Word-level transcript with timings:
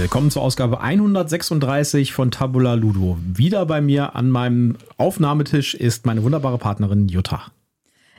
Willkommen 0.00 0.30
zur 0.30 0.42
Ausgabe 0.42 0.80
136 0.80 2.12
von 2.12 2.30
Tabula 2.30 2.74
Ludo. 2.74 3.18
Wieder 3.20 3.66
bei 3.66 3.80
mir 3.80 4.14
an 4.14 4.30
meinem 4.30 4.76
Aufnahmetisch 4.96 5.74
ist 5.74 6.06
meine 6.06 6.22
wunderbare 6.22 6.56
Partnerin 6.56 7.08
Jutta. 7.08 7.50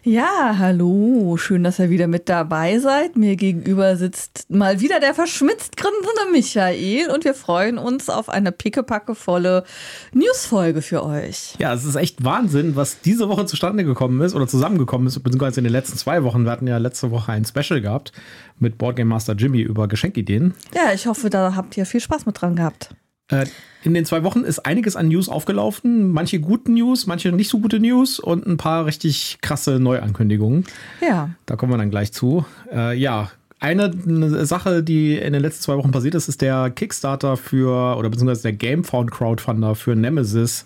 Ja, 0.03 0.55
hallo, 0.57 1.35
schön, 1.35 1.65
dass 1.65 1.77
ihr 1.77 1.89
wieder 1.89 2.07
mit 2.07 2.29
dabei 2.29 2.79
seid. 2.79 3.17
Mir 3.17 3.35
gegenüber 3.35 3.97
sitzt 3.97 4.49
mal 4.49 4.79
wieder 4.79 5.01
der 5.01 5.13
verschmitzt 5.13 5.75
grinsende 5.75 6.31
Michael 6.31 7.09
und 7.13 7.25
wir 7.25 7.33
freuen 7.33 7.77
uns 7.77 8.09
auf 8.09 8.29
eine 8.29 8.53
pickepackevolle 8.53 9.65
Newsfolge 10.13 10.81
für 10.81 11.03
euch. 11.03 11.55
Ja, 11.59 11.73
es 11.73 11.83
ist 11.83 11.95
echt 11.95 12.23
Wahnsinn, 12.23 12.77
was 12.77 13.01
diese 13.01 13.27
Woche 13.27 13.45
zustande 13.45 13.83
gekommen 13.83 14.21
ist 14.21 14.35
oder 14.35 14.47
zusammengekommen 14.47 15.05
ist, 15.07 15.19
beziehungsweise 15.21 15.59
in 15.59 15.65
den 15.65 15.73
letzten 15.73 15.97
zwei 15.97 16.23
Wochen. 16.23 16.45
Wir 16.45 16.51
hatten 16.51 16.67
ja 16.67 16.77
letzte 16.77 17.11
Woche 17.11 17.33
ein 17.33 17.43
Special 17.43 17.81
gehabt 17.81 18.13
mit 18.57 18.77
Boardgame 18.77 19.09
Master 19.09 19.33
Jimmy 19.33 19.59
über 19.59 19.89
Geschenkideen. 19.89 20.53
Ja, 20.73 20.93
ich 20.93 21.07
hoffe, 21.07 21.29
da 21.29 21.55
habt 21.55 21.75
ihr 21.75 21.85
viel 21.85 21.99
Spaß 21.99 22.25
mit 22.25 22.39
dran 22.39 22.55
gehabt. 22.55 22.95
Äh, 23.29 23.45
in 23.83 23.93
den 23.93 24.05
zwei 24.05 24.23
Wochen 24.23 24.41
ist 24.41 24.59
einiges 24.59 24.95
an 24.95 25.07
News 25.07 25.29
aufgelaufen. 25.29 26.11
Manche 26.11 26.39
gute 26.39 26.71
News, 26.71 27.07
manche 27.07 27.31
nicht 27.31 27.49
so 27.49 27.59
gute 27.59 27.79
News 27.79 28.19
und 28.19 28.45
ein 28.45 28.57
paar 28.57 28.85
richtig 28.85 29.37
krasse 29.41 29.79
Neuankündigungen. 29.79 30.65
Ja. 31.01 31.29
Da 31.45 31.55
kommen 31.55 31.71
wir 31.71 31.77
dann 31.77 31.89
gleich 31.89 32.11
zu. 32.11 32.45
Äh, 32.71 32.97
ja, 32.97 33.31
eine 33.61 34.45
Sache, 34.45 34.83
die 34.83 35.17
in 35.17 35.33
den 35.33 35.41
letzten 35.41 35.63
zwei 35.63 35.77
Wochen 35.77 35.91
passiert 35.91 36.15
ist, 36.15 36.27
ist 36.27 36.41
der 36.41 36.69
Kickstarter 36.69 37.37
für, 37.37 37.97
oder 37.97 38.09
beziehungsweise 38.09 38.43
der 38.43 38.53
Gamefound 38.53 39.11
Crowdfunder 39.11 39.75
für 39.75 39.95
Nemesis. 39.95 40.65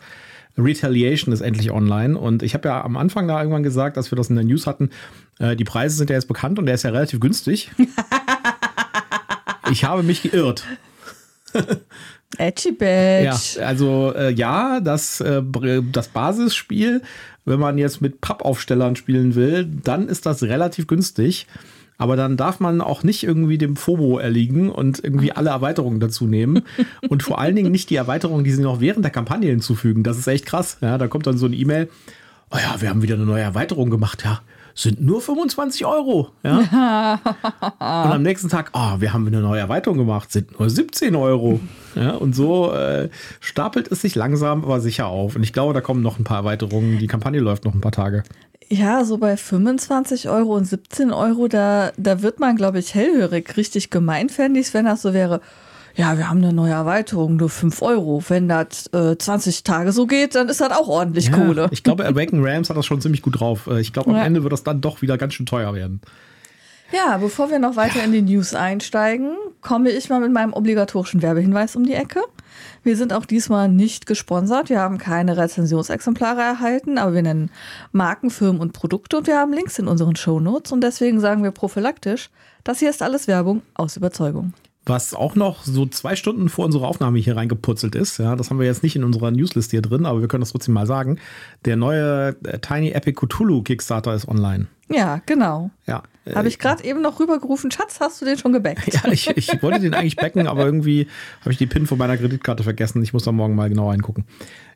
Retaliation 0.58 1.34
ist 1.34 1.41
endlich 1.41 1.72
online. 1.72 2.17
Und 2.17 2.44
ich 2.44 2.53
habe 2.53 2.70
ja 2.70 2.84
am 2.84 2.98
Anfang 2.98 3.27
da 3.27 3.39
irgendwann 3.39 3.64
gesagt, 3.64 3.98
dass 3.98 4.11
wir 4.11 4.16
das 4.16 4.30
in 4.30 4.36
der 4.36 4.45
News 4.45 4.67
hatten. 4.67 4.91
Äh, 5.39 5.55
die 5.55 5.64
Preise 5.64 5.98
sind 5.98 6.09
ja 6.09 6.16
jetzt 6.16 6.27
bekannt 6.27 6.59
und 6.59 6.66
der 6.67 6.75
ist 6.75 6.83
ja 6.83 6.92
relativ 6.92 7.20
günstig. 7.20 7.72
ich 9.72 9.83
habe 9.83 10.03
mich 10.03 10.22
geirrt. 10.22 10.64
Edgy 12.38 12.72
Badge. 12.72 13.59
Ja, 13.59 13.66
also 13.66 14.14
äh, 14.16 14.31
ja, 14.31 14.80
das, 14.80 15.22
äh, 15.22 15.42
das 15.92 16.08
Basisspiel, 16.09 17.02
wenn 17.45 17.59
man 17.59 17.78
jetzt 17.78 18.02
mit 18.02 18.22
Pappaufstellern 18.22 18.95
spielen 18.95 19.36
will, 19.36 19.66
dann 19.66 20.08
ist 20.08 20.26
das 20.26 20.44
relativ 20.44 20.88
günstig. 20.88 21.48
Aber 21.98 22.16
dann 22.16 22.38
darf 22.38 22.59
man 22.59 22.81
auch 22.81 23.04
nicht 23.04 23.23
irgendwie 23.23 23.58
dem 23.58 23.76
FOMO 23.76 24.17
erliegen 24.17 24.70
und 24.70 25.04
irgendwie 25.04 25.31
alle 25.31 25.52
Erweiterungen 25.52 26.00
dazu 26.00 26.26
nehmen. 26.26 26.64
Und 27.08 27.23
vor 27.23 27.39
allen 27.39 27.56
Dingen 27.56 27.72
nicht 27.72 27.89
die 27.92 27.95
Erweiterungen, 27.95 28.44
die 28.44 28.52
sie 28.52 28.64
noch 28.64 28.81
während 28.81 29.06
der 29.06 29.11
Kampagne 29.11 29.50
hinzufügen. 29.50 30.04
Das 30.04 30.17
ist 30.17 30.28
echt 30.28 30.45
krass. 30.45 30.78
Ja, 30.81 30.98
da 30.98 31.08
kommt 31.08 31.28
dann 31.28 31.38
so 31.38 31.45
eine 31.45 31.56
E-Mail. 31.56 31.89
Oh 32.52 32.58
ja, 32.58 32.81
wir 32.81 32.89
haben 32.89 33.04
wieder 33.04 33.16
eine 33.16 33.26
neue 33.26 33.44
Erweiterung 33.44 33.89
gemacht. 33.89 34.23
Ja, 34.26 34.42
sind 34.76 35.02
nur 35.02 35.22
25 35.22 35.86
Euro. 35.86 36.30
Ja? 36.44 37.20
und 37.80 38.12
am 38.12 38.24
nächsten 38.24 38.50
Tag, 38.50 38.72
oh, 38.74 39.00
wir 39.00 39.14
haben 39.14 39.28
eine 39.28 39.42
neue 39.42 39.60
Erweiterung 39.60 39.98
gemacht, 39.98 40.32
sind 40.32 40.60
nur 40.60 40.70
17 40.70 41.16
Euro. 41.16 41.60
Ja, 41.96 42.12
und 42.12 42.34
so 42.34 42.74
äh, 42.74 43.10
stapelt 43.40 43.92
es 43.92 44.02
sich 44.02 44.16
langsam, 44.16 44.64
aber 44.64 44.82
sicher 44.82 45.08
auf. 45.08 45.36
Und 45.36 45.44
ich 45.44 45.54
glaube, 45.54 45.74
da 45.74 45.82
kommen 45.82 46.02
noch 46.02 46.18
ein 46.18 46.24
paar 46.24 46.38
Erweiterungen. 46.38 46.98
Die 47.00 47.08
Kampagne 47.08 47.40
läuft 47.40 47.66
noch 47.66 47.74
ein 47.74 47.82
paar 47.82 47.92
Tage. 47.92 48.24
Ja, 48.70 49.06
so 49.06 49.18
bei 49.18 49.38
25 49.38 50.30
Euro 50.30 50.56
und 50.56 50.66
17 50.66 51.12
Euro, 51.12 51.48
da, 51.48 51.92
da 51.98 52.22
wird 52.22 52.40
man, 52.40 52.56
glaube 52.56 52.80
ich, 52.80 52.96
hellhörig. 52.96 53.56
Richtig 53.58 53.92
gemeinfändig, 53.92 54.74
wenn 54.74 54.86
das 54.86 55.04
so 55.04 55.14
wäre 55.14 55.42
ja, 55.95 56.17
wir 56.17 56.30
haben 56.30 56.39
eine 56.39 56.53
neue 56.53 56.72
Erweiterung, 56.72 57.36
nur 57.36 57.49
5 57.49 57.81
Euro. 57.83 58.23
Wenn 58.27 58.47
das 58.47 58.88
äh, 58.94 59.16
20 59.16 59.63
Tage 59.63 59.91
so 59.91 60.08
geht, 60.08 60.33
dann 60.33 60.49
ist 60.49 60.59
das 60.59 60.72
auch 60.72 60.88
ordentlich 60.88 61.27
ja, 61.27 61.33
Kohle. 61.33 61.67
Ich 61.72 61.83
glaube, 61.83 62.05
Awaken 62.05 62.44
Rams 62.44 62.69
hat 62.69 62.77
das 62.77 62.86
schon 62.86 62.99
ziemlich 62.99 63.22
gut 63.22 63.39
drauf. 63.39 63.67
Äh, 63.67 63.80
ich 63.80 63.94
glaube, 63.94 64.09
am 64.09 64.16
ja. 64.16 64.23
Ende 64.23 64.44
wird 64.44 64.53
das 64.53 64.64
dann 64.64 64.81
doch 64.81 65.02
wieder 65.02 65.17
ganz 65.17 65.36
schön 65.36 65.45
teuer 65.45 65.73
werden. 65.75 66.02
Ja, 66.91 67.17
bevor 67.17 67.49
wir 67.49 67.59
noch 67.59 67.75
weiter 67.75 68.03
in 68.03 68.11
die 68.11 68.21
News 68.21 68.53
einsteigen, 68.53 69.36
komme 69.61 69.89
ich 69.89 70.09
mal 70.09 70.19
mit 70.19 70.31
meinem 70.31 70.53
obligatorischen 70.53 71.21
Werbehinweis 71.21 71.76
um 71.76 71.86
die 71.86 71.93
Ecke. 71.93 72.21
Wir 72.83 72.98
sind 72.98 73.14
auch 73.14 73.26
diesmal 73.26 73.70
nicht 73.70 74.05
gesponsert. 74.05 74.70
Wir 74.70 74.80
haben 74.80 74.98
keine 74.98 75.37
Rezensionsexemplare 75.37 76.42
erhalten, 76.42 76.98
aber 76.98 77.14
wir 77.14 77.23
nennen 77.23 77.49
Marken, 77.92 78.30
Firmen 78.30 78.61
und 78.61 78.73
Produkte 78.73 79.17
und 79.17 79.27
wir 79.27 79.37
haben 79.37 79.53
Links 79.53 79.80
in 79.80 79.87
unseren 79.87 80.15
Shownotes 80.15 80.71
und 80.71 80.82
deswegen 80.82 81.20
sagen 81.20 81.43
wir 81.43 81.52
prophylaktisch, 81.52 82.30
das 82.64 82.80
hier 82.80 82.92
ist 82.92 83.02
alles 83.02 83.27
Werbung 83.27 83.64
aus 83.73 83.98
Überzeugung 83.98 84.53
was 84.86 85.14
auch 85.14 85.36
noch 85.36 85.64
so 85.64 85.86
zwei 85.86 86.16
Stunden 86.16 86.49
vor 86.49 86.66
unserer 86.66 86.88
Aufnahme 86.88 87.20
hier 87.20 87.38
reingeputzelt 87.38 87.95
ist. 87.95 88.17
Ja, 88.17 88.36
das 88.36 88.49
haben 88.49 88.60
wir 88.60 88.66
jetzt 88.66 88.83
nicht 88.83 88.95
in 88.95 89.04
unserer 89.04 89.32
Newslist 89.32 89.71
hier 89.71 89.82
drin, 89.82 90.05
aber 90.05 90.21
wir 90.21 90.27
können 90.27 90.42
das 90.42 90.52
trotzdem 90.52 90.73
mal 90.73 90.88
sagen. 90.88 91.20
Der 91.66 91.76
neue 91.77 92.36
äh, 92.44 92.60
Tiny 92.60 92.92
Epic 92.92 93.16
Cthulhu 93.16 93.61
Kickstarter 93.61 94.14
ist 94.14 94.27
online. 94.27 94.67
Ja, 94.89 95.21
genau. 95.26 95.71
Ja. 95.88 96.04
Äh, 96.26 96.36
habe 96.36 96.48
ich 96.48 96.60
gerade 96.60 96.84
eben 96.84 97.02
noch 97.02 97.20
rübergerufen, 97.20 97.72
Schatz, 97.72 98.00
hast 98.00 98.22
du 98.22 98.26
den 98.26 98.38
schon 98.38 98.54
gebackt? 98.54 98.94
Ja, 98.94 99.11
ich, 99.11 99.28
ich 99.36 99.61
wollte 99.61 99.80
den 99.80 99.94
eigentlich 99.94 100.16
backen, 100.16 100.48
aber 100.48 100.66
irgendwie 100.66 101.08
habe 101.42 101.52
ich 101.52 101.58
die 101.58 101.66
PIN 101.66 101.88
von 101.88 101.98
meiner 101.98 102.17
Kreditkarte 102.17 102.64
vergessen. 102.64 103.02
Ich 103.04 103.14
muss 103.14 103.23
da 103.23 103.32
morgen 103.32 103.56
mal 103.56 103.70
genau 103.70 103.89
reingucken. 103.89 104.26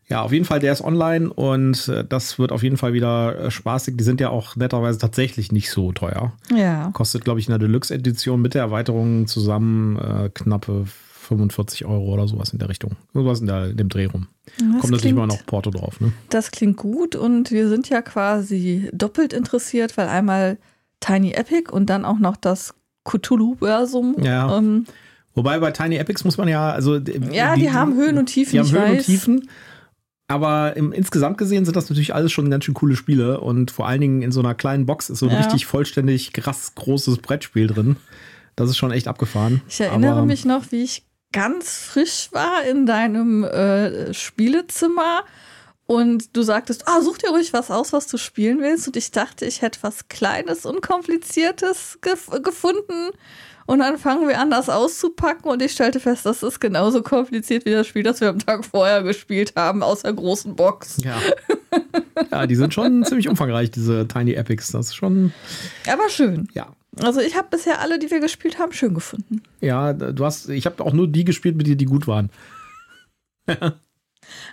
Ja, 0.09 0.21
auf 0.21 0.31
jeden 0.31 0.45
Fall, 0.45 0.59
der 0.59 0.71
ist 0.71 0.81
online 0.81 1.31
und 1.31 1.89
äh, 1.89 2.05
das 2.07 2.39
wird 2.39 2.53
auf 2.53 2.63
jeden 2.63 2.77
Fall 2.77 2.93
wieder 2.93 3.37
äh, 3.39 3.51
spaßig. 3.51 3.97
Die 3.97 4.03
sind 4.03 4.21
ja 4.21 4.29
auch 4.29 4.55
netterweise 4.55 4.97
tatsächlich 4.97 5.51
nicht 5.51 5.69
so 5.69 5.91
teuer. 5.91 6.31
Ja. 6.55 6.91
Kostet, 6.93 7.25
glaube 7.25 7.39
ich, 7.41 7.47
in 7.47 7.51
der 7.51 7.59
Deluxe-Edition 7.59 8.41
mit 8.41 8.53
der 8.53 8.61
Erweiterung 8.61 9.27
zusammen 9.27 9.97
äh, 9.97 10.29
knappe 10.33 10.85
45 11.27 11.85
Euro 11.85 12.13
oder 12.13 12.27
sowas 12.27 12.53
in 12.53 12.59
der 12.59 12.69
Richtung. 12.69 12.91
Sowas 13.13 13.41
in, 13.41 13.47
der, 13.47 13.71
in 13.71 13.77
dem 13.77 13.89
Dreh 13.89 14.05
rum. 14.05 14.27
Das 14.45 14.79
Kommt 14.79 14.91
natürlich 14.91 15.11
immer 15.11 15.27
noch 15.27 15.45
Porto 15.45 15.71
drauf. 15.71 15.99
Ne? 15.99 16.13
Das 16.29 16.51
klingt 16.51 16.77
gut 16.77 17.17
und 17.17 17.51
wir 17.51 17.67
sind 17.67 17.89
ja 17.89 18.01
quasi 18.01 18.89
doppelt 18.93 19.33
interessiert, 19.33 19.97
weil 19.97 20.07
einmal 20.07 20.57
Tiny 20.99 21.31
Epic 21.31 21.71
und 21.71 21.89
dann 21.89 22.05
auch 22.05 22.19
noch 22.19 22.37
das 22.37 22.73
Cthulhu-Versum. 23.05 24.15
Ja. 24.21 24.57
Ähm, 24.57 24.85
Wobei 25.33 25.59
bei 25.59 25.71
Tiny 25.71 25.97
Epics 25.97 26.23
muss 26.23 26.37
man 26.37 26.47
ja, 26.47 26.71
also. 26.71 26.95
Ja, 26.95 27.55
die, 27.55 27.61
die 27.61 27.71
haben 27.71 27.95
Höhen 27.95 28.17
und 28.17 28.25
Tiefen. 28.25 28.53
Die 28.53 28.59
haben 28.59 28.71
Höhen 28.71 28.81
weiß. 28.81 28.97
und 28.97 29.05
Tiefen. 29.05 29.49
Aber 30.27 30.75
im, 30.75 30.91
insgesamt 30.91 31.37
gesehen 31.37 31.63
sind 31.63 31.77
das 31.77 31.89
natürlich 31.89 32.13
alles 32.13 32.31
schon 32.31 32.49
ganz 32.49 32.65
schön 32.65 32.73
coole 32.73 32.95
Spiele 32.95 33.39
und 33.39 33.71
vor 33.71 33.87
allen 33.87 34.01
Dingen 34.01 34.21
in 34.21 34.31
so 34.31 34.41
einer 34.41 34.55
kleinen 34.55 34.85
Box 34.85 35.09
ist 35.09 35.19
so 35.19 35.27
ein 35.27 35.31
ja. 35.31 35.39
richtig 35.39 35.65
vollständig 35.65 36.33
krass 36.33 36.73
großes 36.75 37.19
Brettspiel 37.19 37.67
drin. 37.67 37.95
Das 38.57 38.69
ist 38.69 38.77
schon 38.77 38.91
echt 38.91 39.07
abgefahren. 39.07 39.61
Ich 39.69 39.79
erinnere 39.79 40.13
Aber, 40.13 40.25
mich 40.25 40.43
noch, 40.43 40.71
wie 40.71 40.83
ich 40.83 41.05
ganz 41.31 41.77
frisch 41.77 42.29
war 42.33 42.63
in 42.69 42.85
deinem 42.85 43.43
äh, 43.43 44.13
Spielezimmer 44.13 45.23
und 45.87 46.35
du 46.35 46.41
sagtest, 46.41 46.83
ah, 46.85 47.01
such 47.01 47.17
dir 47.17 47.29
ruhig 47.29 47.53
was 47.53 47.71
aus, 47.71 47.93
was 47.93 48.07
du 48.07 48.17
spielen 48.17 48.59
willst. 48.59 48.87
Und 48.87 48.97
ich 48.97 49.11
dachte, 49.11 49.45
ich 49.45 49.61
hätte 49.61 49.79
was 49.81 50.09
Kleines, 50.09 50.65
Unkompliziertes 50.65 51.99
gef 52.01 52.29
gefunden. 52.43 53.11
Und 53.65 53.79
dann 53.79 53.97
fangen 53.97 54.27
wir 54.27 54.39
an, 54.39 54.49
das 54.49 54.69
auszupacken 54.69 55.51
und 55.51 55.61
ich 55.61 55.73
stellte 55.73 55.99
fest, 55.99 56.25
das 56.25 56.41
ist 56.41 56.61
genauso 56.61 57.01
kompliziert 57.01 57.65
wie 57.65 57.71
das 57.71 57.85
Spiel, 57.85 58.03
das 58.03 58.21
wir 58.21 58.29
am 58.29 58.39
Tag 58.39 58.63
vorher 58.63 59.03
gespielt 59.03 59.53
haben, 59.57 59.83
aus 59.83 60.03
der 60.03 60.13
großen 60.13 60.55
Box. 60.55 60.97
Ja. 61.03 61.17
ja, 62.31 62.47
die 62.47 62.55
sind 62.55 62.73
schon 62.73 63.03
ziemlich 63.03 63.27
umfangreich, 63.27 63.69
diese 63.71 64.07
Tiny 64.07 64.33
Epics. 64.33 64.71
Das 64.71 64.87
ist 64.87 64.95
schon. 64.95 65.33
Aber 65.85 66.09
schön. 66.09 66.47
Ja. 66.53 66.67
Also 67.01 67.19
ich 67.19 67.35
habe 67.35 67.49
bisher 67.49 67.81
alle, 67.81 67.99
die 67.99 68.09
wir 68.09 68.21
gespielt 68.21 68.57
haben, 68.57 68.71
schön 68.71 68.93
gefunden. 68.93 69.43
Ja, 69.61 69.93
du 69.93 70.25
hast, 70.25 70.49
ich 70.49 70.65
habe 70.65 70.83
auch 70.83 70.93
nur 70.93 71.07
die 71.07 71.25
gespielt 71.25 71.55
mit 71.55 71.67
dir, 71.67 71.75
die 71.75 71.85
gut 71.85 72.07
waren. 72.07 72.29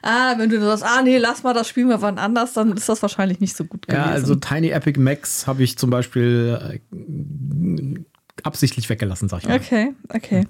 Ah, 0.03 0.35
wenn 0.37 0.51
du 0.51 0.61
sagst, 0.61 0.85
ah 0.85 1.03
nee, 1.03 1.19
lass 1.19 1.43
mal 1.43 1.55
das 1.55 1.69
spielen 1.69 1.89
wir 1.89 2.03
wann 2.03 2.19
anders, 2.19 2.53
dann 2.53 2.73
ist 2.73 2.89
das 2.89 3.03
wahrscheinlich 3.03 3.41
nicht 3.41 3.57
so 3.57 3.65
gut 3.65 3.87
gewesen. 3.87 4.03
Ja, 4.03 4.11
also 4.11 4.35
Tiny 4.35 4.71
Epic 4.71 4.99
Max 4.99 5.47
habe 5.47 5.63
ich 5.63 5.79
zum 5.79 5.91
Beispiel 5.91 6.81
äh, 6.93 8.01
absichtlich 8.43 8.89
weggelassen, 8.89 9.29
sag 9.29 9.43
ich 9.43 9.49
mal. 9.49 9.57
Okay, 9.57 9.95
okay. 10.09 10.47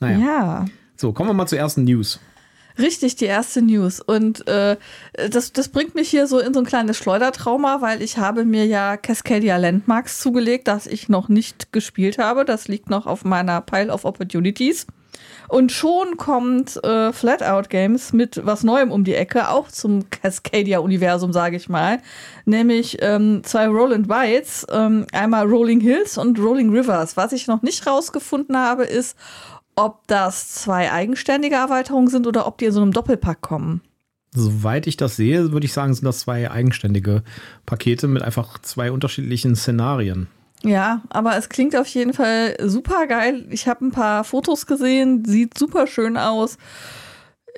Naja. 0.00 0.18
Ja. 0.18 0.64
So, 0.96 1.12
kommen 1.12 1.30
wir 1.30 1.34
mal 1.34 1.46
zur 1.46 1.58
ersten 1.58 1.84
News. 1.84 2.20
Richtig, 2.78 3.16
die 3.16 3.26
erste 3.26 3.62
News. 3.62 4.00
Und 4.00 4.46
äh, 4.46 4.76
das, 5.30 5.52
das 5.52 5.68
bringt 5.68 5.94
mich 5.94 6.08
hier 6.08 6.26
so 6.26 6.38
in 6.38 6.54
so 6.54 6.60
ein 6.60 6.66
kleines 6.66 6.96
Schleudertrauma, 6.96 7.80
weil 7.80 8.00
ich 8.00 8.18
habe 8.18 8.44
mir 8.44 8.66
ja 8.66 8.96
Cascadia 8.96 9.56
Landmarks 9.56 10.20
zugelegt, 10.20 10.68
das 10.68 10.86
ich 10.86 11.08
noch 11.08 11.28
nicht 11.28 11.72
gespielt 11.72 12.18
habe. 12.18 12.44
Das 12.44 12.68
liegt 12.68 12.88
noch 12.88 13.06
auf 13.06 13.24
meiner 13.24 13.60
Pile 13.60 13.92
of 13.92 14.04
Opportunities. 14.04 14.86
Und 15.48 15.72
schon 15.72 16.16
kommt 16.16 16.82
äh, 16.84 17.12
Flatout 17.12 17.68
Games 17.68 18.12
mit 18.12 18.40
was 18.44 18.62
Neuem 18.62 18.92
um 18.92 19.04
die 19.04 19.14
Ecke, 19.14 19.48
auch 19.48 19.68
zum 19.68 20.08
Cascadia-Universum, 20.10 21.32
sage 21.32 21.56
ich 21.56 21.68
mal. 21.68 21.98
Nämlich 22.44 22.98
ähm, 23.00 23.42
zwei 23.42 23.66
Roland 23.66 24.06
Bites, 24.06 24.66
ähm, 24.70 25.06
einmal 25.12 25.46
Rolling 25.46 25.80
Hills 25.80 26.18
und 26.18 26.38
Rolling 26.38 26.70
Rivers. 26.70 27.16
Was 27.16 27.32
ich 27.32 27.46
noch 27.46 27.62
nicht 27.62 27.86
rausgefunden 27.86 28.56
habe, 28.56 28.84
ist, 28.84 29.16
ob 29.74 30.06
das 30.06 30.54
zwei 30.54 30.92
eigenständige 30.92 31.56
Erweiterungen 31.56 32.08
sind 32.08 32.26
oder 32.26 32.46
ob 32.46 32.58
die 32.58 32.66
in 32.66 32.72
so 32.72 32.82
einem 32.82 32.92
Doppelpack 32.92 33.40
kommen. 33.40 33.80
Soweit 34.32 34.86
ich 34.86 34.96
das 34.96 35.16
sehe, 35.16 35.50
würde 35.50 35.66
ich 35.66 35.72
sagen, 35.72 35.92
sind 35.94 36.04
das 36.04 36.20
zwei 36.20 36.50
eigenständige 36.50 37.24
Pakete 37.66 38.06
mit 38.06 38.22
einfach 38.22 38.58
zwei 38.60 38.92
unterschiedlichen 38.92 39.56
Szenarien. 39.56 40.28
Ja, 40.64 41.00
aber 41.08 41.36
es 41.36 41.48
klingt 41.48 41.74
auf 41.76 41.86
jeden 41.86 42.12
Fall 42.12 42.56
super 42.62 43.06
geil. 43.06 43.46
Ich 43.50 43.66
habe 43.66 43.84
ein 43.86 43.92
paar 43.92 44.24
Fotos 44.24 44.66
gesehen, 44.66 45.24
sieht 45.24 45.56
super 45.56 45.86
schön 45.86 46.16
aus. 46.16 46.58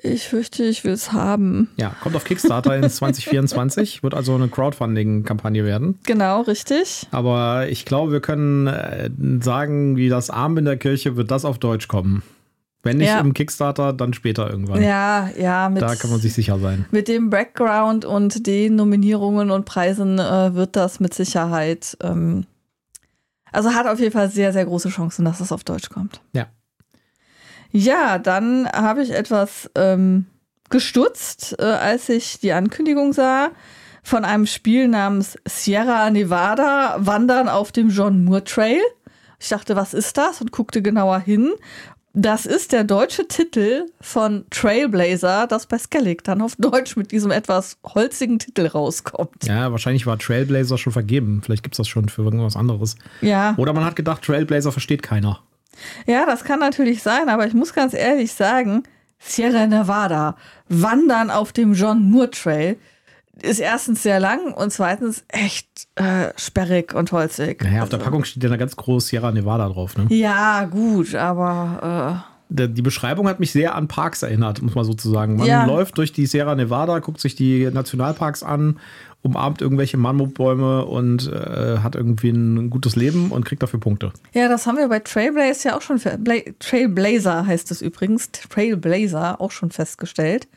Ich 0.01 0.27
fürchte, 0.27 0.63
ich 0.63 0.83
will 0.83 0.91
es 0.93 1.13
haben. 1.13 1.69
Ja, 1.77 1.95
kommt 2.01 2.15
auf 2.15 2.23
Kickstarter 2.25 2.75
in 2.75 2.89
2024, 2.89 4.03
wird 4.03 4.13
also 4.13 4.35
eine 4.35 4.47
Crowdfunding-Kampagne 4.49 5.63
werden. 5.63 5.99
Genau, 6.05 6.41
richtig. 6.41 7.07
Aber 7.11 7.67
ich 7.69 7.85
glaube, 7.85 8.11
wir 8.11 8.19
können 8.19 8.67
äh, 8.67 9.09
sagen, 9.41 9.95
wie 9.95 10.09
das 10.09 10.29
Arm 10.29 10.57
in 10.57 10.65
der 10.65 10.77
Kirche 10.77 11.15
wird 11.15 11.31
das 11.31 11.45
auf 11.45 11.57
Deutsch 11.59 11.87
kommen. 11.87 12.23
Wenn 12.85 12.97
nicht 12.97 13.07
Ja. 13.07 13.19
im 13.21 13.33
Kickstarter, 13.33 13.93
dann 13.93 14.13
später 14.13 14.49
irgendwann. 14.49 14.81
Ja, 14.83 15.29
ja, 15.39 15.69
mit, 15.69 15.81
Da 15.81 15.95
kann 15.95 16.09
man 16.09 16.19
sich 16.19 16.33
sicher 16.33 16.59
sein. 16.59 16.85
mit 16.91 17.07
dem 17.07 17.29
Background 17.29 18.03
und 18.03 18.45
den 18.45 18.75
Nominierungen 18.75 19.51
und 19.51 19.63
Preisen 19.63 20.19
äh, 20.19 20.53
wird 20.53 20.75
das 20.75 20.99
mit 20.99 21.13
Sicherheit. 21.13 21.97
Ähm, 22.03 22.45
also 23.53 23.73
hat 23.73 23.87
auf 23.87 23.99
jeden 23.99 24.11
Fall 24.11 24.29
sehr, 24.29 24.51
sehr 24.51 24.65
große 24.65 24.89
Chancen, 24.89 25.25
dass 25.25 25.39
es 25.39 25.51
auf 25.51 25.63
Deutsch 25.63 25.89
kommt. 25.89 26.21
Ja. 26.33 26.47
Ja, 27.71 28.19
dann 28.19 28.67
habe 28.71 29.01
ich 29.01 29.11
etwas 29.11 29.69
ähm, 29.75 30.27
gestutzt, 30.69 31.55
äh, 31.59 31.63
als 31.63 32.09
ich 32.09 32.39
die 32.39 32.53
Ankündigung 32.53 33.13
sah 33.13 33.51
von 34.03 34.25
einem 34.25 34.45
Spiel 34.45 34.87
namens 34.87 35.37
Sierra 35.47 36.09
Nevada 36.09 36.97
Wandern 36.99 37.47
auf 37.47 37.71
dem 37.71 37.89
John 37.89 38.25
Moore 38.25 38.43
Trail. 38.43 38.81
Ich 39.39 39.49
dachte, 39.49 39.75
was 39.75 39.93
ist 39.93 40.17
das? 40.17 40.41
Und 40.41 40.51
guckte 40.51 40.81
genauer 40.81 41.19
hin. 41.19 41.53
Das 42.15 42.45
ist 42.45 42.71
der 42.71 42.83
deutsche 42.83 43.27
Titel 43.27 43.87
von 43.99 44.45
Trailblazer, 44.51 45.47
das 45.47 45.65
bei 45.65 45.79
Skellig 45.79 46.23
dann 46.23 46.43
auf 46.43 46.55
Deutsch 46.57 46.95
mit 46.95 47.11
diesem 47.11 47.31
etwas 47.31 47.79
holzigen 47.83 48.37
Titel 48.37 48.67
rauskommt. 48.67 49.45
Ja, 49.45 49.71
wahrscheinlich 49.71 50.05
war 50.05 50.19
Trailblazer 50.19 50.77
schon 50.77 50.93
vergeben. 50.93 51.41
Vielleicht 51.43 51.63
gibt 51.63 51.73
es 51.73 51.77
das 51.77 51.87
schon 51.87 52.09
für 52.09 52.21
irgendwas 52.21 52.55
anderes. 52.55 52.97
Ja. 53.21 53.55
Oder 53.57 53.73
man 53.73 53.83
hat 53.83 53.95
gedacht, 53.95 54.21
Trailblazer 54.21 54.71
versteht 54.71 55.01
keiner. 55.01 55.39
Ja, 56.05 56.27
das 56.27 56.43
kann 56.43 56.59
natürlich 56.59 57.01
sein, 57.01 57.29
aber 57.29 57.47
ich 57.47 57.55
muss 57.55 57.73
ganz 57.73 57.95
ehrlich 57.95 58.31
sagen, 58.31 58.83
Sierra 59.17 59.65
Nevada, 59.65 60.35
Wandern 60.69 61.31
auf 61.31 61.51
dem 61.51 61.73
John 61.73 62.11
Moore 62.11 62.29
Trail, 62.29 62.77
ist 63.41 63.59
erstens 63.59 64.03
sehr 64.03 64.19
lang 64.19 64.53
und 64.53 64.71
zweitens 64.71 65.23
echt 65.27 65.67
äh, 65.95 66.29
sperrig 66.37 66.93
und 66.93 67.11
holzig. 67.11 67.63
Naja, 67.63 67.83
auf 67.83 67.89
der 67.89 67.99
Also- 67.99 68.09
Packung 68.09 68.23
steht 68.25 68.43
ja 68.43 68.49
da 68.49 68.57
ganz 68.57 68.75
groß 68.75 69.07
Sierra 69.07 69.31
Nevada 69.31 69.67
drauf. 69.69 69.97
Ne? 69.97 70.05
Ja, 70.09 70.65
gut, 70.65 71.15
aber 71.15 72.25
Der- 72.49 72.67
Die 72.67 72.83
Beschreibung 72.83 73.27
hat 73.27 73.39
mich 73.39 73.51
sehr 73.51 73.73
an 73.73 73.87
Parks 73.87 74.21
erinnert, 74.21 74.61
muss 74.61 74.75
man 74.75 74.85
sozusagen. 74.85 75.37
Man 75.37 75.47
Ja. 75.47 75.65
läuft 75.65 75.97
durch 75.97 76.13
die 76.13 76.27
Sierra 76.27 76.53
Nevada, 76.53 76.99
guckt 76.99 77.19
sich 77.19 77.33
die 77.35 77.65
Nationalparks 77.71 78.43
an, 78.43 78.79
umarmt 79.23 79.61
irgendwelche 79.61 79.97
Mammutbäume 79.97 80.85
und 80.85 81.31
äh, 81.31 81.77
hat 81.79 81.95
irgendwie 81.95 82.29
ein 82.29 82.69
gutes 82.69 82.95
Leben 82.95 83.31
und 83.31 83.45
kriegt 83.45 83.63
dafür 83.63 83.79
Punkte. 83.79 84.11
äh, 84.33 84.41
ja, 84.41 84.49
das 84.49 84.67
haben 84.67 84.77
wir 84.77 84.87
bei 84.89 84.99
Trailblazer 84.99 85.69
ja 85.69 85.77
auch 85.77 85.81
schon, 85.81 85.99
Bla 86.19 86.35
Trailblazer 86.59 87.47
heißt 87.47 87.71
es 87.71 87.81
übrigens, 87.81 88.29
Trailblazer 88.31 89.41
auch 89.41 89.51
schon 89.51 89.71
festgestellt. 89.71 90.47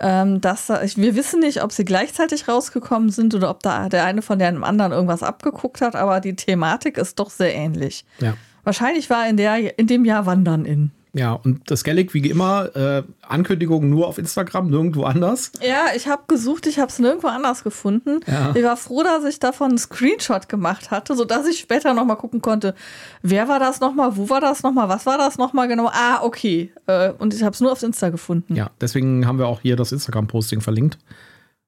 Ähm, 0.00 0.40
dass 0.40 0.68
wir 0.68 1.16
wissen 1.16 1.40
nicht, 1.40 1.62
ob 1.62 1.72
sie 1.72 1.84
gleichzeitig 1.84 2.48
rausgekommen 2.48 3.10
sind 3.10 3.34
oder 3.34 3.48
ob 3.50 3.62
da 3.62 3.88
der 3.88 4.04
eine 4.04 4.22
von 4.22 4.38
dem 4.38 4.62
anderen 4.62 4.92
irgendwas 4.92 5.22
abgeguckt 5.22 5.80
hat, 5.80 5.96
aber 5.96 6.20
die 6.20 6.36
Thematik 6.36 6.98
ist 6.98 7.18
doch 7.18 7.30
sehr 7.30 7.54
ähnlich. 7.54 8.04
Ja. 8.20 8.34
Wahrscheinlich 8.64 9.08
war 9.10 9.28
in, 9.28 9.36
der, 9.36 9.78
in 9.78 9.86
dem 9.86 10.04
Jahr 10.04 10.26
Wandern 10.26 10.64
in. 10.64 10.90
Ja, 11.16 11.32
und 11.32 11.70
das 11.70 11.80
Skellig, 11.80 12.12
wie 12.12 12.28
immer, 12.28 12.76
äh, 12.76 13.02
Ankündigungen 13.22 13.88
nur 13.88 14.06
auf 14.06 14.18
Instagram, 14.18 14.68
nirgendwo 14.68 15.04
anders. 15.04 15.50
Ja, 15.66 15.86
ich 15.96 16.08
habe 16.08 16.24
gesucht, 16.28 16.66
ich 16.66 16.78
habe 16.78 16.90
es 16.90 16.98
nirgendwo 16.98 17.28
anders 17.28 17.64
gefunden. 17.64 18.20
Ja. 18.26 18.52
Ich 18.54 18.62
war 18.62 18.76
froh, 18.76 19.02
dass 19.02 19.24
ich 19.24 19.40
davon 19.40 19.70
einen 19.70 19.78
Screenshot 19.78 20.50
gemacht 20.50 20.90
hatte, 20.90 21.16
sodass 21.16 21.46
ich 21.46 21.58
später 21.58 21.94
nochmal 21.94 22.18
gucken 22.18 22.42
konnte, 22.42 22.74
wer 23.22 23.48
war 23.48 23.58
das 23.58 23.80
nochmal, 23.80 24.18
wo 24.18 24.28
war 24.28 24.42
das 24.42 24.62
nochmal, 24.62 24.90
was 24.90 25.06
war 25.06 25.16
das 25.16 25.38
nochmal 25.38 25.68
genau. 25.68 25.88
Ah, 25.90 26.22
okay. 26.22 26.70
Äh, 26.86 27.12
und 27.12 27.32
ich 27.32 27.42
habe 27.42 27.54
es 27.54 27.60
nur 27.60 27.72
auf 27.72 27.82
Insta 27.82 28.10
gefunden. 28.10 28.54
Ja, 28.54 28.70
deswegen 28.82 29.26
haben 29.26 29.38
wir 29.38 29.46
auch 29.46 29.60
hier 29.60 29.76
das 29.76 29.92
Instagram-Posting 29.92 30.60
verlinkt. 30.60 30.98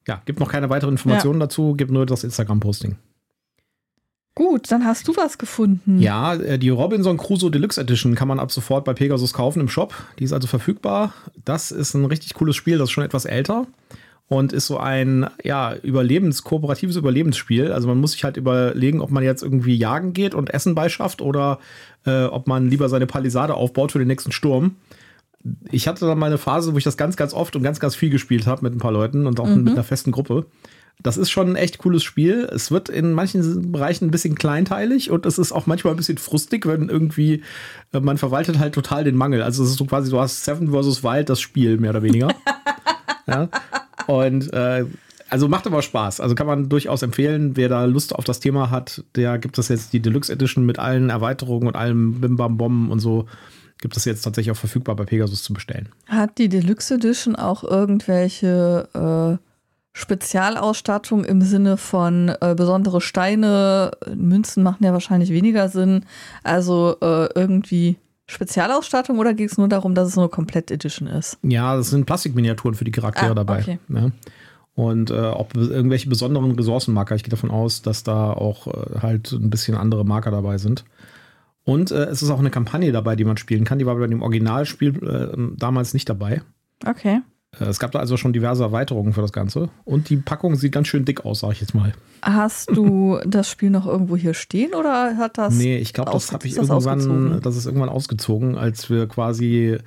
Ja, 0.06 0.20
gibt 0.26 0.40
noch 0.40 0.52
keine 0.52 0.68
weiteren 0.68 0.92
Informationen 0.92 1.40
dazu, 1.40 1.72
gibt 1.74 1.90
nur 1.90 2.04
das 2.04 2.22
Instagram-Posting. 2.22 2.98
Gut, 4.38 4.70
dann 4.70 4.84
hast 4.84 5.08
du 5.08 5.16
was 5.16 5.36
gefunden. 5.36 6.00
Ja, 6.00 6.34
äh, 6.34 6.60
die 6.60 6.68
Robinson 6.68 7.16
Crusoe 7.16 7.50
Deluxe 7.50 7.80
Edition 7.80 8.14
kann 8.14 8.28
man 8.28 8.38
ab 8.38 8.52
sofort 8.52 8.84
bei 8.84 8.94
Pegasus 8.94 9.32
kaufen 9.32 9.58
im 9.58 9.68
Shop. 9.68 9.92
Die 10.20 10.22
ist 10.22 10.32
also 10.32 10.46
verfügbar. 10.46 11.12
Das 11.44 11.72
ist 11.72 11.94
ein 11.94 12.04
richtig 12.04 12.34
cooles 12.34 12.54
Spiel, 12.54 12.78
das 12.78 12.88
ist 12.88 12.92
schon 12.92 13.02
etwas 13.02 13.24
älter 13.24 13.66
und 14.28 14.52
ist 14.52 14.68
so 14.68 14.78
ein 14.78 15.26
ja, 15.42 15.74
Überlebens 15.74 16.44
kooperatives 16.44 16.94
Überlebensspiel. 16.94 17.72
Also 17.72 17.88
man 17.88 17.98
muss 17.98 18.12
sich 18.12 18.22
halt 18.22 18.36
überlegen, 18.36 19.00
ob 19.00 19.10
man 19.10 19.24
jetzt 19.24 19.42
irgendwie 19.42 19.74
jagen 19.74 20.12
geht 20.12 20.36
und 20.36 20.54
Essen 20.54 20.76
beischafft 20.76 21.20
oder 21.20 21.58
äh, 22.06 22.22
ob 22.26 22.46
man 22.46 22.70
lieber 22.70 22.88
seine 22.88 23.08
Palisade 23.08 23.54
aufbaut 23.54 23.90
für 23.90 23.98
den 23.98 24.06
nächsten 24.06 24.30
Sturm. 24.30 24.76
Ich 25.72 25.88
hatte 25.88 26.06
dann 26.06 26.16
mal 26.16 26.26
eine 26.26 26.38
Phase, 26.38 26.74
wo 26.74 26.78
ich 26.78 26.84
das 26.84 26.96
ganz, 26.96 27.16
ganz 27.16 27.34
oft 27.34 27.56
und 27.56 27.64
ganz, 27.64 27.80
ganz 27.80 27.96
viel 27.96 28.10
gespielt 28.10 28.46
habe 28.46 28.62
mit 28.62 28.72
ein 28.72 28.78
paar 28.78 28.92
Leuten 28.92 29.26
und 29.26 29.40
auch 29.40 29.48
mit 29.48 29.72
einer 29.72 29.82
festen 29.82 30.12
Gruppe. 30.12 30.46
Das 31.00 31.16
ist 31.16 31.30
schon 31.30 31.50
ein 31.50 31.56
echt 31.56 31.78
cooles 31.78 32.02
Spiel. 32.02 32.48
Es 32.52 32.70
wird 32.70 32.88
in 32.88 33.12
manchen 33.12 33.70
Bereichen 33.70 34.06
ein 34.06 34.10
bisschen 34.10 34.34
kleinteilig 34.34 35.10
und 35.10 35.26
es 35.26 35.38
ist 35.38 35.52
auch 35.52 35.66
manchmal 35.66 35.94
ein 35.94 35.96
bisschen 35.96 36.18
frustig, 36.18 36.66
wenn 36.66 36.88
irgendwie 36.88 37.42
äh, 37.92 38.00
man 38.00 38.18
verwaltet 38.18 38.58
halt 38.58 38.74
total 38.74 39.04
den 39.04 39.14
Mangel. 39.14 39.42
Also 39.42 39.62
es 39.62 39.70
ist 39.70 39.76
so 39.76 39.84
quasi, 39.84 40.10
du 40.10 40.18
hast 40.18 40.44
Seven 40.44 40.72
vs. 40.72 41.04
Wild 41.04 41.28
das 41.28 41.40
Spiel, 41.40 41.78
mehr 41.78 41.90
oder 41.90 42.02
weniger. 42.02 42.34
ja. 43.26 43.48
Und 44.06 44.52
äh, 44.52 44.86
also 45.30 45.48
macht 45.48 45.66
aber 45.66 45.82
Spaß. 45.82 46.20
Also 46.20 46.34
kann 46.34 46.46
man 46.46 46.68
durchaus 46.68 47.02
empfehlen, 47.02 47.56
wer 47.56 47.68
da 47.68 47.84
Lust 47.84 48.14
auf 48.14 48.24
das 48.24 48.40
Thema 48.40 48.70
hat, 48.70 49.04
der 49.14 49.38
gibt 49.38 49.58
es 49.58 49.68
jetzt 49.68 49.92
die 49.92 50.00
Deluxe 50.00 50.32
Edition 50.32 50.64
mit 50.64 50.78
allen 50.78 51.10
Erweiterungen 51.10 51.68
und 51.68 51.76
allem 51.76 52.20
Bim 52.20 52.36
Bam 52.36 52.56
Bom 52.56 52.90
und 52.90 53.00
so. 53.00 53.26
Gibt 53.80 53.96
es 53.96 54.04
jetzt 54.04 54.22
tatsächlich 54.22 54.50
auch 54.50 54.56
verfügbar 54.56 54.96
bei 54.96 55.04
Pegasus 55.04 55.44
zu 55.44 55.52
bestellen. 55.52 55.90
Hat 56.06 56.38
die 56.38 56.48
Deluxe 56.48 56.94
Edition 56.94 57.36
auch 57.36 57.62
irgendwelche 57.62 58.88
äh, 59.38 59.47
Spezialausstattung 59.98 61.24
im 61.24 61.42
Sinne 61.42 61.76
von 61.76 62.32
äh, 62.40 62.54
besondere 62.56 63.00
Steine? 63.00 63.90
Münzen 64.14 64.62
machen 64.62 64.84
ja 64.84 64.92
wahrscheinlich 64.92 65.30
weniger 65.30 65.68
Sinn. 65.68 66.04
Also 66.44 66.96
äh, 67.00 67.28
irgendwie 67.34 67.96
Spezialausstattung 68.26 69.18
oder 69.18 69.34
geht 69.34 69.50
es 69.50 69.58
nur 69.58 69.68
darum, 69.68 69.94
dass 69.94 70.08
es 70.08 70.18
eine 70.18 70.28
Komplett-Edition 70.28 71.08
ist? 71.08 71.38
Ja, 71.42 71.76
das 71.76 71.90
sind 71.90 72.06
Plastikminiaturen 72.06 72.74
für 72.74 72.84
die 72.84 72.90
Charaktere 72.90 73.30
Ah, 73.30 73.34
dabei. 73.34 73.60
okay. 73.60 73.78
Ja. 73.88 74.10
Und 74.74 75.10
äh, 75.10 75.18
auch 75.18 75.48
irgendwelche 75.54 76.08
besonderen 76.08 76.52
Ressourcenmarker. 76.52 77.16
Ich 77.16 77.24
gehe 77.24 77.30
davon 77.30 77.50
aus, 77.50 77.82
dass 77.82 78.04
da 78.04 78.32
auch 78.32 78.66
äh, 78.68 79.00
halt 79.00 79.32
ein 79.32 79.50
bisschen 79.50 79.76
andere 79.76 80.04
Marker 80.04 80.30
dabei 80.30 80.58
sind. 80.58 80.84
Und 81.64 81.90
äh, 81.90 82.04
es 82.04 82.22
ist 82.22 82.30
auch 82.30 82.38
eine 82.38 82.50
Kampagne 82.50 82.92
dabei, 82.92 83.16
die 83.16 83.24
man 83.24 83.36
spielen 83.36 83.64
kann. 83.64 83.78
Die 83.78 83.86
war 83.86 83.96
bei 83.96 84.06
dem 84.06 84.22
Originalspiel 84.22 85.02
äh, 85.04 85.56
damals 85.58 85.92
nicht 85.94 86.08
dabei. 86.08 86.42
Okay. 86.86 87.20
Äh, 87.58 87.64
Es 87.64 87.78
gab 87.78 87.92
da 87.92 87.98
also 87.98 88.16
schon 88.16 88.32
diverse 88.32 88.62
Erweiterungen 88.62 89.12
für 89.12 89.20
das 89.22 89.32
Ganze. 89.32 89.68
Und 89.84 90.10
die 90.10 90.16
Packung 90.16 90.56
sieht 90.56 90.72
ganz 90.72 90.88
schön 90.88 91.04
dick 91.04 91.24
aus, 91.24 91.40
sag 91.40 91.52
ich 91.52 91.60
jetzt 91.60 91.74
mal. 91.74 91.92
Hast 92.22 92.70
du 92.74 93.18
das 93.26 93.50
Spiel 93.50 93.70
noch 93.70 93.86
irgendwo 93.86 94.16
hier 94.16 94.34
stehen 94.34 94.74
oder 94.74 95.16
hat 95.16 95.38
das. 95.38 95.54
Nee, 95.54 95.78
ich 95.78 95.92
glaube, 95.92 96.10
das 96.12 96.32
habe 96.32 96.46
ich 96.46 96.54
das 96.54 96.68
irgendwann, 96.68 96.98
ausgezogen? 96.98 97.40
das 97.42 97.56
ist 97.56 97.66
irgendwann 97.66 97.88
ausgezogen, 97.88 98.56
als 98.56 98.90
wir 98.90 99.06
quasi 99.06 99.78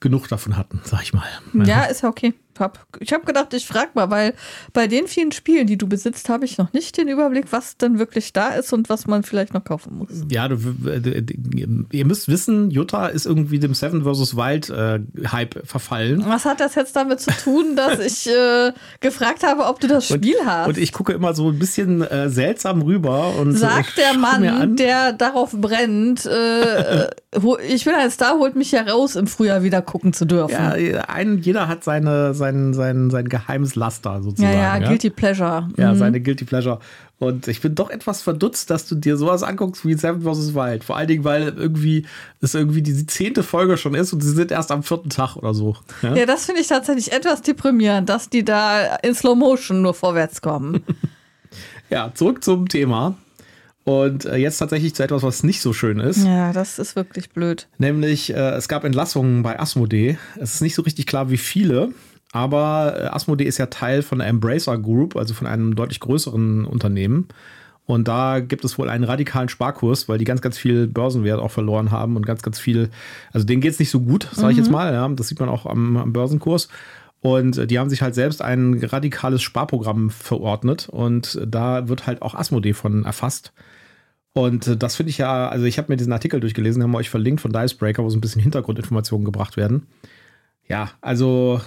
genug 0.00 0.28
davon 0.28 0.56
hatten, 0.56 0.80
sag 0.84 1.02
ich 1.02 1.12
mal. 1.12 1.26
Ja, 1.52 1.84
ist 1.84 2.02
ja 2.02 2.08
okay. 2.08 2.34
Hab, 2.60 2.86
ich 2.98 3.12
habe 3.12 3.24
gedacht, 3.24 3.52
ich 3.54 3.66
frage 3.66 3.90
mal, 3.94 4.10
weil 4.10 4.34
bei 4.72 4.86
den 4.86 5.06
vielen 5.06 5.32
Spielen, 5.32 5.66
die 5.66 5.78
du 5.78 5.88
besitzt, 5.88 6.28
habe 6.28 6.44
ich 6.44 6.58
noch 6.58 6.72
nicht 6.72 6.96
den 6.96 7.08
Überblick, 7.08 7.46
was 7.50 7.76
denn 7.76 7.98
wirklich 7.98 8.32
da 8.32 8.48
ist 8.48 8.72
und 8.72 8.88
was 8.88 9.06
man 9.06 9.22
vielleicht 9.22 9.54
noch 9.54 9.64
kaufen 9.64 9.96
muss. 9.96 10.08
Ja, 10.30 10.48
du, 10.48 10.56
äh, 10.86 11.22
ihr 11.92 12.06
müsst 12.06 12.28
wissen, 12.28 12.70
Jutta 12.70 13.06
ist 13.06 13.26
irgendwie 13.26 13.58
dem 13.58 13.74
Seven 13.74 14.04
vs. 14.04 14.36
Wild 14.36 14.70
äh, 14.70 15.00
Hype 15.30 15.66
verfallen. 15.66 16.24
Was 16.26 16.44
hat 16.44 16.60
das 16.60 16.74
jetzt 16.74 16.94
damit 16.96 17.20
zu 17.20 17.30
tun, 17.30 17.76
dass 17.76 17.98
ich 18.04 18.28
äh, 18.28 18.72
gefragt 19.00 19.42
habe, 19.42 19.64
ob 19.64 19.80
du 19.80 19.88
das 19.88 20.06
Spiel 20.06 20.36
hast? 20.44 20.68
Und 20.68 20.78
ich 20.78 20.92
gucke 20.92 21.12
immer 21.12 21.34
so 21.34 21.48
ein 21.48 21.58
bisschen 21.58 22.02
äh, 22.02 22.28
seltsam 22.28 22.82
rüber 22.82 23.34
und 23.36 23.52
Sagt 23.52 23.98
äh, 23.98 24.02
der 24.02 24.18
Mann, 24.18 24.46
an. 24.46 24.76
der 24.76 25.12
darauf 25.12 25.52
brennt, 25.52 26.26
äh, 26.26 27.04
äh, 27.04 27.10
ich 27.66 27.84
bin 27.84 27.94
ein 27.94 28.10
Star, 28.10 28.38
holt 28.38 28.56
mich 28.56 28.72
heraus, 28.72 29.16
im 29.16 29.26
Frühjahr 29.26 29.62
wieder 29.62 29.82
gucken 29.82 30.12
zu 30.12 30.24
dürfen. 30.24 30.54
ja, 30.54 30.72
ein, 31.08 31.38
jeder 31.38 31.68
hat 31.68 31.84
seine, 31.84 32.34
sein, 32.50 32.74
sein, 32.74 33.10
sein 33.10 33.28
geheimes 33.28 33.74
Laster 33.76 34.14
ja, 34.14 34.22
sozusagen. 34.22 34.52
ja, 34.54 34.78
Guilty 34.78 35.10
Pleasure. 35.10 35.68
Ja, 35.76 35.92
Mhm. 35.92 35.98
seine 35.98 36.20
Guilty 36.20 36.44
Pleasure. 36.44 36.78
Und 37.18 37.48
ich 37.48 37.60
bin 37.60 37.74
doch 37.74 37.90
etwas 37.90 38.22
verdutzt, 38.22 38.70
dass 38.70 38.86
du 38.88 38.94
dir 38.94 39.16
sowas 39.18 39.42
anguckst 39.42 39.84
wie 39.86 39.92
Seven 39.94 40.22
vs. 40.22 40.54
Wild. 40.54 40.84
Vor 40.84 40.96
allen 40.96 41.08
Dingen, 41.08 41.22
weil 41.24 41.48
irgendwie 41.48 42.06
es 42.40 42.54
irgendwie 42.54 42.80
die 42.82 43.06
zehnte 43.06 43.42
Folge 43.42 43.76
schon 43.76 43.94
ist 43.94 44.12
und 44.14 44.22
sie 44.22 44.30
sind 44.30 44.50
erst 44.50 44.70
am 44.72 44.82
vierten 44.82 45.10
Tag 45.10 45.36
oder 45.36 45.52
so. 45.52 45.76
Ja? 46.02 46.14
Ja, 46.14 46.26
das 46.26 46.46
finde 46.46 46.62
ich 46.62 46.66
tatsächlich 46.68 47.12
etwas 47.12 47.42
deprimierend, 47.42 48.08
dass 48.08 48.30
die 48.30 48.42
da 48.44 48.96
in 49.02 49.14
Slow 49.14 49.34
Motion 49.36 49.82
nur 49.82 49.94
vorwärts 49.94 50.40
kommen. 50.42 50.82
Ja, 51.90 52.12
zurück 52.14 52.44
zum 52.44 52.68
Thema. 52.68 53.16
Und 53.84 54.24
äh, 54.26 54.36
jetzt 54.36 54.58
tatsächlich 54.58 54.94
zu 54.94 55.02
etwas, 55.02 55.22
was 55.22 55.42
nicht 55.42 55.60
so 55.60 55.72
schön 55.72 55.98
ist. 55.98 56.24
ja, 56.24 56.52
das 56.52 56.78
ist 56.78 56.94
wirklich 56.96 57.30
blöd. 57.30 57.66
Nämlich, 57.78 58.30
äh, 58.32 58.50
es 58.50 58.68
gab 58.68 58.84
Entlassungen 58.84 59.42
bei 59.42 59.58
Asmodee. 59.58 60.16
Es 60.38 60.54
ist 60.54 60.60
nicht 60.60 60.74
so 60.74 60.82
richtig 60.82 61.06
klar, 61.06 61.30
wie 61.30 61.36
viele. 61.38 61.90
Aber 62.32 62.94
äh, 62.96 63.06
Asmodee 63.06 63.44
ist 63.44 63.58
ja 63.58 63.66
Teil 63.66 64.02
von 64.02 64.18
der 64.18 64.28
Embracer 64.28 64.78
Group, 64.78 65.16
also 65.16 65.34
von 65.34 65.46
einem 65.46 65.74
deutlich 65.74 66.00
größeren 66.00 66.64
Unternehmen. 66.64 67.28
Und 67.86 68.06
da 68.06 68.38
gibt 68.38 68.64
es 68.64 68.78
wohl 68.78 68.88
einen 68.88 69.02
radikalen 69.02 69.48
Sparkurs, 69.48 70.08
weil 70.08 70.18
die 70.18 70.24
ganz, 70.24 70.40
ganz 70.40 70.56
viel 70.56 70.86
Börsenwert 70.86 71.40
auch 71.40 71.50
verloren 71.50 71.90
haben 71.90 72.14
und 72.14 72.24
ganz, 72.24 72.42
ganz 72.42 72.60
viel, 72.60 72.90
also 73.32 73.44
denen 73.44 73.60
geht 73.60 73.72
es 73.72 73.80
nicht 73.80 73.90
so 73.90 74.00
gut, 74.00 74.28
sage 74.32 74.52
ich 74.52 74.58
jetzt 74.58 74.70
mal. 74.70 74.92
Ja, 74.92 75.08
das 75.08 75.26
sieht 75.26 75.40
man 75.40 75.48
auch 75.48 75.66
am, 75.66 75.96
am 75.96 76.12
Börsenkurs. 76.12 76.68
Und 77.20 77.58
äh, 77.58 77.66
die 77.66 77.78
haben 77.78 77.90
sich 77.90 78.00
halt 78.00 78.14
selbst 78.14 78.42
ein 78.42 78.80
radikales 78.82 79.42
Sparprogramm 79.42 80.10
verordnet 80.10 80.88
und 80.88 81.40
da 81.46 81.88
wird 81.88 82.06
halt 82.06 82.22
auch 82.22 82.34
Asmodee 82.34 82.72
von 82.72 83.04
erfasst. 83.04 83.52
Und 84.32 84.66
äh, 84.68 84.76
das 84.76 84.96
finde 84.96 85.10
ich 85.10 85.18
ja, 85.18 85.48
also 85.48 85.66
ich 85.66 85.76
habe 85.76 85.92
mir 85.92 85.96
diesen 85.96 86.12
Artikel 86.12 86.40
durchgelesen, 86.40 86.82
haben 86.82 86.92
wir 86.92 86.98
euch 86.98 87.10
verlinkt 87.10 87.40
von 87.40 87.52
Dicebreaker, 87.52 88.04
wo 88.04 88.08
so 88.08 88.16
ein 88.16 88.22
bisschen 88.22 88.40
Hintergrundinformationen 88.40 89.24
gebracht 89.24 89.56
werden. 89.56 89.86
Ja, 90.66 90.90
also 91.00 91.60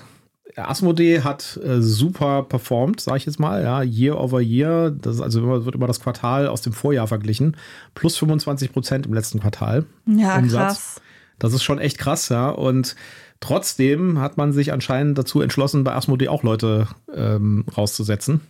Asmodee 0.56 1.22
hat 1.22 1.60
äh, 1.64 1.82
super 1.82 2.44
performt, 2.44 3.00
sage 3.00 3.18
ich 3.18 3.26
jetzt 3.26 3.40
mal, 3.40 3.64
ja, 3.64 3.82
Year 3.82 4.20
over 4.20 4.42
Year. 4.42 4.92
Das 4.92 5.20
also 5.20 5.66
wird 5.66 5.76
immer 5.76 5.88
das 5.88 6.00
Quartal 6.00 6.48
aus 6.48 6.62
dem 6.62 6.74
Vorjahr 6.74 7.08
verglichen. 7.08 7.58
Plus 7.96 8.18
25 8.18 8.72
Prozent 8.72 9.06
im 9.06 9.14
letzten 9.14 9.40
Quartal. 9.40 9.86
Ja, 10.06 10.38
Umsatz. 10.38 10.62
krass. 10.64 11.02
Das 11.40 11.54
ist 11.54 11.64
schon 11.64 11.80
echt 11.80 11.98
krass, 11.98 12.30
ja. 12.30 12.50
Und 12.50 12.96
trotzdem 13.40 14.20
hat 14.20 14.38
man 14.38 14.54
sich 14.54 14.72
anscheinend 14.72 15.18
dazu 15.18 15.42
entschlossen, 15.42 15.84
bei 15.84 15.94
Asmodee 15.94 16.28
auch 16.28 16.44
Leute 16.44 16.88
ähm, 17.14 17.66
rauszusetzen. 17.76 18.42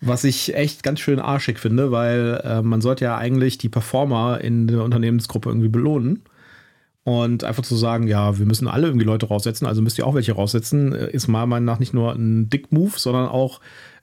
Was 0.00 0.24
ich 0.24 0.54
echt 0.54 0.82
ganz 0.82 1.00
schön 1.00 1.20
arschig 1.20 1.58
finde, 1.58 1.92
weil 1.92 2.40
äh, 2.42 2.62
man 2.62 2.80
sollte 2.80 3.04
ja 3.04 3.18
eigentlich 3.18 3.58
die 3.58 3.68
Performer 3.68 4.40
in 4.40 4.66
der 4.66 4.82
Unternehmensgruppe 4.82 5.50
irgendwie 5.50 5.68
belohnen. 5.68 6.22
Und 7.02 7.44
einfach 7.44 7.62
zu 7.62 7.76
sagen, 7.76 8.08
ja, 8.08 8.38
wir 8.38 8.44
müssen 8.44 8.68
alle 8.68 8.86
irgendwie 8.86 9.06
Leute 9.06 9.26
raussetzen, 9.26 9.66
also 9.66 9.80
müsst 9.80 9.96
ihr 9.98 10.06
auch 10.06 10.14
welche 10.14 10.32
raussetzen, 10.32 10.92
äh, 10.94 11.10
ist 11.10 11.28
meiner 11.28 11.46
Meinung 11.46 11.64
nach 11.64 11.78
nicht 11.78 11.94
nur 11.94 12.12
ein 12.12 12.50
Dick-Move, 12.50 12.92
sondern 12.98 13.26
auch 13.28 13.60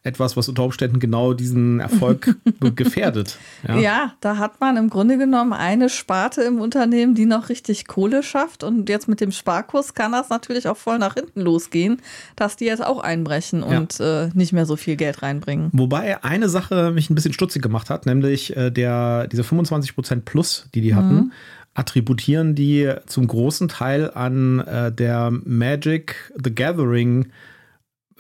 etwas, 0.08 0.38
was 0.38 0.48
unter 0.48 0.64
Umständen 0.64 1.00
genau 1.00 1.34
diesen 1.34 1.80
Erfolg 1.80 2.36
gefährdet. 2.76 3.38
Ja. 3.68 3.78
ja. 3.78 4.14
da 4.22 4.38
hat 4.38 4.60
man 4.60 4.78
im 4.78 4.90
Grunde 4.90 5.18
genommen 5.18 5.54
eine 5.54 5.90
Sparte 5.90 6.42
im 6.42 6.60
Unternehmen, 6.60 7.14
die 7.14 7.26
noch 7.26 7.50
richtig 7.50 7.88
Kohle 7.88 8.24
schafft. 8.24 8.64
Und 8.64 8.90
jetzt 8.90 9.08
mit 9.08 9.22
dem 9.22 9.32
Sparkurs 9.32 9.94
kann 9.94 10.14
das 10.14 10.30
natürlich 10.30 10.68
auch 10.68 10.78
voll 10.78 10.98
nach 10.98 11.16
hinten 11.16 11.42
losgehen, 11.42 12.02
dass 12.36 12.56
die 12.56 12.66
jetzt 12.66 12.84
auch 12.84 13.00
einbrechen 13.00 13.64
und 13.64 14.00
ja. 14.00 14.24
äh, 14.24 14.30
nicht 14.34 14.54
mehr 14.54 14.66
so 14.66 14.76
viel 14.76 14.96
Geld 14.96 15.22
reinbringen. 15.22 15.70
Wobei 15.74 16.24
eine 16.24 16.50
Sache 16.50 16.92
mich 16.92 17.10
ein 17.10 17.16
bisschen 17.16 17.34
stutzig 17.34 17.62
gemacht 17.62 17.90
hat, 17.90 18.06
nämlich 18.06 18.56
äh, 18.56 18.72
der, 18.72 19.28
diese 19.28 19.44
25% 19.44 20.22
Plus, 20.22 20.70
die 20.74 20.82
die 20.82 20.96
hatten. 20.96 21.16
Mhm 21.16 21.32
attributieren 21.78 22.56
die 22.56 22.92
zum 23.06 23.28
großen 23.28 23.68
Teil 23.68 24.10
an 24.10 24.60
äh, 24.60 24.92
der 24.92 25.30
Magic 25.32 26.34
the 26.44 26.54
Gathering 26.54 27.28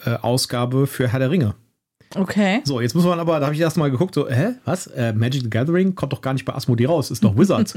äh, 0.05 0.11
Ausgabe 0.11 0.85
für 0.85 1.07
Herr 1.07 1.19
der 1.19 1.31
Ringe. 1.31 1.55
Okay. 2.15 2.61
So, 2.63 2.79
jetzt 2.79 2.93
muss 2.93 3.03
man 3.03 3.19
aber, 3.19 3.39
da 3.39 3.47
habe 3.47 3.55
ich 3.55 3.59
erst 3.59 3.75
mal 3.75 3.89
geguckt, 3.89 4.13
so, 4.13 4.29
hä, 4.29 4.53
was? 4.63 4.87
Äh, 4.87 5.11
Magic 5.13 5.41
the 5.41 5.49
Gathering 5.49 5.95
kommt 5.95 6.13
doch 6.13 6.21
gar 6.21 6.33
nicht 6.33 6.45
bei 6.45 6.53
Asmodee 6.53 6.85
raus, 6.85 7.09
ist 7.09 7.23
doch 7.23 7.35
Wizards. 7.37 7.75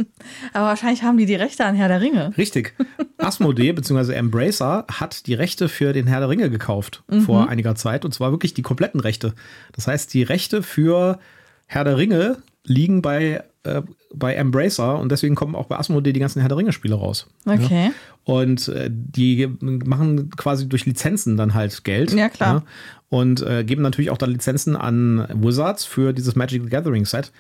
aber 0.53 0.67
wahrscheinlich 0.67 1.03
haben 1.03 1.17
die 1.17 1.25
die 1.25 1.35
Rechte 1.35 1.65
an 1.65 1.75
Herr 1.75 1.89
der 1.89 2.03
Ringe. 2.03 2.37
Richtig. 2.37 2.75
Asmodee 3.17 3.73
bzw. 3.73 4.13
Embracer 4.13 4.85
hat 4.93 5.27
die 5.27 5.35
Rechte 5.35 5.71
für 5.71 5.95
den 5.95 6.07
Herr 6.07 6.21
der 6.21 6.29
Ringe 6.29 6.51
gekauft 6.51 7.03
mhm. 7.09 7.23
vor 7.23 7.49
einiger 7.49 7.75
Zeit 7.75 8.05
und 8.05 8.13
zwar 8.13 8.33
wirklich 8.33 8.53
die 8.53 8.63
kompletten 8.63 9.01
Rechte. 9.01 9.35
Das 9.73 9.87
heißt, 9.87 10.13
die 10.13 10.25
Rechte 10.25 10.63
für 10.63 11.19
Herr 11.67 11.85
der 11.85 11.97
Ringe 11.97 12.37
liegen 12.65 13.01
bei 13.01 13.43
äh, 13.63 13.83
bei 14.13 14.35
Embracer 14.35 14.99
und 14.99 15.13
deswegen 15.13 15.35
kommen 15.35 15.55
auch 15.55 15.67
bei 15.67 15.79
Asmodee 15.79 16.13
die 16.13 16.21
ganzen 16.21 16.41
Herr 16.41 16.49
der 16.49 16.59
Ringe-Spiele 16.59 16.95
raus. 16.95 17.29
Okay. 17.47 17.87
Ja? 17.87 17.91
Und 18.25 18.69
äh, 18.69 18.91
die 18.91 19.49
machen 19.61 20.31
quasi 20.31 20.69
durch 20.69 20.87
Lizenzen 20.87 21.37
dann 21.37 21.55
halt 21.55 21.85
Geld. 21.85 22.13
Ja, 22.13 22.29
klar. 22.29 22.55
Ja? 22.55 22.63
Und 23.09 23.43
äh, 23.43 23.65
geben 23.65 23.83
natürlich 23.83 24.11
auch 24.11 24.19
dann 24.19 24.31
Lizenzen 24.31 24.77
an 24.77 25.27
Wizards 25.35 25.85
für 25.85 26.13
dieses 26.13 26.35
Magic 26.37 26.63
the 26.65 26.71
Gathering 26.71 27.05
Set. 27.05 27.33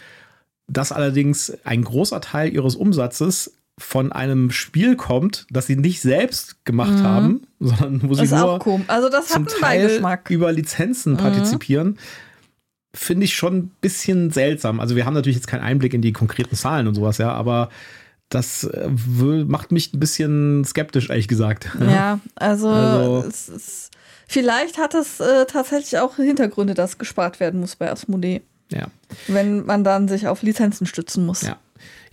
Das 0.68 0.92
allerdings 0.92 1.52
ein 1.64 1.82
großer 1.82 2.20
Teil 2.20 2.52
ihres 2.52 2.76
Umsatzes 2.76 3.52
von 3.76 4.12
einem 4.12 4.50
Spiel 4.50 4.94
kommt, 4.94 5.46
das 5.50 5.66
sie 5.66 5.76
nicht 5.76 6.00
selbst 6.00 6.64
gemacht 6.64 6.98
mhm. 6.98 7.02
haben, 7.02 7.42
sondern 7.60 8.08
wo 8.08 8.14
sie 8.14 8.26
nur 8.28 8.60
also 8.86 9.08
das 9.08 9.28
zum 9.28 9.46
Teil 9.46 10.00
über 10.28 10.52
Lizenzen 10.52 11.14
mhm. 11.14 11.18
partizipieren 11.18 11.98
finde 12.92 13.24
ich 13.24 13.34
schon 13.34 13.56
ein 13.56 13.70
bisschen 13.80 14.30
seltsam. 14.30 14.80
Also 14.80 14.96
wir 14.96 15.06
haben 15.06 15.14
natürlich 15.14 15.36
jetzt 15.36 15.46
keinen 15.46 15.62
Einblick 15.62 15.94
in 15.94 16.02
die 16.02 16.12
konkreten 16.12 16.56
Zahlen 16.56 16.88
und 16.88 16.94
sowas, 16.94 17.18
ja, 17.18 17.32
aber 17.32 17.70
das 18.28 18.64
äh, 18.64 18.88
macht 19.46 19.72
mich 19.72 19.92
ein 19.92 20.00
bisschen 20.00 20.64
skeptisch, 20.64 21.10
ehrlich 21.10 21.28
gesagt. 21.28 21.68
Ja, 21.80 22.20
also, 22.36 22.68
also 22.68 23.28
ist, 23.28 23.90
vielleicht 24.26 24.78
hat 24.78 24.94
es 24.94 25.20
äh, 25.20 25.46
tatsächlich 25.46 25.98
auch 25.98 26.16
Hintergründe, 26.16 26.74
dass 26.74 26.98
gespart 26.98 27.40
werden 27.40 27.60
muss 27.60 27.76
bei 27.76 27.90
Asmodee. 27.90 28.42
Ja. 28.70 28.86
Wenn 29.26 29.66
man 29.66 29.82
dann 29.82 30.06
sich 30.06 30.28
auf 30.28 30.42
Lizenzen 30.42 30.86
stützen 30.86 31.26
muss. 31.26 31.42
Ja. 31.42 31.58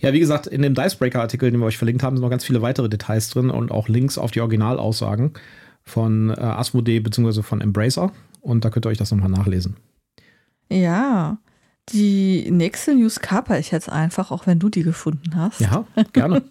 Ja, 0.00 0.12
wie 0.12 0.20
gesagt, 0.20 0.46
in 0.46 0.62
dem 0.62 0.74
Dicebreaker-Artikel, 0.74 1.50
den 1.50 1.60
wir 1.60 1.66
euch 1.66 1.76
verlinkt 1.76 2.02
haben, 2.02 2.16
sind 2.16 2.22
noch 2.22 2.30
ganz 2.30 2.44
viele 2.44 2.62
weitere 2.62 2.88
Details 2.88 3.30
drin 3.30 3.50
und 3.50 3.72
auch 3.72 3.88
Links 3.88 4.16
auf 4.16 4.30
die 4.30 4.40
Originalaussagen 4.40 5.32
von 5.84 6.30
äh, 6.30 6.34
Asmodee 6.40 7.00
bzw. 7.00 7.42
von 7.42 7.60
Embracer. 7.60 8.12
Und 8.40 8.64
da 8.64 8.70
könnt 8.70 8.86
ihr 8.86 8.90
euch 8.90 8.98
das 8.98 9.10
nochmal 9.10 9.28
nachlesen. 9.28 9.76
Ja, 10.70 11.38
die 11.90 12.50
nächste 12.50 12.94
News 12.94 13.20
kaper 13.20 13.58
ich 13.58 13.70
jetzt 13.70 13.88
einfach, 13.88 14.30
auch 14.30 14.46
wenn 14.46 14.58
du 14.58 14.68
die 14.68 14.82
gefunden 14.82 15.36
hast. 15.36 15.60
Ja, 15.60 15.84
gerne. 16.12 16.42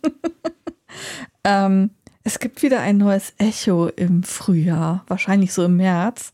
ähm, 1.44 1.92
es 2.24 2.40
gibt 2.40 2.62
wieder 2.64 2.82
ein 2.82 2.98
neues 2.98 3.34
Echo 3.38 3.88
im 3.88 4.24
Frühjahr, 4.24 5.04
wahrscheinlich 5.08 5.54
so 5.54 5.64
im 5.66 5.78
März. 5.78 6.34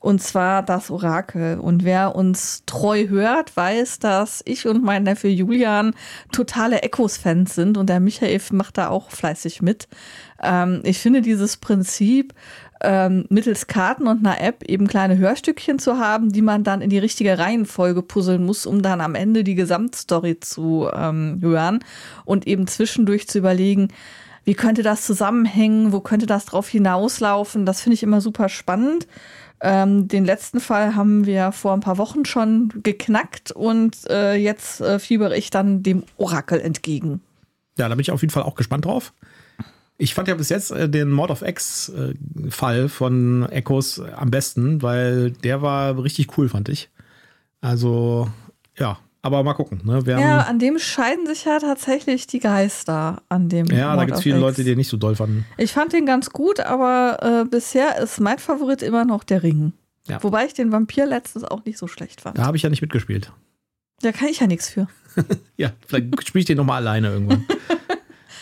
Und 0.00 0.22
zwar 0.22 0.62
das 0.62 0.90
Orakel. 0.90 1.58
Und 1.58 1.84
wer 1.84 2.14
uns 2.14 2.62
treu 2.66 3.08
hört, 3.08 3.56
weiß, 3.56 3.98
dass 3.98 4.42
ich 4.44 4.66
und 4.66 4.84
mein 4.84 5.02
Neffe 5.02 5.28
Julian 5.28 5.94
totale 6.30 6.82
Echos-Fans 6.82 7.54
sind. 7.54 7.76
Und 7.76 7.88
der 7.88 7.98
Michael 7.98 8.40
macht 8.52 8.78
da 8.78 8.88
auch 8.88 9.10
fleißig 9.10 9.60
mit. 9.60 9.88
Ähm, 10.40 10.80
ich 10.84 10.98
finde 10.98 11.20
dieses 11.20 11.56
Prinzip, 11.56 12.32
ähm, 12.80 13.26
mittels 13.28 13.66
Karten 13.66 14.06
und 14.06 14.24
einer 14.24 14.40
App 14.40 14.62
eben 14.64 14.86
kleine 14.86 15.18
Hörstückchen 15.18 15.78
zu 15.78 15.98
haben, 15.98 16.32
die 16.32 16.42
man 16.42 16.64
dann 16.64 16.80
in 16.80 16.90
die 16.90 16.98
richtige 16.98 17.38
Reihenfolge 17.38 18.02
puzzeln 18.02 18.44
muss, 18.44 18.66
um 18.66 18.82
dann 18.82 19.00
am 19.00 19.14
Ende 19.14 19.44
die 19.44 19.54
Gesamtstory 19.54 20.40
zu 20.40 20.88
ähm, 20.94 21.38
hören 21.40 21.80
und 22.24 22.46
eben 22.46 22.66
zwischendurch 22.66 23.28
zu 23.28 23.38
überlegen, 23.38 23.88
wie 24.44 24.54
könnte 24.54 24.82
das 24.82 25.04
zusammenhängen, 25.04 25.92
wo 25.92 26.00
könnte 26.00 26.26
das 26.26 26.46
drauf 26.46 26.68
hinauslaufen. 26.68 27.66
Das 27.66 27.82
finde 27.82 27.94
ich 27.94 28.02
immer 28.02 28.20
super 28.20 28.48
spannend. 28.48 29.06
Ähm, 29.60 30.06
den 30.08 30.24
letzten 30.24 30.60
Fall 30.60 30.94
haben 30.94 31.26
wir 31.26 31.52
vor 31.52 31.74
ein 31.74 31.80
paar 31.80 31.98
Wochen 31.98 32.24
schon 32.24 32.72
geknackt 32.82 33.50
und 33.50 33.96
äh, 34.08 34.36
jetzt 34.36 34.80
äh, 34.80 34.98
fiebere 34.98 35.36
ich 35.36 35.50
dann 35.50 35.82
dem 35.82 36.04
Orakel 36.16 36.60
entgegen. 36.60 37.20
Ja, 37.76 37.88
da 37.88 37.94
bin 37.94 38.00
ich 38.00 38.10
auf 38.10 38.22
jeden 38.22 38.32
Fall 38.32 38.44
auch 38.44 38.54
gespannt 38.54 38.84
drauf. 38.84 39.12
Ich 40.00 40.14
fand 40.14 40.28
ja 40.28 40.34
bis 40.34 40.48
jetzt 40.48 40.70
äh, 40.70 40.88
den 40.88 41.10
Mord 41.10 41.30
of 41.30 41.42
X-Fall 41.42 42.84
äh, 42.84 42.88
von 42.88 43.48
Echos 43.50 44.00
am 44.00 44.30
besten, 44.30 44.80
weil 44.80 45.32
der 45.32 45.60
war 45.60 46.02
richtig 46.02 46.38
cool, 46.38 46.48
fand 46.48 46.68
ich. 46.68 46.88
Also, 47.60 48.30
ja, 48.78 48.98
aber 49.22 49.42
mal 49.42 49.54
gucken. 49.54 49.80
Ne? 49.84 50.00
ja, 50.06 50.42
an 50.42 50.60
dem 50.60 50.78
scheiden 50.78 51.26
sich 51.26 51.44
ja 51.44 51.58
tatsächlich 51.58 52.28
die 52.28 52.38
Geister 52.38 53.22
an 53.28 53.48
dem. 53.48 53.66
Ja, 53.66 53.88
Mord 53.88 53.98
da 53.98 54.04
gibt 54.04 54.18
es 54.18 54.22
viele. 54.22 54.38
Leute, 54.38 54.62
die 54.62 54.70
den 54.70 54.78
nicht 54.78 54.88
so 54.88 54.96
doll 54.96 55.16
fanden. 55.16 55.44
Ich 55.56 55.72
fand 55.72 55.92
den 55.92 56.06
ganz 56.06 56.30
gut, 56.30 56.60
aber 56.60 57.42
äh, 57.42 57.48
bisher 57.48 57.98
ist 57.98 58.20
mein 58.20 58.38
Favorit 58.38 58.82
immer 58.82 59.04
noch 59.04 59.24
der 59.24 59.42
Ring. 59.42 59.72
Ja. 60.06 60.22
Wobei 60.22 60.46
ich 60.46 60.54
den 60.54 60.70
Vampir 60.70 61.06
letztens 61.06 61.44
auch 61.44 61.64
nicht 61.64 61.76
so 61.76 61.88
schlecht 61.88 62.20
fand. 62.20 62.38
Da 62.38 62.44
habe 62.44 62.56
ich 62.56 62.62
ja 62.62 62.70
nicht 62.70 62.82
mitgespielt. 62.82 63.32
Da 64.00 64.12
kann 64.12 64.28
ich 64.28 64.38
ja 64.38 64.46
nichts 64.46 64.68
für. 64.70 64.86
ja, 65.56 65.72
vielleicht 65.86 66.28
spiele 66.28 66.40
ich 66.40 66.46
den 66.46 66.56
nochmal 66.56 66.76
alleine 66.76 67.08
irgendwann. 67.08 67.44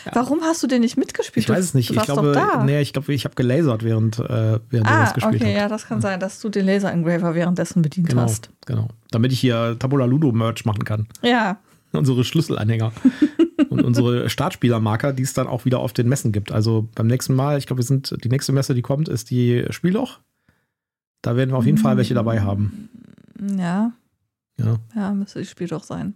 Ja. 0.07 0.21
Warum 0.21 0.41
hast 0.41 0.63
du 0.63 0.67
den 0.67 0.81
nicht 0.81 0.97
mitgespielt? 0.97 1.45
Ich 1.45 1.49
weiß 1.49 1.63
es 1.63 1.73
nicht. 1.73 1.89
ich 1.89 2.01
glaube, 2.01 2.63
nee, 2.65 2.81
ich 2.81 2.93
glaube, 2.93 3.13
ich 3.13 3.25
habe 3.25 3.35
gelasert, 3.35 3.83
während, 3.83 4.19
äh, 4.19 4.59
während 4.69 4.89
ah, 4.89 5.01
das 5.01 5.13
gespielt 5.13 5.41
okay, 5.41 5.53
hat. 5.53 5.61
ja, 5.61 5.67
das 5.67 5.87
kann 5.87 6.01
sein, 6.01 6.19
dass 6.19 6.39
du 6.39 6.49
den 6.49 6.65
Laser 6.65 6.91
Engraver 6.91 7.35
währenddessen 7.35 7.81
bedient 7.81 8.09
genau, 8.09 8.23
hast. 8.23 8.49
Genau. 8.65 8.87
Damit 9.11 9.31
ich 9.31 9.39
hier 9.39 9.75
Tabula 9.77 10.05
Ludo 10.05 10.31
Merch 10.31 10.65
machen 10.65 10.83
kann. 10.83 11.07
Ja. 11.21 11.59
Unsere 11.91 12.23
Schlüsselanhänger. 12.23 12.91
und 13.69 13.83
unsere 13.83 14.29
Startspielermarker, 14.29 15.13
die 15.13 15.23
es 15.23 15.33
dann 15.33 15.47
auch 15.47 15.65
wieder 15.65 15.79
auf 15.79 15.93
den 15.93 16.07
Messen 16.07 16.31
gibt. 16.31 16.51
Also 16.51 16.87
beim 16.95 17.07
nächsten 17.07 17.33
Mal, 17.33 17.57
ich 17.57 17.65
glaube, 17.65 17.79
wir 17.79 17.85
sind, 17.85 18.15
die 18.23 18.29
nächste 18.29 18.51
Messe, 18.51 18.75
die 18.75 18.81
kommt, 18.81 19.09
ist 19.09 19.29
die 19.29 19.65
Spielloch. 19.71 20.19
Da 21.21 21.35
werden 21.35 21.51
wir 21.51 21.57
auf 21.57 21.65
jeden 21.65 21.77
Fall 21.77 21.97
welche 21.97 22.13
dabei 22.13 22.41
haben. 22.41 22.89
Ja. 23.57 23.93
Ja. 24.59 24.77
Ja, 24.95 25.13
müsste 25.13 25.39
die 25.39 25.45
Spielloch 25.45 25.83
sein. 25.83 26.15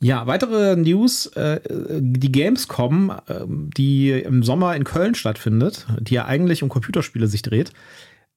Ja, 0.00 0.26
weitere 0.26 0.76
News. 0.76 1.26
Äh, 1.26 1.60
die 1.68 2.32
Gamescom, 2.32 3.12
äh, 3.26 3.40
die 3.48 4.10
im 4.10 4.42
Sommer 4.42 4.76
in 4.76 4.84
Köln 4.84 5.14
stattfindet, 5.14 5.86
die 6.00 6.14
ja 6.14 6.26
eigentlich 6.26 6.62
um 6.62 6.68
Computerspiele 6.68 7.26
sich 7.26 7.42
dreht, 7.42 7.72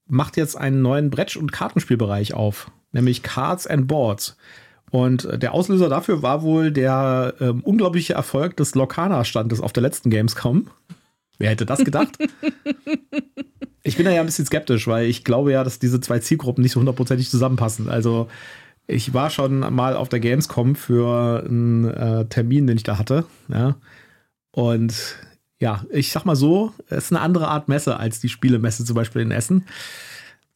macht 0.07 0.37
jetzt 0.37 0.57
einen 0.57 0.81
neuen 0.81 1.09
Brett- 1.09 1.37
und 1.37 1.51
Kartenspielbereich 1.51 2.33
auf, 2.33 2.71
nämlich 2.91 3.23
Cards 3.23 3.67
and 3.67 3.87
Boards. 3.87 4.37
Und 4.89 5.27
der 5.41 5.53
Auslöser 5.53 5.87
dafür 5.87 6.21
war 6.21 6.41
wohl 6.41 6.71
der 6.71 7.35
äh, 7.39 7.49
unglaubliche 7.49 8.13
Erfolg 8.13 8.57
des 8.57 8.75
Locana-Standes 8.75 9.61
auf 9.61 9.71
der 9.71 9.83
letzten 9.83 10.09
Gamescom. 10.09 10.69
Wer 11.37 11.51
hätte 11.51 11.65
das 11.65 11.85
gedacht? 11.85 12.17
ich 13.83 13.95
bin 13.95 14.05
da 14.05 14.11
ja 14.11 14.19
ein 14.19 14.25
bisschen 14.25 14.45
skeptisch, 14.45 14.87
weil 14.87 15.05
ich 15.07 15.23
glaube 15.23 15.53
ja, 15.53 15.63
dass 15.63 15.79
diese 15.79 16.01
zwei 16.01 16.19
Zielgruppen 16.19 16.61
nicht 16.61 16.73
so 16.73 16.79
hundertprozentig 16.81 17.29
zusammenpassen. 17.29 17.87
Also 17.87 18.27
ich 18.91 19.13
war 19.13 19.29
schon 19.29 19.59
mal 19.73 19.95
auf 19.95 20.09
der 20.09 20.19
Gamescom 20.19 20.75
für 20.75 21.43
einen 21.45 21.85
äh, 21.85 22.25
Termin, 22.25 22.67
den 22.67 22.77
ich 22.77 22.83
da 22.83 22.97
hatte. 22.97 23.25
Ja. 23.47 23.75
Und 24.51 24.93
ja, 25.59 25.85
ich 25.91 26.11
sag 26.11 26.25
mal 26.25 26.35
so, 26.35 26.73
es 26.89 27.05
ist 27.05 27.11
eine 27.11 27.21
andere 27.21 27.47
Art 27.47 27.69
Messe 27.69 27.97
als 27.97 28.19
die 28.19 28.29
Spielemesse 28.29 28.83
zum 28.83 28.95
Beispiel 28.95 29.21
in 29.21 29.31
Essen. 29.31 29.65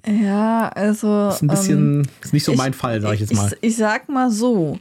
Ja, 0.06 0.70
also. 0.70 1.30
Ist 1.30 1.42
ein 1.42 1.48
bisschen, 1.48 2.00
ähm, 2.02 2.08
ist 2.22 2.34
nicht 2.34 2.46
so 2.46 2.54
mein 2.54 2.74
Fall, 2.74 3.02
sag 3.02 3.14
ich 3.14 3.22
jetzt 3.22 3.34
mal. 3.34 3.52
Ich, 3.62 3.70
ich 3.70 3.78
sag 3.78 4.10
mal 4.10 4.30
so, 4.30 4.80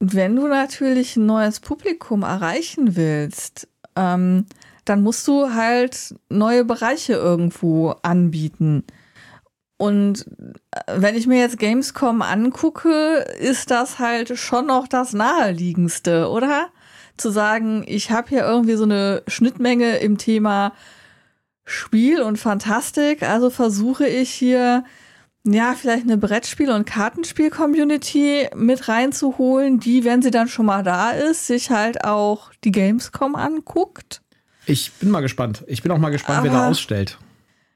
wenn 0.00 0.36
du 0.36 0.48
natürlich 0.48 1.16
ein 1.16 1.26
neues 1.26 1.60
Publikum 1.60 2.22
erreichen 2.22 2.96
willst, 2.96 3.68
ähm, 3.96 4.46
dann 4.84 5.02
musst 5.02 5.26
du 5.28 5.52
halt 5.52 6.14
neue 6.30 6.64
Bereiche 6.64 7.12
irgendwo 7.14 7.90
anbieten. 8.02 8.84
Und 9.78 10.26
äh, 10.72 10.80
wenn 10.96 11.14
ich 11.16 11.26
mir 11.26 11.40
jetzt 11.40 11.58
Gamescom 11.58 12.20
angucke, 12.20 13.24
ist 13.40 13.70
das 13.70 13.98
halt 13.98 14.38
schon 14.38 14.66
noch 14.66 14.86
das 14.86 15.14
naheliegendste, 15.14 16.28
oder? 16.28 16.68
Zu 17.16 17.30
sagen, 17.30 17.84
ich 17.86 18.10
habe 18.10 18.28
hier 18.28 18.44
irgendwie 18.44 18.74
so 18.74 18.84
eine 18.84 19.22
Schnittmenge 19.26 19.96
im 19.98 20.18
Thema 20.18 20.72
Spiel 21.64 22.22
und 22.22 22.38
Fantastik, 22.38 23.22
also 23.22 23.50
versuche 23.50 24.06
ich 24.06 24.30
hier 24.30 24.84
ja, 25.44 25.74
vielleicht 25.74 26.02
eine 26.02 26.18
Brettspiel- 26.18 26.70
und 26.70 26.84
Kartenspiel-Community 26.84 28.48
mit 28.54 28.88
reinzuholen, 28.88 29.80
die, 29.80 30.04
wenn 30.04 30.20
sie 30.20 30.30
dann 30.30 30.48
schon 30.48 30.66
mal 30.66 30.82
da 30.82 31.10
ist, 31.10 31.46
sich 31.46 31.70
halt 31.70 32.04
auch 32.04 32.50
die 32.64 32.72
Gamescom 32.72 33.34
anguckt. 33.34 34.20
Ich 34.66 34.92
bin 34.94 35.10
mal 35.10 35.20
gespannt. 35.20 35.64
Ich 35.66 35.82
bin 35.82 35.92
auch 35.92 35.98
mal 35.98 36.10
gespannt, 36.10 36.40
Aber 36.40 36.48
wer 36.48 36.52
da 36.52 36.68
ausstellt. 36.68 37.18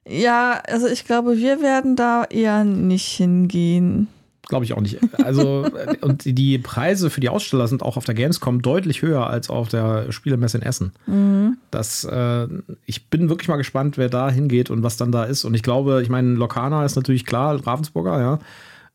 Ja, 0.06 0.62
also 0.66 0.88
ich 0.88 1.04
glaube, 1.04 1.38
wir 1.38 1.62
werden 1.62 1.96
da 1.96 2.24
eher 2.24 2.64
nicht 2.64 3.06
hingehen. 3.06 4.08
Glaube 4.48 4.64
ich 4.64 4.72
auch 4.72 4.80
nicht. 4.80 4.98
Also, 5.24 5.66
und 6.00 6.24
die 6.24 6.58
Preise 6.58 7.10
für 7.10 7.20
die 7.20 7.28
Aussteller 7.28 7.68
sind 7.68 7.82
auch 7.82 7.96
auf 7.96 8.04
der 8.04 8.14
Gamescom 8.14 8.60
deutlich 8.60 9.00
höher 9.00 9.28
als 9.28 9.48
auf 9.48 9.68
der 9.68 10.10
Spielemesse 10.10 10.58
in 10.58 10.62
Essen. 10.62 10.92
Mhm. 11.06 11.58
Das, 11.70 12.04
äh, 12.04 12.48
ich 12.84 13.08
bin 13.08 13.28
wirklich 13.28 13.48
mal 13.48 13.56
gespannt, 13.56 13.96
wer 13.98 14.08
da 14.08 14.30
hingeht 14.30 14.70
und 14.70 14.82
was 14.82 14.96
dann 14.96 15.12
da 15.12 15.24
ist. 15.24 15.44
Und 15.44 15.54
ich 15.54 15.62
glaube, 15.62 16.02
ich 16.02 16.08
meine, 16.08 16.34
Lokana 16.34 16.84
ist 16.84 16.96
natürlich 16.96 17.24
klar, 17.24 17.64
Ravensburger, 17.64 18.20
ja. 18.20 18.38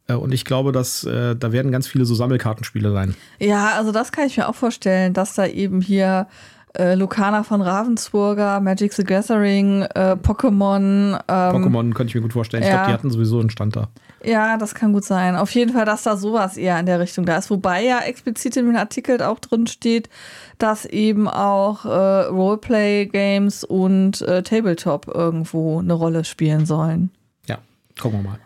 Äh, 0.07 0.15
und 0.15 0.33
ich 0.33 0.43
glaube, 0.43 0.73
dass 0.73 1.05
äh, 1.05 1.35
da 1.35 1.51
werden 1.53 1.71
ganz 1.71 1.87
viele 1.87 2.05
so 2.05 2.15
Sammelkartenspiele 2.15 2.91
sein. 2.91 3.15
Ja, 3.39 3.71
also 3.77 3.91
das 3.91 4.11
kann 4.11 4.27
ich 4.27 4.37
mir 4.37 4.49
auch 4.49 4.55
vorstellen, 4.55 5.13
dass 5.13 5.33
da 5.33 5.45
eben 5.45 5.81
hier 5.81 6.27
äh, 6.74 6.95
Lucana 6.95 7.43
von 7.43 7.62
Ravensburger, 7.62 8.59
Magic 8.59 8.93
the 8.93 9.03
Gathering, 9.03 9.83
äh, 9.83 10.15
Pokémon. 10.21 11.19
Ähm, 11.27 11.55
Pokémon 11.55 11.93
könnte 11.93 12.09
ich 12.09 12.15
mir 12.15 12.21
gut 12.21 12.33
vorstellen. 12.33 12.63
Ich 12.63 12.69
ja. 12.69 12.75
glaube, 12.75 12.88
die 12.89 12.93
hatten 12.93 13.12
sowieso 13.12 13.39
einen 13.39 13.50
Stand 13.50 13.75
da. 13.75 13.89
Ja, 14.24 14.57
das 14.57 14.75
kann 14.75 14.93
gut 14.93 15.03
sein. 15.03 15.36
Auf 15.36 15.51
jeden 15.51 15.74
Fall, 15.74 15.86
dass 15.86 16.03
da 16.03 16.17
sowas 16.17 16.57
eher 16.57 16.79
in 16.79 16.86
der 16.86 17.00
Richtung 17.00 17.25
da 17.25 17.38
ist. 17.38 17.50
Wobei 17.50 17.83
ja 17.83 18.00
explizit 18.00 18.57
in 18.57 18.65
dem 18.65 18.75
Artikel 18.75 19.21
auch 19.21 19.39
drin 19.39 19.67
steht, 19.67 20.09
dass 20.57 20.86
eben 20.86 21.27
auch 21.27 21.86
äh, 21.86 22.25
Roleplay-Games 22.25 23.63
und 23.63 24.21
äh, 24.21 24.43
Tabletop 24.43 25.07
irgendwo 25.07 25.79
eine 25.79 25.93
Rolle 25.93 26.25
spielen 26.25 26.65
sollen. 26.65 27.12
Ja, 27.47 27.59
gucken 28.00 28.24
wir 28.24 28.29
mal. 28.29 28.39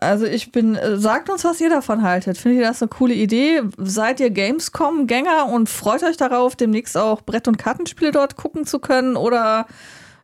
Also 0.00 0.26
ich 0.26 0.52
bin, 0.52 0.76
äh, 0.76 0.96
sagt 0.96 1.28
uns, 1.28 1.44
was 1.44 1.60
ihr 1.60 1.70
davon 1.70 2.02
haltet. 2.02 2.38
Findet 2.38 2.60
ihr 2.60 2.68
das 2.68 2.82
eine 2.82 2.88
coole 2.88 3.14
Idee? 3.14 3.62
Seid 3.78 4.20
ihr 4.20 4.30
Gamescom-Gänger 4.30 5.48
und 5.52 5.68
freut 5.68 6.04
euch 6.04 6.16
darauf, 6.16 6.54
demnächst 6.54 6.96
auch 6.96 7.22
Brett- 7.22 7.48
und 7.48 7.58
Kartenspiele 7.58 8.12
dort 8.12 8.36
gucken 8.36 8.64
zu 8.64 8.78
können? 8.78 9.16
Oder 9.16 9.66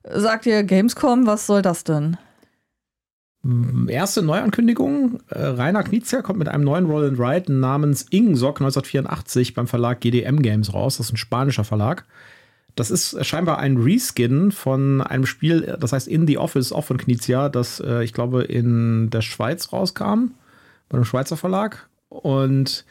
sagt 0.04 0.46
ihr 0.46 0.62
Gamescom, 0.62 1.26
was 1.26 1.46
soll 1.46 1.62
das 1.62 1.84
denn? 1.84 2.16
Erste 3.88 4.22
Neuankündigung: 4.22 5.20
äh, 5.30 5.38
Rainer 5.40 5.82
Knizia 5.82 6.22
kommt 6.22 6.38
mit 6.38 6.48
einem 6.48 6.64
neuen 6.64 6.86
Roll 6.86 7.08
and 7.08 7.18
Ride 7.18 7.52
namens 7.52 8.06
Ingsoc 8.10 8.60
1984 8.60 9.54
beim 9.54 9.66
Verlag 9.66 10.00
GDM 10.00 10.42
Games 10.42 10.74
raus. 10.74 10.98
Das 10.98 11.06
ist 11.06 11.12
ein 11.12 11.18
spanischer 11.18 11.64
Verlag. 11.64 12.04
Das 12.78 12.92
ist 12.92 13.26
scheinbar 13.26 13.58
ein 13.58 13.76
Reskin 13.76 14.52
von 14.52 15.00
einem 15.00 15.26
Spiel, 15.26 15.76
das 15.80 15.92
heißt 15.92 16.06
In 16.06 16.28
the 16.28 16.38
Office, 16.38 16.70
auch 16.70 16.84
von 16.84 16.96
Knizia, 16.96 17.48
das 17.48 17.80
äh, 17.80 18.04
ich 18.04 18.12
glaube 18.12 18.44
in 18.44 19.10
der 19.10 19.20
Schweiz 19.20 19.72
rauskam, 19.72 20.30
bei 20.88 20.94
einem 20.94 21.04
Schweizer 21.04 21.36
Verlag. 21.36 21.88
Und 22.08 22.84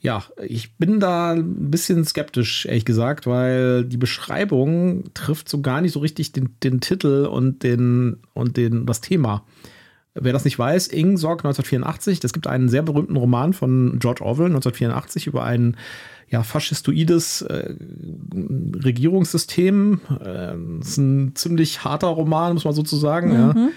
ja, 0.00 0.24
ich 0.42 0.78
bin 0.78 1.00
da 1.00 1.32
ein 1.32 1.70
bisschen 1.70 2.02
skeptisch, 2.06 2.64
ehrlich 2.64 2.86
gesagt, 2.86 3.26
weil 3.26 3.84
die 3.84 3.98
Beschreibung 3.98 5.12
trifft 5.12 5.50
so 5.50 5.60
gar 5.60 5.82
nicht 5.82 5.92
so 5.92 6.00
richtig 6.00 6.32
den, 6.32 6.56
den 6.62 6.80
Titel 6.80 7.28
und, 7.30 7.62
den, 7.62 8.22
und 8.32 8.56
den, 8.56 8.86
das 8.86 9.02
Thema. 9.02 9.44
Wer 10.14 10.32
das 10.32 10.46
nicht 10.46 10.58
weiß, 10.58 10.88
Ing 10.88 11.18
Sorg 11.18 11.40
1984, 11.40 12.20
das 12.20 12.32
gibt 12.32 12.46
einen 12.46 12.70
sehr 12.70 12.80
berühmten 12.80 13.16
Roman 13.16 13.52
von 13.52 13.98
George 13.98 14.24
Orwell 14.24 14.46
1984 14.46 15.26
über 15.26 15.44
einen 15.44 15.76
ja, 16.28 16.42
faschistoides 16.42 17.42
äh, 17.42 17.74
Regierungssystem. 18.84 20.00
Äh, 20.24 20.80
ist 20.80 20.96
ein 20.96 21.34
ziemlich 21.34 21.84
harter 21.84 22.08
Roman, 22.08 22.54
muss 22.54 22.64
man 22.64 22.74
sozusagen. 22.74 23.28
Mhm. 23.28 23.34
Ja. 23.36 23.68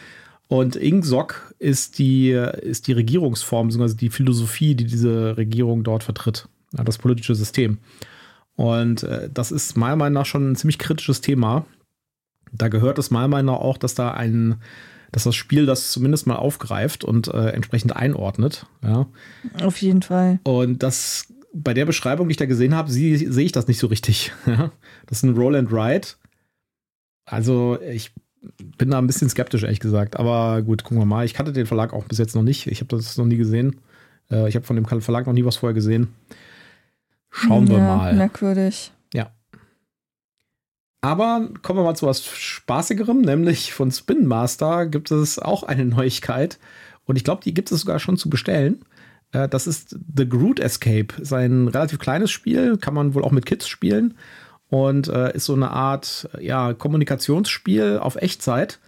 Und 0.47 0.75
Ingsoc 0.75 1.53
ist 1.59 1.99
die, 1.99 2.31
ist 2.31 2.87
die 2.87 2.93
Regierungsform, 2.93 3.67
beziehungsweise 3.67 3.97
die 3.97 4.09
Philosophie, 4.09 4.73
die 4.73 4.85
diese 4.85 5.37
Regierung 5.37 5.83
dort 5.83 6.03
vertritt. 6.03 6.47
Ja, 6.75 6.83
das 6.83 6.97
politische 6.97 7.35
System. 7.35 7.77
Und 8.55 9.03
äh, 9.03 9.29
das 9.31 9.51
ist 9.51 9.77
meiner 9.77 9.95
Meinung 9.95 10.15
nach 10.15 10.25
schon 10.25 10.51
ein 10.51 10.55
ziemlich 10.55 10.79
kritisches 10.79 11.21
Thema. 11.21 11.65
Da 12.51 12.67
gehört 12.67 12.97
es 12.97 13.11
meiner 13.11 13.27
Meinung 13.27 13.55
nach 13.55 13.61
auch, 13.61 13.77
dass 13.77 13.93
da 13.93 14.11
ein, 14.11 14.55
dass 15.11 15.23
das 15.23 15.35
Spiel 15.35 15.67
das 15.67 15.91
zumindest 15.91 16.25
mal 16.25 16.35
aufgreift 16.35 17.03
und 17.03 17.27
äh, 17.27 17.49
entsprechend 17.49 17.95
einordnet. 17.95 18.65
Ja. 18.83 19.07
Auf 19.61 19.77
jeden 19.81 20.01
Fall. 20.01 20.39
Und 20.43 20.81
das 20.81 21.27
bei 21.53 21.73
der 21.73 21.85
Beschreibung, 21.85 22.27
die 22.27 22.31
ich 22.33 22.37
da 22.37 22.45
gesehen 22.45 22.75
habe, 22.75 22.91
sehe 22.91 23.15
ich 23.15 23.51
das 23.51 23.67
nicht 23.67 23.79
so 23.79 23.87
richtig. 23.87 24.31
das 24.45 25.17
ist 25.17 25.23
ein 25.23 25.35
Roll 25.35 25.55
and 25.55 25.71
Ride. 25.71 26.07
Also 27.25 27.79
ich 27.81 28.11
bin 28.77 28.91
da 28.91 28.97
ein 28.97 29.07
bisschen 29.07 29.29
skeptisch, 29.29 29.63
ehrlich 29.63 29.79
gesagt. 29.79 30.17
Aber 30.17 30.61
gut, 30.61 30.83
gucken 30.83 30.99
wir 30.99 31.05
mal. 31.05 31.25
Ich 31.25 31.33
kannte 31.33 31.51
den 31.51 31.65
Verlag 31.65 31.93
auch 31.93 32.05
bis 32.05 32.17
jetzt 32.17 32.35
noch 32.35 32.43
nicht. 32.43 32.67
Ich 32.67 32.81
habe 32.81 32.95
das 32.95 33.17
noch 33.17 33.25
nie 33.25 33.37
gesehen. 33.37 33.79
Äh, 34.31 34.47
ich 34.49 34.55
habe 34.55 34.65
von 34.65 34.75
dem 34.75 34.85
Verlag 34.85 35.25
noch 35.25 35.33
nie 35.33 35.45
was 35.45 35.57
vorher 35.57 35.73
gesehen. 35.73 36.13
Schauen 37.29 37.67
ja, 37.67 37.73
wir 37.73 37.79
mal. 37.79 38.15
Merkwürdig. 38.15 38.91
Ja. 39.13 39.31
Aber 41.01 41.49
kommen 41.61 41.79
wir 41.79 41.83
mal 41.83 41.95
zu 41.95 42.07
was 42.07 42.25
Spaßigerem, 42.25 43.21
nämlich 43.21 43.73
von 43.73 43.91
Spin 43.91 44.25
Master 44.25 44.85
gibt 44.85 45.11
es 45.11 45.39
auch 45.39 45.63
eine 45.63 45.85
Neuigkeit. 45.85 46.59
Und 47.05 47.15
ich 47.15 47.23
glaube, 47.23 47.41
die 47.43 47.53
gibt 47.53 47.71
es 47.71 47.81
sogar 47.81 47.99
schon 47.99 48.17
zu 48.17 48.29
bestellen. 48.29 48.83
Äh, 49.31 49.47
das 49.47 49.67
ist 49.67 49.97
The 50.15 50.27
Groot 50.27 50.59
Escape. 50.59 51.21
Ist 51.21 51.33
ein 51.33 51.67
relativ 51.67 51.99
kleines 51.99 52.31
Spiel, 52.31 52.77
kann 52.77 52.93
man 52.93 53.13
wohl 53.13 53.23
auch 53.23 53.31
mit 53.31 53.45
Kids 53.45 53.67
spielen. 53.67 54.15
Und 54.69 55.07
äh, 55.07 55.35
ist 55.35 55.45
so 55.45 55.55
eine 55.55 55.71
Art 55.71 56.29
ja, 56.39 56.73
Kommunikationsspiel 56.73 57.99
auf 58.01 58.15
Echtzeit. 58.17 58.79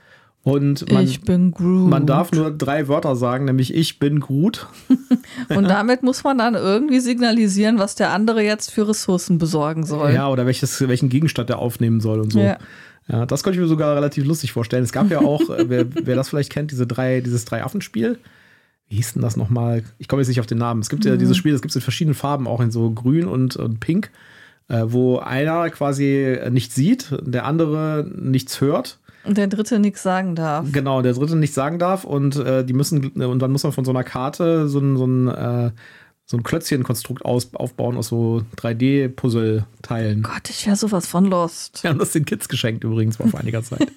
Und 0.43 0.91
man, 0.91 1.03
ich 1.03 1.21
bin 1.21 1.51
Groot. 1.51 1.89
Man 1.89 2.07
darf 2.07 2.31
nur 2.31 2.49
drei 2.49 2.87
Wörter 2.87 3.15
sagen, 3.15 3.45
nämlich 3.45 3.73
ich 3.73 3.99
bin 3.99 4.19
Groot. 4.19 4.67
und 5.49 5.65
damit 5.65 6.01
muss 6.01 6.23
man 6.23 6.39
dann 6.39 6.55
irgendwie 6.55 6.99
signalisieren, 6.99 7.77
was 7.77 7.93
der 7.93 8.11
andere 8.11 8.43
jetzt 8.43 8.71
für 8.71 8.87
Ressourcen 8.87 9.37
besorgen 9.37 9.85
soll. 9.85 10.13
Ja, 10.13 10.29
oder 10.29 10.47
welches, 10.47 10.87
welchen 10.87 11.09
Gegenstand 11.09 11.49
er 11.51 11.59
aufnehmen 11.59 11.99
soll 11.99 12.19
und 12.19 12.33
so. 12.33 12.39
Ja. 12.39 12.57
ja 13.07 13.27
das 13.27 13.43
konnte 13.43 13.57
ich 13.57 13.61
mir 13.61 13.67
sogar 13.67 13.95
relativ 13.95 14.25
lustig 14.25 14.51
vorstellen. 14.51 14.83
Es 14.83 14.91
gab 14.91 15.11
ja 15.11 15.19
auch, 15.19 15.41
wer, 15.65 15.85
wer, 15.93 16.15
das 16.15 16.29
vielleicht 16.29 16.51
kennt, 16.51 16.71
diese 16.71 16.87
drei, 16.87 17.21
dieses 17.21 17.45
Drei-Affen-Spiel 17.45 18.17
wie 18.91 18.97
hieß 18.97 19.13
denn 19.13 19.21
das 19.21 19.37
nochmal? 19.37 19.83
Ich 19.99 20.09
komme 20.09 20.21
jetzt 20.21 20.27
nicht 20.27 20.41
auf 20.41 20.47
den 20.47 20.57
Namen. 20.57 20.81
Es 20.81 20.89
gibt 20.89 21.05
ja 21.05 21.13
mhm. 21.13 21.19
dieses 21.19 21.37
Spiel, 21.37 21.53
das 21.53 21.61
gibt 21.61 21.71
es 21.71 21.77
in 21.77 21.81
verschiedenen 21.81 22.13
Farben, 22.13 22.45
auch 22.45 22.59
in 22.59 22.71
so 22.71 22.91
grün 22.91 23.25
und, 23.25 23.55
und 23.55 23.79
pink, 23.79 24.11
äh, 24.67 24.83
wo 24.85 25.17
einer 25.17 25.69
quasi 25.69 26.37
nichts 26.51 26.75
sieht, 26.75 27.07
der 27.21 27.45
andere 27.45 28.05
nichts 28.13 28.59
hört. 28.59 28.99
Und 29.23 29.37
der 29.37 29.47
dritte 29.47 29.79
nichts 29.79 30.03
sagen 30.03 30.35
darf. 30.35 30.67
Genau, 30.73 31.01
der 31.01 31.13
dritte 31.13 31.37
nichts 31.37 31.55
sagen 31.55 31.79
darf 31.79 32.03
und 32.03 32.35
äh, 32.35 32.65
die 32.65 32.73
müssen, 32.73 33.11
und 33.11 33.39
dann 33.39 33.51
muss 33.51 33.63
man 33.63 33.71
von 33.71 33.85
so 33.85 33.91
einer 33.91 34.03
Karte 34.03 34.67
so 34.67 34.79
ein, 34.79 34.97
so 34.97 35.05
ein, 35.05 35.27
äh, 35.29 35.71
so 36.25 36.35
ein 36.35 36.43
Klötzchenkonstrukt 36.43 37.23
aus, 37.23 37.53
aufbauen 37.53 37.95
aus 37.95 38.07
so 38.07 38.43
3D-Puzzle-Teilen. 38.57 40.23
Gott, 40.23 40.49
ich 40.49 40.67
wäre 40.67 40.75
sowas 40.75 41.07
von 41.07 41.25
Lost. 41.25 41.81
Wir 41.83 41.91
haben 41.91 41.99
das 41.99 42.11
den 42.11 42.25
Kids 42.25 42.49
geschenkt 42.49 42.83
übrigens 42.83 43.15
vor 43.15 43.27
einiger 43.39 43.63
Zeit. 43.63 43.79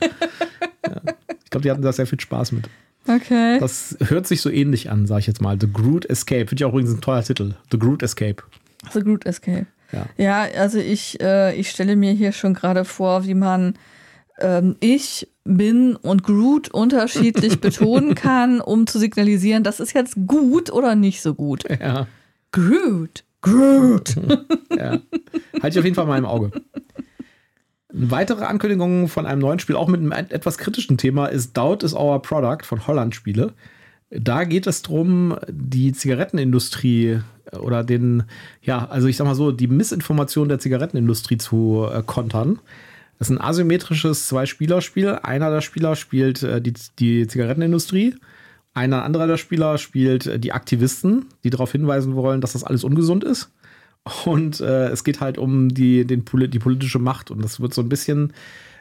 ja. 0.86 1.00
Ich 1.42 1.50
glaube, 1.50 1.62
die 1.62 1.70
hatten 1.72 1.82
da 1.82 1.92
sehr 1.92 2.06
viel 2.06 2.20
Spaß 2.20 2.52
mit. 2.52 2.68
Okay. 3.06 3.58
Das 3.58 3.96
hört 4.00 4.26
sich 4.26 4.40
so 4.40 4.50
ähnlich 4.50 4.90
an, 4.90 5.06
sag 5.06 5.20
ich 5.20 5.26
jetzt 5.26 5.42
mal. 5.42 5.58
The 5.60 5.70
Groot 5.70 6.06
Escape. 6.06 6.46
Finde 6.46 6.62
ich 6.62 6.64
auch 6.64 6.72
übrigens 6.72 6.94
ein 6.94 7.00
toller 7.00 7.22
Titel. 7.22 7.54
The 7.70 7.78
Groot 7.78 8.02
Escape. 8.02 8.42
The 8.92 9.00
Groot 9.00 9.26
Escape. 9.26 9.66
Ja, 9.92 10.06
ja 10.16 10.60
also 10.60 10.78
ich, 10.78 11.20
äh, 11.20 11.54
ich 11.54 11.70
stelle 11.70 11.96
mir 11.96 12.12
hier 12.12 12.32
schon 12.32 12.54
gerade 12.54 12.84
vor, 12.84 13.26
wie 13.26 13.34
man 13.34 13.74
ähm, 14.38 14.76
ich 14.80 15.28
bin 15.44 15.96
und 15.96 16.22
Groot 16.24 16.68
unterschiedlich 16.68 17.60
betonen 17.60 18.14
kann, 18.14 18.60
um 18.60 18.86
zu 18.86 18.98
signalisieren, 18.98 19.62
das 19.62 19.80
ist 19.80 19.94
jetzt 19.94 20.16
gut 20.26 20.72
oder 20.72 20.94
nicht 20.94 21.22
so 21.22 21.34
gut. 21.34 21.64
Ja. 21.80 22.06
Groot. 22.52 23.24
Groot. 23.42 24.16
ja. 24.76 24.98
Halte 25.60 25.68
ich 25.68 25.78
auf 25.78 25.84
jeden 25.84 25.94
Fall 25.94 26.06
mal 26.06 26.18
im 26.18 26.24
Auge. 26.24 26.50
Eine 27.94 28.10
weitere 28.10 28.44
Ankündigung 28.44 29.08
von 29.08 29.24
einem 29.24 29.40
neuen 29.40 29.60
Spiel, 29.60 29.76
auch 29.76 29.88
mit 29.88 30.00
einem 30.00 30.12
etwas 30.12 30.58
kritischen 30.58 30.98
Thema, 30.98 31.26
ist 31.26 31.56
Doubt 31.56 31.82
is 31.84 31.94
Our 31.94 32.20
Product 32.20 32.64
von 32.64 32.86
Holland 32.86 33.14
Spiele. 33.14 33.52
Da 34.10 34.44
geht 34.44 34.66
es 34.66 34.82
darum, 34.82 35.36
die 35.48 35.92
Zigarettenindustrie 35.92 37.20
äh, 37.52 37.56
oder 37.56 37.84
den, 37.84 38.24
ja, 38.62 38.86
also 38.88 39.06
ich 39.06 39.16
sag 39.16 39.26
mal 39.26 39.34
so, 39.34 39.52
die 39.52 39.68
Missinformation 39.68 40.48
der 40.48 40.58
Zigarettenindustrie 40.58 41.38
zu 41.38 41.86
äh, 41.90 42.02
kontern. 42.04 42.58
Das 43.18 43.30
ist 43.30 43.36
ein 43.36 43.40
asymmetrisches 43.40 44.26
Zwei-Spieler-Spiel. 44.26 45.20
Einer 45.22 45.50
der 45.50 45.60
Spieler 45.60 45.94
spielt 45.94 46.42
äh, 46.42 46.60
die, 46.60 46.74
die 46.98 47.26
Zigarettenindustrie. 47.28 48.16
Einer 48.72 49.04
anderer 49.04 49.28
der 49.28 49.36
Spieler 49.36 49.78
spielt 49.78 50.26
äh, 50.26 50.38
die 50.40 50.52
Aktivisten, 50.52 51.26
die 51.44 51.50
darauf 51.50 51.70
hinweisen 51.70 52.16
wollen, 52.16 52.40
dass 52.40 52.54
das 52.54 52.64
alles 52.64 52.82
ungesund 52.82 53.22
ist. 53.22 53.50
Und 54.26 54.60
äh, 54.60 54.88
es 54.88 55.02
geht 55.02 55.20
halt 55.20 55.38
um 55.38 55.70
die, 55.70 56.04
den, 56.04 56.24
die 56.24 56.58
politische 56.58 56.98
Macht. 56.98 57.30
Und 57.30 57.42
das 57.42 57.60
wird 57.60 57.72
so 57.72 57.80
ein 57.80 57.88
bisschen 57.88 58.32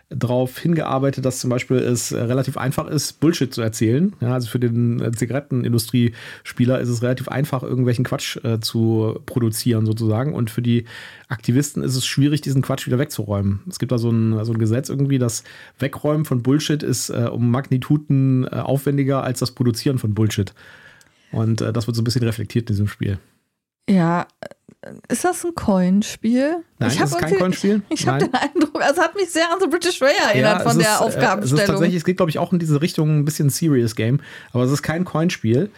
darauf 0.09 0.59
hingearbeitet, 0.59 1.25
dass 1.25 1.39
zum 1.39 1.49
Beispiel 1.49 1.77
es 1.77 2.13
relativ 2.13 2.57
einfach 2.57 2.87
ist, 2.87 3.19
Bullshit 3.19 3.53
zu 3.53 3.61
erzählen. 3.61 4.13
Ja, 4.19 4.33
also 4.33 4.49
für 4.49 4.59
den 4.59 4.99
äh, 5.01 5.11
Zigarettenindustriespieler 5.11 6.79
ist 6.79 6.89
es 6.89 7.01
relativ 7.01 7.29
einfach, 7.29 7.63
irgendwelchen 7.63 8.05
Quatsch 8.05 8.37
äh, 8.43 8.59
zu 8.59 9.19
produzieren 9.25 9.85
sozusagen. 9.85 10.33
Und 10.33 10.49
für 10.49 10.61
die 10.61 10.85
Aktivisten 11.29 11.83
ist 11.83 11.95
es 11.95 12.05
schwierig, 12.05 12.41
diesen 12.41 12.61
Quatsch 12.61 12.85
wieder 12.85 12.99
wegzuräumen. 12.99 13.61
Es 13.69 13.79
gibt 13.79 13.91
da 13.91 13.97
so 13.97 14.11
ein, 14.11 14.43
so 14.45 14.51
ein 14.51 14.59
Gesetz 14.59 14.89
irgendwie, 14.89 15.19
das 15.19 15.43
Wegräumen 15.79 16.25
von 16.25 16.43
Bullshit 16.43 16.83
ist 16.83 17.09
äh, 17.09 17.29
um 17.31 17.49
Magnituden 17.49 18.45
äh, 18.45 18.57
aufwendiger 18.57 19.23
als 19.23 19.39
das 19.39 19.51
Produzieren 19.51 19.97
von 19.97 20.13
Bullshit. 20.13 20.53
Und 21.31 21.61
äh, 21.61 21.73
das 21.73 21.87
wird 21.87 21.95
so 21.95 22.01
ein 22.01 22.05
bisschen 22.05 22.23
reflektiert 22.23 22.69
in 22.69 22.75
diesem 22.75 22.87
Spiel. 22.87 23.19
Ja, 23.89 24.27
ist 25.07 25.23
das 25.23 25.43
ein 25.45 25.55
Coinspiel? 25.55 26.57
Nein, 26.79 26.91
ich 26.91 26.97
das 26.97 27.11
ist 27.11 27.17
kein 27.17 27.37
Coinspiel. 27.37 27.81
Ich, 27.89 28.07
habe 28.07 28.25
den 28.25 28.33
Eindruck, 28.33 28.81
also 28.81 29.01
hat 29.01 29.15
mich 29.15 29.29
sehr 29.29 29.51
an 29.51 29.59
The 29.59 29.67
British 29.67 30.01
Way 30.01 30.13
erinnert 30.29 30.59
ja, 30.59 30.69
von 30.69 30.77
der 30.77 30.93
ist, 30.93 31.01
Aufgabenstellung. 31.01 31.41
Äh, 31.41 31.43
es 31.45 31.51
ist 31.51 31.67
tatsächlich, 31.67 31.97
es 31.97 32.05
geht, 32.05 32.17
glaube 32.17 32.29
ich, 32.29 32.39
auch 32.39 32.51
in 32.53 32.59
diese 32.59 32.81
Richtung 32.81 33.19
ein 33.19 33.25
bisschen 33.25 33.49
Serious 33.49 33.95
Game, 33.95 34.19
aber 34.51 34.63
es 34.63 34.71
ist 34.71 34.81
kein 34.81 35.05
Coinspiel. 35.05 35.69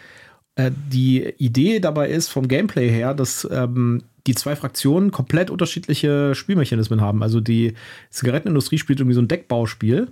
Äh, 0.56 0.70
die 0.90 1.34
Idee 1.38 1.80
dabei 1.80 2.08
ist 2.08 2.28
vom 2.28 2.48
Gameplay 2.48 2.88
her, 2.88 3.14
dass 3.14 3.46
ähm, 3.50 4.02
die 4.26 4.34
zwei 4.34 4.56
Fraktionen 4.56 5.10
komplett 5.12 5.50
unterschiedliche 5.50 6.34
Spielmechanismen 6.34 7.00
haben. 7.00 7.22
Also 7.22 7.40
die 7.40 7.74
Zigarettenindustrie 8.10 8.78
spielt 8.78 8.98
irgendwie 8.98 9.14
so 9.14 9.22
ein 9.22 9.28
Deckbauspiel 9.28 10.08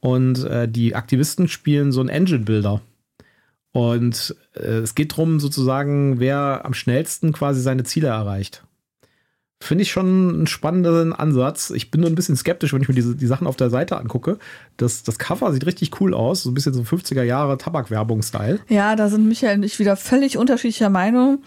und 0.00 0.44
äh, 0.44 0.68
die 0.68 0.94
Aktivisten 0.94 1.48
spielen 1.48 1.92
so 1.92 2.00
ein 2.00 2.08
Engine-Builder. 2.08 2.82
Und 3.76 4.34
äh, 4.54 4.78
es 4.78 4.94
geht 4.94 5.12
darum, 5.12 5.38
sozusagen, 5.38 6.18
wer 6.18 6.62
am 6.64 6.72
schnellsten 6.72 7.32
quasi 7.32 7.60
seine 7.60 7.84
Ziele 7.84 8.08
erreicht. 8.08 8.64
Finde 9.60 9.82
ich 9.82 9.90
schon 9.90 10.30
einen 10.30 10.46
spannenden 10.46 11.12
Ansatz. 11.12 11.68
Ich 11.68 11.90
bin 11.90 12.00
nur 12.00 12.08
ein 12.08 12.14
bisschen 12.14 12.36
skeptisch, 12.36 12.72
wenn 12.72 12.80
ich 12.80 12.88
mir 12.88 12.94
diese, 12.94 13.14
die 13.14 13.26
Sachen 13.26 13.46
auf 13.46 13.56
der 13.56 13.68
Seite 13.68 13.98
angucke. 13.98 14.38
Das, 14.78 15.02
das 15.02 15.18
Cover 15.18 15.52
sieht 15.52 15.66
richtig 15.66 16.00
cool 16.00 16.14
aus. 16.14 16.42
So 16.42 16.50
ein 16.50 16.54
bisschen 16.54 16.72
so 16.72 16.80
50er 16.80 17.22
Jahre 17.22 17.58
Tabakwerbung-Style. 17.58 18.60
Ja, 18.68 18.96
da 18.96 19.10
sind 19.10 19.28
Michael 19.28 19.58
und 19.58 19.62
ich 19.62 19.78
wieder 19.78 19.96
völlig 19.96 20.38
unterschiedlicher 20.38 20.88
Meinung. 20.88 21.42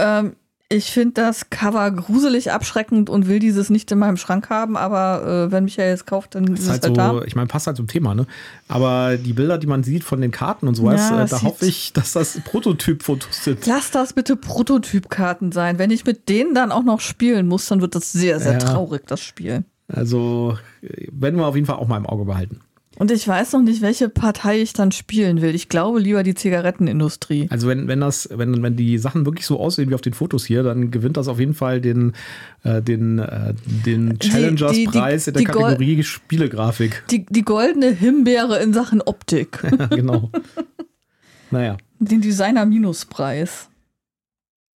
Ähm, 0.00 0.34
ich 0.72 0.90
finde 0.90 1.14
das 1.14 1.50
Cover 1.50 1.90
gruselig 1.90 2.50
abschreckend 2.50 3.10
und 3.10 3.28
will 3.28 3.38
dieses 3.38 3.70
nicht 3.70 3.90
in 3.92 3.98
meinem 3.98 4.16
Schrank 4.16 4.50
haben, 4.50 4.76
aber 4.76 5.46
äh, 5.46 5.52
wenn 5.52 5.64
Michael 5.64 5.92
es 5.92 6.06
kauft, 6.06 6.34
dann 6.34 6.44
ist 6.54 6.62
es 6.62 6.68
halt, 6.68 6.84
halt 6.84 6.96
so, 6.96 7.18
da. 7.18 7.22
Ich 7.24 7.36
meine, 7.36 7.46
passt 7.46 7.66
halt 7.66 7.76
zum 7.76 7.86
Thema, 7.86 8.14
ne? 8.14 8.26
Aber 8.68 9.16
die 9.16 9.32
Bilder, 9.32 9.58
die 9.58 9.66
man 9.66 9.82
sieht 9.82 10.04
von 10.04 10.20
den 10.20 10.30
Karten 10.30 10.68
und 10.68 10.74
sowas, 10.74 11.00
ja, 11.10 11.24
äh, 11.24 11.28
da 11.28 11.42
hoffe 11.42 11.66
ich, 11.66 11.92
dass 11.92 12.12
das 12.12 12.40
Prototyp-Fotos 12.40 13.44
sind. 13.44 13.66
Lass 13.66 13.90
das 13.90 14.14
bitte 14.14 14.36
Prototypkarten 14.36 15.52
sein. 15.52 15.78
Wenn 15.78 15.90
ich 15.90 16.04
mit 16.04 16.28
denen 16.28 16.54
dann 16.54 16.72
auch 16.72 16.84
noch 16.84 17.00
spielen 17.00 17.46
muss, 17.46 17.66
dann 17.66 17.80
wird 17.80 17.94
das 17.94 18.12
sehr, 18.12 18.40
sehr 18.40 18.52
ja. 18.52 18.58
traurig, 18.58 19.02
das 19.06 19.20
Spiel. 19.20 19.64
Also, 19.88 20.56
werden 20.80 21.38
wir 21.38 21.46
auf 21.46 21.54
jeden 21.54 21.66
Fall 21.66 21.76
auch 21.76 21.88
mal 21.88 21.98
im 21.98 22.06
Auge 22.06 22.24
behalten. 22.24 22.60
Und 22.98 23.10
ich 23.10 23.26
weiß 23.26 23.52
noch 23.52 23.62
nicht, 23.62 23.80
welche 23.80 24.08
Partei 24.08 24.60
ich 24.60 24.74
dann 24.74 24.92
spielen 24.92 25.40
will. 25.40 25.54
Ich 25.54 25.68
glaube 25.68 25.98
lieber 25.98 26.22
die 26.22 26.34
Zigarettenindustrie. 26.34 27.46
Also 27.50 27.66
wenn, 27.66 27.88
wenn 27.88 28.00
das, 28.00 28.28
wenn, 28.32 28.62
wenn 28.62 28.76
die 28.76 28.98
Sachen 28.98 29.24
wirklich 29.24 29.46
so 29.46 29.58
aussehen 29.58 29.88
wie 29.90 29.94
auf 29.94 30.02
den 30.02 30.12
Fotos 30.12 30.44
hier, 30.44 30.62
dann 30.62 30.90
gewinnt 30.90 31.16
das 31.16 31.26
auf 31.26 31.40
jeden 31.40 31.54
Fall 31.54 31.80
den, 31.80 32.12
äh, 32.64 32.82
den, 32.82 33.18
äh, 33.18 33.54
den 33.64 34.18
Challengers-Preis 34.18 35.26
in 35.26 35.34
der 35.34 35.44
Kategorie 35.44 35.94
Gold 35.94 36.06
Spielegrafik. 36.06 37.04
Die, 37.10 37.24
die 37.26 37.42
goldene 37.42 37.90
Himbeere 37.90 38.58
in 38.58 38.74
Sachen 38.74 39.00
Optik. 39.00 39.58
genau. 39.90 40.30
naja. 41.50 41.78
Den 41.98 42.20
Designer-Minus-Preis. 42.20 43.68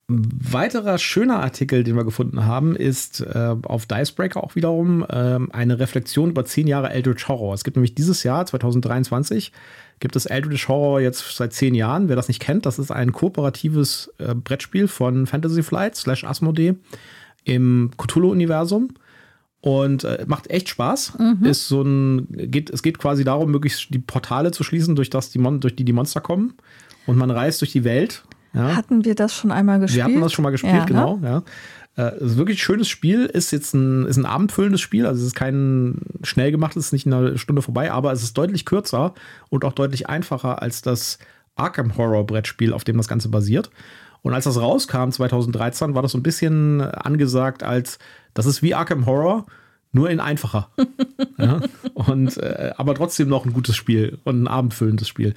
Weiterer 0.08 1.00
schöner 1.00 1.40
Artikel, 1.40 1.84
den 1.84 1.96
wir 1.96 2.04
gefunden 2.04 2.46
haben, 2.46 2.76
ist 2.76 3.22
äh, 3.22 3.56
auf 3.64 3.88
Dicebreaker 3.88 4.44
auch 4.44 4.56
wiederum 4.56 5.04
äh, 5.04 5.40
eine 5.52 5.80
Reflexion 5.80 6.30
über 6.30 6.46
zehn 6.46 6.68
Jahre 6.68 6.92
Eldritch 6.92 7.28
Horror. 7.28 7.56
Es 7.56 7.64
gibt 7.64 7.76
nämlich 7.76 7.96
dieses 7.96 8.22
Jahr, 8.22 8.46
2023, 8.46 9.52
gibt 10.00 10.16
es 10.16 10.28
Eldritch 10.28 10.68
Horror 10.68 11.02
jetzt 11.02 11.36
seit 11.36 11.54
zehn 11.54 11.74
Jahren. 11.74 12.08
Wer 12.08 12.16
das 12.16 12.28
nicht 12.28 12.40
kennt, 12.40 12.68
das 12.68 12.78
ist 12.78 12.92
ein 12.92 13.14
kooperatives 13.14 14.14
äh, 14.20 14.36
Brettspiel 14.36 14.88
von 14.88 15.26
Fantasy 15.26 15.64
Flight 15.64 15.96
slash 15.96 16.24
Asmodee 16.24 16.76
im 17.44 17.90
Cthulhu-Universum 17.98 18.90
und 19.62 20.04
äh, 20.04 20.24
macht 20.28 20.52
echt 20.52 20.70
Spaß. 20.70 21.18
Mhm. 21.18 21.46
Ist 21.46 21.68
so 21.68 21.82
ein, 21.82 22.28
geht, 22.30 22.70
es 22.70 22.84
geht 22.84 23.00
quasi 23.00 23.24
darum, 23.24 23.50
möglichst 23.50 23.92
die 23.92 24.00
Portale 24.00 24.52
zu 24.52 24.64
schließen, 24.64 24.96
durch, 24.96 25.10
das 25.10 25.32
die 25.32 25.40
Mon 25.40 25.62
durch 25.62 25.76
die 25.76 25.84
die 25.86 25.94
Monster 25.94 26.22
kommen. 26.22 26.54
Und 27.08 27.18
man 27.18 27.32
reist 27.32 27.62
durch 27.62 27.72
die 27.72 27.84
Welt 27.84 28.24
ja. 28.56 28.76
Hatten 28.76 29.06
wir 29.06 29.16
das 29.16 29.36
schon 29.36 29.52
einmal 29.52 29.80
gespielt? 29.80 29.98
Wir 29.98 30.14
hatten 30.14 30.22
das 30.22 30.34
schon 30.34 30.44
mal 30.44 30.52
gespielt, 30.52 30.74
ja, 30.74 30.86
genau. 30.86 31.18
Ne? 31.18 31.44
Ja. 31.98 32.08
Äh, 32.08 32.24
ist 32.24 32.38
wirklich 32.38 32.58
ein 32.58 32.62
schönes 32.62 32.90
Spiel, 32.90 33.26
ist 33.26 33.52
jetzt 33.52 33.74
ein, 33.74 34.06
ist 34.06 34.18
ein 34.18 34.26
abendfüllendes 34.26 34.82
Spiel, 34.82 35.06
also 35.06 35.22
es 35.22 35.28
ist 35.28 35.36
kein 35.36 36.02
schnell 36.24 36.52
gemachtes, 36.52 36.88
ist 36.88 36.92
nicht 36.94 37.06
in 37.06 37.14
einer 37.14 37.38
Stunde 37.38 37.62
vorbei, 37.62 37.92
aber 37.92 38.12
es 38.12 38.24
ist 38.24 38.38
deutlich 38.38 38.66
kürzer 38.66 39.14
und 39.50 39.64
auch 39.64 39.74
deutlich 39.74 40.10
einfacher 40.10 40.62
als 40.62 40.82
das 40.82 41.20
Arkham 41.56 41.98
Horror 41.98 42.26
Brettspiel, 42.26 42.74
auf 42.74 42.84
dem 42.84 42.98
das 42.98 43.08
Ganze 43.08 43.30
basiert. 43.30 43.70
Und 44.22 44.34
als 44.34 44.46
das 44.46 44.60
rauskam 44.60 45.12
2013, 45.12 45.94
war 45.94 46.02
das 46.02 46.14
so 46.14 46.18
ein 46.18 46.24
bisschen 46.24 46.82
angesagt 46.82 47.64
als, 47.64 48.00
das 48.34 48.46
ist 48.46 48.62
wie 48.62 48.74
Arkham 48.74 49.06
Horror, 49.06 49.46
nur 49.94 50.10
in 50.10 50.20
einfacher. 50.20 50.70
ja? 51.38 51.62
Und 51.94 52.36
äh, 52.38 52.74
aber 52.76 52.96
trotzdem 52.96 53.30
noch 53.30 53.46
ein 53.46 53.54
gutes 53.54 53.76
Spiel 53.76 54.18
und 54.26 54.44
ein 54.44 54.48
abendfüllendes 54.48 55.08
Spiel. 55.08 55.34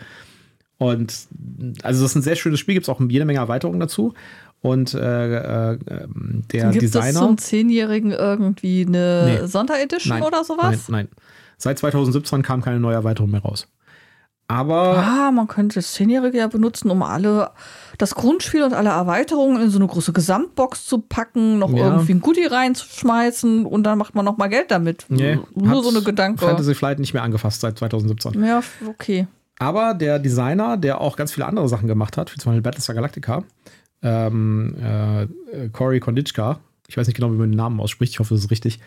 Und 0.78 1.12
also 1.82 2.02
das 2.02 2.12
ist 2.12 2.16
ein 2.16 2.22
sehr 2.22 2.36
schönes 2.36 2.60
Spiel, 2.60 2.74
gibt 2.74 2.84
es 2.84 2.88
auch 2.88 3.00
jede 3.00 3.24
Menge 3.24 3.40
Erweiterungen 3.40 3.80
dazu. 3.80 4.14
Und 4.60 4.94
äh, 4.94 5.72
äh, 5.72 5.78
der 6.52 6.70
Gibt 6.70 6.82
Designer. 6.82 7.04
Gibt 7.04 7.14
es 7.14 7.14
zum 7.14 7.38
Zehnjährigen 7.38 8.10
irgendwie 8.10 8.84
eine 8.86 9.40
nee. 9.42 9.46
Sonderedition 9.46 10.18
nein, 10.18 10.22
oder 10.26 10.44
sowas? 10.44 10.88
Nein, 10.88 11.06
nein. 11.06 11.08
Seit 11.58 11.78
2017 11.78 12.42
kam 12.42 12.62
keine 12.62 12.80
neue 12.80 12.94
Erweiterung 12.94 13.30
mehr 13.30 13.42
raus. 13.42 13.68
Aber. 14.50 14.96
Ah, 14.96 15.30
man 15.30 15.46
könnte 15.46 15.74
das 15.74 15.92
Zehnjährige 15.92 16.38
ja 16.38 16.46
benutzen, 16.46 16.90
um 16.90 17.02
alle 17.02 17.50
das 17.98 18.14
Grundspiel 18.14 18.62
und 18.62 18.72
alle 18.72 18.88
Erweiterungen 18.88 19.60
in 19.60 19.68
so 19.68 19.78
eine 19.78 19.86
große 19.86 20.12
Gesamtbox 20.12 20.86
zu 20.86 21.00
packen, 21.00 21.58
noch 21.58 21.70
ja. 21.70 21.90
irgendwie 21.90 22.14
ein 22.14 22.20
Goodie 22.20 22.46
reinzuschmeißen 22.46 23.66
und 23.66 23.82
dann 23.84 23.98
macht 23.98 24.14
man 24.14 24.24
noch 24.24 24.38
mal 24.38 24.48
Geld 24.48 24.70
damit. 24.70 25.04
Nee, 25.08 25.38
Nur 25.54 25.82
so 25.82 25.90
eine 25.90 26.00
Gedanke. 26.00 26.46
Fantasy 26.46 26.74
Flight 26.74 26.98
nicht 26.98 27.12
mehr 27.12 27.22
angefasst 27.22 27.60
seit 27.60 27.78
2017. 27.78 28.42
Ja, 28.42 28.62
okay. 28.88 29.26
Aber 29.58 29.94
der 29.94 30.18
Designer, 30.18 30.76
der 30.76 31.00
auch 31.00 31.16
ganz 31.16 31.32
viele 31.32 31.46
andere 31.46 31.68
Sachen 31.68 31.88
gemacht 31.88 32.16
hat, 32.16 32.34
wie 32.34 32.38
zum 32.38 32.52
Beispiel 32.52 32.62
Battlestar 32.62 32.94
Galactica, 32.94 33.44
ähm, 34.02 34.76
äh, 34.80 35.68
Cory 35.70 36.00
Konditschka, 36.00 36.60
ich 36.88 36.96
weiß 36.96 37.06
nicht 37.06 37.16
genau, 37.16 37.32
wie 37.32 37.36
man 37.36 37.50
den 37.50 37.56
Namen 37.56 37.80
ausspricht, 37.80 38.12
ich 38.12 38.18
hoffe, 38.18 38.34
das 38.34 38.44
ist 38.44 38.50
richtig, 38.50 38.78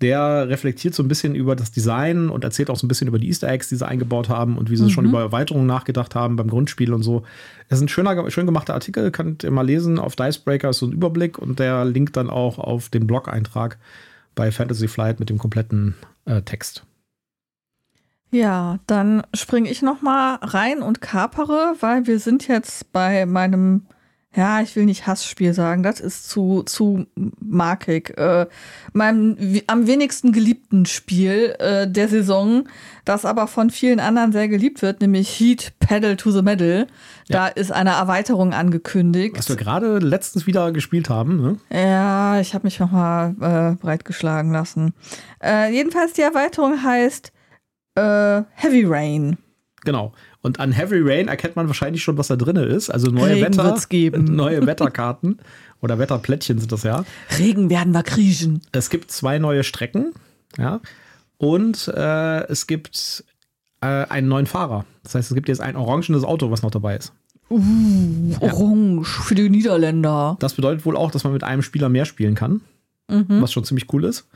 der 0.00 0.48
reflektiert 0.48 0.94
so 0.94 1.02
ein 1.02 1.08
bisschen 1.08 1.34
über 1.34 1.56
das 1.56 1.72
Design 1.72 2.30
und 2.30 2.42
erzählt 2.42 2.70
auch 2.70 2.76
so 2.76 2.86
ein 2.86 2.88
bisschen 2.88 3.08
über 3.08 3.18
die 3.18 3.28
Easter 3.28 3.48
Eggs, 3.48 3.68
die 3.68 3.76
sie 3.76 3.86
eingebaut 3.86 4.28
haben 4.28 4.56
und 4.56 4.70
wie 4.70 4.76
sie 4.76 4.84
mhm. 4.84 4.90
schon 4.90 5.04
über 5.04 5.20
Erweiterungen 5.20 5.66
nachgedacht 5.66 6.14
haben 6.14 6.36
beim 6.36 6.48
Grundspiel 6.48 6.94
und 6.94 7.02
so. 7.02 7.22
Es 7.68 7.78
ist 7.78 7.82
ein 7.82 7.88
schöner, 7.88 8.30
schön 8.30 8.46
gemachter 8.46 8.72
Artikel, 8.72 9.10
könnt 9.10 9.44
ihr 9.44 9.50
mal 9.50 9.66
lesen. 9.66 9.98
Auf 9.98 10.16
Dicebreaker 10.16 10.70
ist 10.70 10.78
so 10.78 10.86
ein 10.86 10.92
Überblick 10.92 11.38
und 11.38 11.58
der 11.58 11.84
linkt 11.84 12.16
dann 12.16 12.30
auch 12.30 12.58
auf 12.58 12.88
den 12.88 13.06
Blog-Eintrag 13.06 13.78
bei 14.34 14.50
Fantasy 14.50 14.88
Flight 14.88 15.20
mit 15.20 15.28
dem 15.28 15.36
kompletten 15.36 15.96
äh, 16.24 16.40
Text. 16.42 16.84
Ja, 18.30 18.78
dann 18.86 19.22
springe 19.34 19.70
ich 19.70 19.82
noch 19.82 20.02
mal 20.02 20.36
rein 20.36 20.82
und 20.82 21.00
kapere, 21.00 21.74
weil 21.80 22.06
wir 22.06 22.20
sind 22.20 22.46
jetzt 22.46 22.92
bei 22.92 23.26
meinem, 23.26 23.86
ja, 24.36 24.60
ich 24.60 24.76
will 24.76 24.84
nicht 24.84 25.08
Hassspiel 25.08 25.52
sagen, 25.52 25.82
das 25.82 25.98
ist 25.98 26.28
zu, 26.28 26.62
zu 26.62 27.06
markig, 27.40 28.16
äh, 28.16 28.46
meinem 28.92 29.36
am 29.66 29.88
wenigsten 29.88 30.30
geliebten 30.30 30.86
Spiel 30.86 31.56
äh, 31.58 31.88
der 31.90 32.08
Saison, 32.08 32.68
das 33.04 33.24
aber 33.24 33.48
von 33.48 33.70
vielen 33.70 33.98
anderen 33.98 34.30
sehr 34.30 34.46
geliebt 34.46 34.80
wird, 34.80 35.00
nämlich 35.00 35.28
Heat 35.40 35.72
Pedal 35.80 36.16
to 36.16 36.30
the 36.30 36.42
Metal. 36.42 36.86
Da 37.28 37.48
ja. 37.48 37.52
ist 37.52 37.72
eine 37.72 37.90
Erweiterung 37.90 38.54
angekündigt. 38.54 39.38
Was 39.38 39.48
wir 39.48 39.56
gerade 39.56 39.98
letztens 39.98 40.46
wieder 40.46 40.70
gespielt 40.70 41.10
haben, 41.10 41.42
ne? 41.42 41.58
Ja, 41.76 42.38
ich 42.38 42.54
habe 42.54 42.64
mich 42.64 42.78
noch 42.78 42.92
mal 42.92 43.34
äh, 43.40 43.74
breitgeschlagen 43.74 44.52
lassen. 44.52 44.94
Äh, 45.42 45.72
jedenfalls 45.72 46.12
die 46.12 46.22
Erweiterung 46.22 46.84
heißt 46.84 47.32
äh, 48.00 48.44
Heavy 48.54 48.84
Rain. 48.86 49.38
Genau. 49.82 50.12
Und 50.42 50.60
an 50.60 50.72
Heavy 50.72 51.00
Rain 51.00 51.28
erkennt 51.28 51.56
man 51.56 51.66
wahrscheinlich 51.66 52.02
schon, 52.02 52.18
was 52.18 52.28
da 52.28 52.36
drin 52.36 52.56
ist. 52.56 52.90
Also 52.90 53.10
neue 53.10 53.34
Regen 53.34 53.56
Wetter, 53.56 53.76
geben. 53.88 54.24
neue 54.36 54.66
Wetterkarten 54.66 55.38
oder 55.80 55.98
Wetterplättchen 55.98 56.58
sind 56.58 56.72
das 56.72 56.82
ja. 56.82 57.04
Regen 57.38 57.70
werden 57.70 57.92
wir 57.92 58.02
kriechen. 58.02 58.62
Es 58.72 58.90
gibt 58.90 59.10
zwei 59.10 59.38
neue 59.38 59.64
Strecken, 59.64 60.12
ja. 60.58 60.80
Und 61.38 61.88
äh, 61.88 62.44
es 62.48 62.66
gibt 62.66 63.24
äh, 63.80 63.86
einen 63.86 64.28
neuen 64.28 64.46
Fahrer. 64.46 64.84
Das 65.02 65.14
heißt, 65.14 65.30
es 65.30 65.34
gibt 65.34 65.48
jetzt 65.48 65.60
ein 65.60 65.76
orangenes 65.76 66.24
Auto, 66.24 66.50
was 66.50 66.62
noch 66.62 66.70
dabei 66.70 66.96
ist. 66.96 67.12
Uh, 67.48 67.60
ja. 68.30 68.42
orange 68.42 69.22
für 69.24 69.34
die 69.34 69.48
Niederländer. 69.48 70.36
Das 70.38 70.54
bedeutet 70.54 70.84
wohl 70.86 70.96
auch, 70.96 71.10
dass 71.10 71.24
man 71.24 71.32
mit 71.32 71.42
einem 71.42 71.62
Spieler 71.62 71.88
mehr 71.88 72.04
spielen 72.04 72.34
kann. 72.34 72.60
Was 73.28 73.52
schon 73.52 73.64
ziemlich 73.64 73.92
cool 73.92 74.04
ist. 74.04 74.26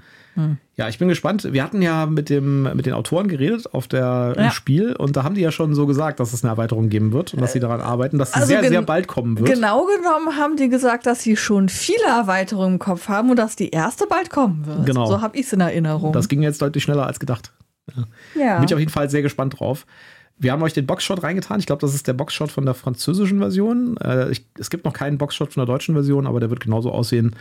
Ja, 0.74 0.88
ich 0.88 0.98
bin 0.98 1.06
gespannt. 1.08 1.46
Wir 1.52 1.62
hatten 1.62 1.80
ja 1.80 2.06
mit, 2.06 2.28
dem, 2.28 2.64
mit 2.74 2.86
den 2.86 2.92
Autoren 2.92 3.28
geredet 3.28 3.72
auf 3.72 3.86
der 3.86 4.34
Ja. 4.36 4.44
im 4.46 4.50
Spiel 4.50 4.96
und 4.96 5.16
da 5.16 5.22
haben 5.22 5.36
die 5.36 5.40
ja 5.42 5.52
schon 5.52 5.76
so 5.76 5.86
gesagt, 5.86 6.18
dass 6.18 6.32
es 6.32 6.42
eine 6.42 6.50
Erweiterung 6.50 6.88
geben 6.88 7.12
wird 7.12 7.34
und 7.34 7.40
dass 7.40 7.52
sie 7.52 7.60
daran 7.60 7.80
arbeiten, 7.80 8.18
dass 8.18 8.30
sie 8.32 8.36
Also 8.40 8.48
sehr, 8.48 8.64
sehr 8.68 8.82
bald 8.82 9.06
kommen 9.06 9.38
wird. 9.38 9.48
Genau 9.48 9.86
genommen 9.86 10.36
haben 10.36 10.56
die 10.56 10.68
gesagt, 10.68 11.06
dass 11.06 11.22
sie 11.22 11.36
schon 11.36 11.68
viele 11.68 12.06
Erweiterungen 12.08 12.74
im 12.74 12.78
Kopf 12.80 13.06
haben 13.08 13.30
und 13.30 13.36
dass 13.36 13.54
die 13.54 13.70
erste 13.70 14.06
bald 14.08 14.30
kommen 14.30 14.66
wird. 14.66 14.86
Genau. 14.86 15.06
So 15.06 15.20
habe 15.20 15.36
ich 15.38 15.46
es 15.46 15.52
in 15.52 15.60
Erinnerung. 15.60 16.12
Das 16.12 16.28
ging 16.28 16.42
jetzt 16.42 16.60
deutlich 16.60 16.82
schneller 16.82 17.06
als 17.06 17.20
gedacht. 17.20 17.52
ja. 18.34 18.56
Bin 18.56 18.64
ich 18.64 18.74
auf 18.74 18.80
jeden 18.80 18.90
Fall 18.90 19.08
sehr 19.10 19.22
gespannt 19.22 19.60
drauf. 19.60 19.86
Wir 20.36 20.50
haben 20.50 20.62
euch 20.64 20.72
den 20.72 20.84
Boxshot 20.86 21.22
reingetan. 21.22 21.60
Ich 21.60 21.66
glaube, 21.66 21.80
das 21.80 21.94
ist 21.94 22.08
der 22.08 22.12
Boxshot 22.12 22.50
von 22.50 22.64
der 22.64 22.74
französischen 22.74 23.38
Version. 23.38 23.96
Äh, 23.98 24.32
ich, 24.32 24.44
es 24.58 24.68
gibt 24.68 24.84
noch 24.84 24.92
keinen 24.92 25.16
Boxshot 25.16 25.52
von 25.52 25.60
der 25.60 25.66
deutschen 25.72 25.94
Version, 25.94 26.26
aber 26.26 26.40
der 26.40 26.50
wird 26.50 26.58
genauso 26.58 26.90
aussehen. 26.90 27.36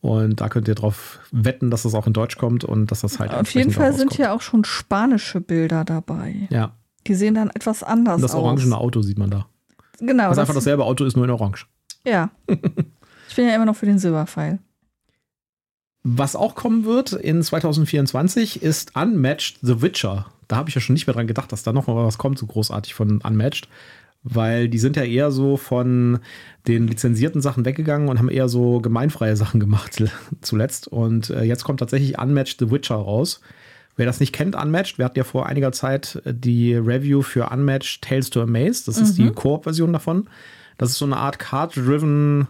Und 0.00 0.40
da 0.40 0.48
könnt 0.48 0.68
ihr 0.68 0.74
drauf 0.74 1.18
wetten, 1.32 1.70
dass 1.70 1.82
das 1.82 1.94
auch 1.94 2.06
in 2.06 2.12
Deutsch 2.12 2.36
kommt 2.36 2.64
und 2.64 2.90
dass 2.90 3.00
das 3.00 3.18
halt 3.18 3.32
Auf 3.32 3.50
jeden 3.54 3.72
Fall 3.72 3.92
sind 3.92 4.12
hier 4.14 4.32
auch 4.32 4.40
schon 4.42 4.64
spanische 4.64 5.40
Bilder 5.40 5.84
dabei. 5.84 6.46
Ja, 6.50 6.72
Die 7.06 7.14
sehen 7.14 7.34
dann 7.34 7.50
etwas 7.50 7.82
anders 7.82 8.16
und 8.16 8.22
das 8.22 8.34
aus. 8.34 8.42
orangene 8.42 8.76
Auto 8.76 9.02
sieht 9.02 9.18
man 9.18 9.30
da. 9.30 9.46
Genau. 9.98 10.24
Was 10.24 10.30
Das 10.36 10.38
einfach 10.40 10.54
dasselbe 10.54 10.84
Auto 10.84 11.04
ist, 11.04 11.16
nur 11.16 11.24
in 11.24 11.30
orange. 11.30 11.66
ja. 12.04 12.30
ich 13.28 13.34
bin 13.34 13.48
ja 13.48 13.54
immer 13.54 13.64
noch 13.64 13.76
für 13.76 13.86
den 13.86 13.98
Silberpfeil. 13.98 14.58
Was 16.04 16.36
auch 16.36 16.54
kommen 16.54 16.84
wird 16.84 17.12
in 17.12 17.42
2024 17.42 18.62
ist 18.62 18.94
Unmatched 18.94 19.58
The 19.62 19.82
Witcher. 19.82 20.26
Da 20.46 20.56
habe 20.56 20.68
ich 20.68 20.74
ja 20.76 20.80
schon 20.80 20.92
nicht 20.94 21.06
mehr 21.08 21.14
dran 21.14 21.26
gedacht, 21.26 21.50
dass 21.50 21.64
da 21.64 21.72
noch 21.72 21.88
mal 21.88 21.96
was 22.04 22.18
kommt, 22.18 22.38
so 22.38 22.46
großartig 22.46 22.94
von 22.94 23.20
Unmatched. 23.22 23.68
Weil 24.28 24.68
die 24.68 24.78
sind 24.78 24.96
ja 24.96 25.04
eher 25.04 25.30
so 25.30 25.56
von 25.56 26.18
den 26.66 26.88
lizenzierten 26.88 27.40
Sachen 27.40 27.64
weggegangen 27.64 28.08
und 28.08 28.18
haben 28.18 28.28
eher 28.28 28.48
so 28.48 28.80
gemeinfreie 28.80 29.36
Sachen 29.36 29.60
gemacht 29.60 30.02
zuletzt. 30.40 30.88
Und 30.88 31.30
äh, 31.30 31.44
jetzt 31.44 31.62
kommt 31.62 31.78
tatsächlich 31.78 32.18
Unmatched 32.18 32.58
The 32.58 32.70
Witcher 32.70 32.96
raus. 32.96 33.40
Wer 33.96 34.04
das 34.04 34.18
nicht 34.20 34.34
kennt, 34.34 34.56
Unmatched, 34.56 34.98
wir 34.98 35.04
hatten 35.04 35.16
ja 35.16 35.24
vor 35.24 35.46
einiger 35.46 35.70
Zeit 35.70 36.20
äh, 36.24 36.34
die 36.34 36.74
Review 36.74 37.22
für 37.22 37.50
Unmatched 37.50 38.02
Tales 38.02 38.30
to 38.30 38.42
Amaze. 38.42 38.84
Das 38.84 38.98
ist 38.98 39.16
die 39.16 39.30
Koop-Version 39.30 39.92
davon. 39.92 40.28
Das 40.76 40.90
ist 40.90 40.98
so 40.98 41.04
eine 41.04 41.16
Art 41.16 41.38
Card-driven 41.38 42.48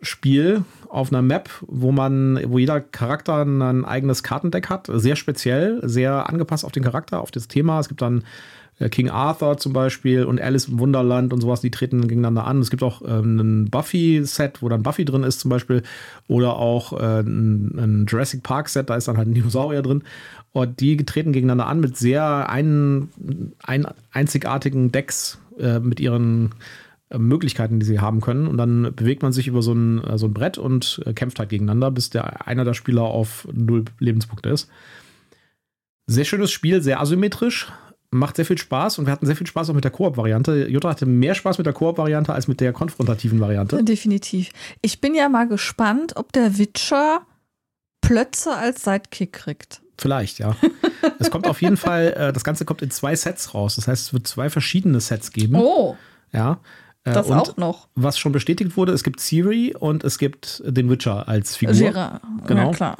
Konfliktspiel 0.00 0.64
auf 0.88 1.12
einer 1.12 1.22
Map, 1.22 1.50
wo 1.60 1.92
man, 1.92 2.40
wo 2.48 2.58
jeder 2.58 2.80
Charakter 2.80 3.42
ein 3.42 3.84
eigenes 3.84 4.22
Kartendeck 4.22 4.68
hat, 4.68 4.88
sehr 4.92 5.14
speziell, 5.14 5.80
sehr 5.82 6.28
angepasst 6.28 6.64
auf 6.64 6.72
den 6.72 6.82
Charakter, 6.82 7.20
auf 7.20 7.30
das 7.30 7.48
Thema. 7.48 7.78
Es 7.78 7.88
gibt 7.88 8.00
dann 8.00 8.24
äh, 8.78 8.88
King 8.88 9.10
Arthur 9.10 9.58
zum 9.58 9.72
Beispiel 9.72 10.24
und 10.24 10.40
Alice 10.40 10.68
im 10.68 10.78
Wunderland 10.78 11.32
und 11.32 11.42
sowas, 11.42 11.60
die 11.60 11.70
treten 11.70 12.08
gegeneinander 12.08 12.46
an. 12.46 12.60
Es 12.60 12.70
gibt 12.70 12.82
auch 12.82 13.02
ähm, 13.06 13.38
ein 13.38 13.70
Buffy-Set, 13.70 14.62
wo 14.62 14.68
dann 14.68 14.82
Buffy 14.82 15.04
drin 15.04 15.22
ist 15.22 15.40
zum 15.40 15.50
Beispiel, 15.50 15.82
oder 16.28 16.56
auch 16.56 16.94
äh, 16.94 17.20
ein, 17.20 17.78
ein 17.78 18.06
Jurassic 18.08 18.42
Park-Set, 18.42 18.88
da 18.88 18.96
ist 18.96 19.06
dann 19.06 19.18
halt 19.18 19.28
ein 19.28 19.34
Dinosaurier 19.34 19.82
drin. 19.82 20.02
Und 20.52 20.80
die 20.80 20.96
treten 20.96 21.32
gegeneinander 21.32 21.66
an 21.66 21.80
mit 21.80 21.96
sehr 21.96 22.48
ein, 22.48 23.10
ein, 23.62 23.86
einzigartigen 24.12 24.90
Decks 24.90 25.38
äh, 25.58 25.78
mit 25.78 26.00
ihren 26.00 26.52
Möglichkeiten, 27.18 27.80
die 27.80 27.86
sie 27.86 28.00
haben 28.00 28.20
können. 28.20 28.46
Und 28.46 28.56
dann 28.56 28.94
bewegt 28.94 29.22
man 29.22 29.32
sich 29.32 29.48
über 29.48 29.62
so 29.62 29.72
ein, 29.72 30.02
äh, 30.04 30.18
so 30.18 30.26
ein 30.26 30.34
Brett 30.34 30.58
und 30.58 31.02
äh, 31.06 31.12
kämpft 31.12 31.38
halt 31.38 31.50
gegeneinander, 31.50 31.90
bis 31.90 32.10
der 32.10 32.46
einer 32.46 32.64
der 32.64 32.74
Spieler 32.74 33.02
auf 33.02 33.48
null 33.52 33.84
Lebenspunkte 33.98 34.50
ist. 34.50 34.68
Sehr 36.06 36.24
schönes 36.24 36.50
Spiel, 36.50 36.82
sehr 36.82 37.00
asymmetrisch, 37.00 37.72
macht 38.10 38.36
sehr 38.36 38.44
viel 38.44 38.58
Spaß 38.58 38.98
und 38.98 39.06
wir 39.06 39.12
hatten 39.12 39.26
sehr 39.26 39.36
viel 39.36 39.46
Spaß 39.46 39.70
auch 39.70 39.74
mit 39.74 39.84
der 39.84 39.92
Koop-Variante. 39.92 40.68
Jutta 40.68 40.90
hatte 40.90 41.06
mehr 41.06 41.34
Spaß 41.34 41.58
mit 41.58 41.66
der 41.66 41.72
Koop-Variante 41.72 42.32
als 42.32 42.48
mit 42.48 42.60
der 42.60 42.72
konfrontativen 42.72 43.40
Variante. 43.40 43.82
Definitiv. 43.84 44.50
Ich 44.82 45.00
bin 45.00 45.14
ja 45.14 45.28
mal 45.28 45.46
gespannt, 45.46 46.16
ob 46.16 46.32
der 46.32 46.58
Witcher 46.58 47.22
Plötze 48.00 48.56
als 48.56 48.82
Sidekick 48.82 49.32
kriegt. 49.32 49.82
Vielleicht, 49.98 50.38
ja. 50.38 50.56
es 51.18 51.30
kommt 51.30 51.46
auf 51.46 51.62
jeden 51.62 51.76
Fall, 51.76 52.12
äh, 52.16 52.32
das 52.32 52.42
Ganze 52.42 52.64
kommt 52.64 52.82
in 52.82 52.90
zwei 52.90 53.14
Sets 53.14 53.54
raus. 53.54 53.76
Das 53.76 53.86
heißt, 53.86 54.06
es 54.06 54.12
wird 54.12 54.26
zwei 54.26 54.50
verschiedene 54.50 55.00
Sets 55.00 55.32
geben. 55.32 55.54
Oh, 55.56 55.96
Ja. 56.32 56.60
Äh, 57.04 57.12
das 57.12 57.28
und 57.28 57.36
auch 57.36 57.56
noch. 57.56 57.88
was 57.94 58.18
schon 58.18 58.32
bestätigt 58.32 58.76
wurde, 58.76 58.92
es 58.92 59.02
gibt 59.04 59.20
Ciri 59.20 59.74
und 59.78 60.04
es 60.04 60.18
gibt 60.18 60.62
den 60.66 60.90
Witcher 60.90 61.28
als 61.28 61.56
Figur. 61.56 61.74
Gerard. 61.74 62.20
Genau. 62.46 62.66
Ja, 62.70 62.72
klar. 62.72 62.96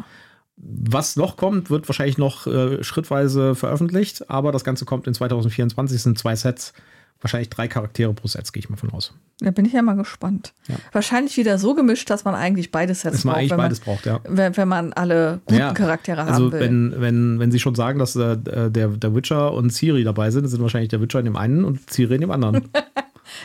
Was 0.57 1.17
noch 1.17 1.37
kommt, 1.37 1.71
wird 1.71 1.89
wahrscheinlich 1.89 2.19
noch 2.19 2.47
äh, 2.47 2.83
schrittweise 2.85 3.55
veröffentlicht, 3.55 4.29
aber 4.31 4.53
das 4.53 4.63
Ganze 4.65 4.85
kommt 4.85 5.07
in 5.07 5.15
2024, 5.15 5.97
es 5.97 6.03
sind 6.03 6.19
zwei 6.19 6.37
Sets, 6.37 6.75
wahrscheinlich 7.23 7.49
drei 7.49 7.67
Charaktere 7.67 8.13
pro 8.13 8.29
Set, 8.29 8.51
gehe 8.53 8.61
ich 8.61 8.69
mal 8.69 8.77
von 8.77 8.91
aus. 8.91 9.15
Da 9.41 9.51
bin 9.53 9.65
ich 9.65 9.73
ja 9.73 9.81
mal 9.81 9.97
gespannt. 9.97 10.53
Ja. 10.69 10.75
Wahrscheinlich 10.93 11.37
wieder 11.39 11.59
so 11.59 11.75
gemischt, 11.75 12.11
dass 12.11 12.25
man 12.25 12.35
eigentlich 12.35 12.71
beide 12.71 12.95
Sets 12.95 13.17
Dass 13.17 13.25
man 13.25 13.33
braucht, 13.33 13.39
eigentlich 13.41 13.51
wenn, 13.53 13.57
man, 13.57 13.65
beides 13.67 13.81
braucht, 13.81 14.05
ja. 14.07 14.21
wenn, 14.29 14.57
wenn 14.57 14.69
man 14.69 14.93
alle 14.93 15.41
guten 15.47 15.61
Ja, 15.61 15.73
Charaktere 15.73 16.23
Also 16.25 16.45
haben 16.45 16.53
will. 16.53 16.61
wenn, 16.61 16.95
wenn, 17.01 17.39
wenn 17.39 17.51
sie 17.51 17.59
schon 17.59 17.75
sagen, 17.75 17.99
dass 17.99 18.15
äh, 18.17 18.37
der, 18.37 18.69
der 18.89 19.15
Witcher 19.15 19.55
und 19.55 19.71
Ciri 19.71 20.05
dabei 20.05 20.31
sind, 20.31 20.47
sind 20.47 20.61
wahrscheinlich 20.61 20.91
der 20.91 21.01
Witcher 21.01 21.21
in 21.21 21.25
dem 21.25 21.37
einen 21.37 21.65
und 21.65 21.91
Ciri 21.91 22.17
in 22.17 22.21
dem 22.21 22.31
anderen. 22.31 22.69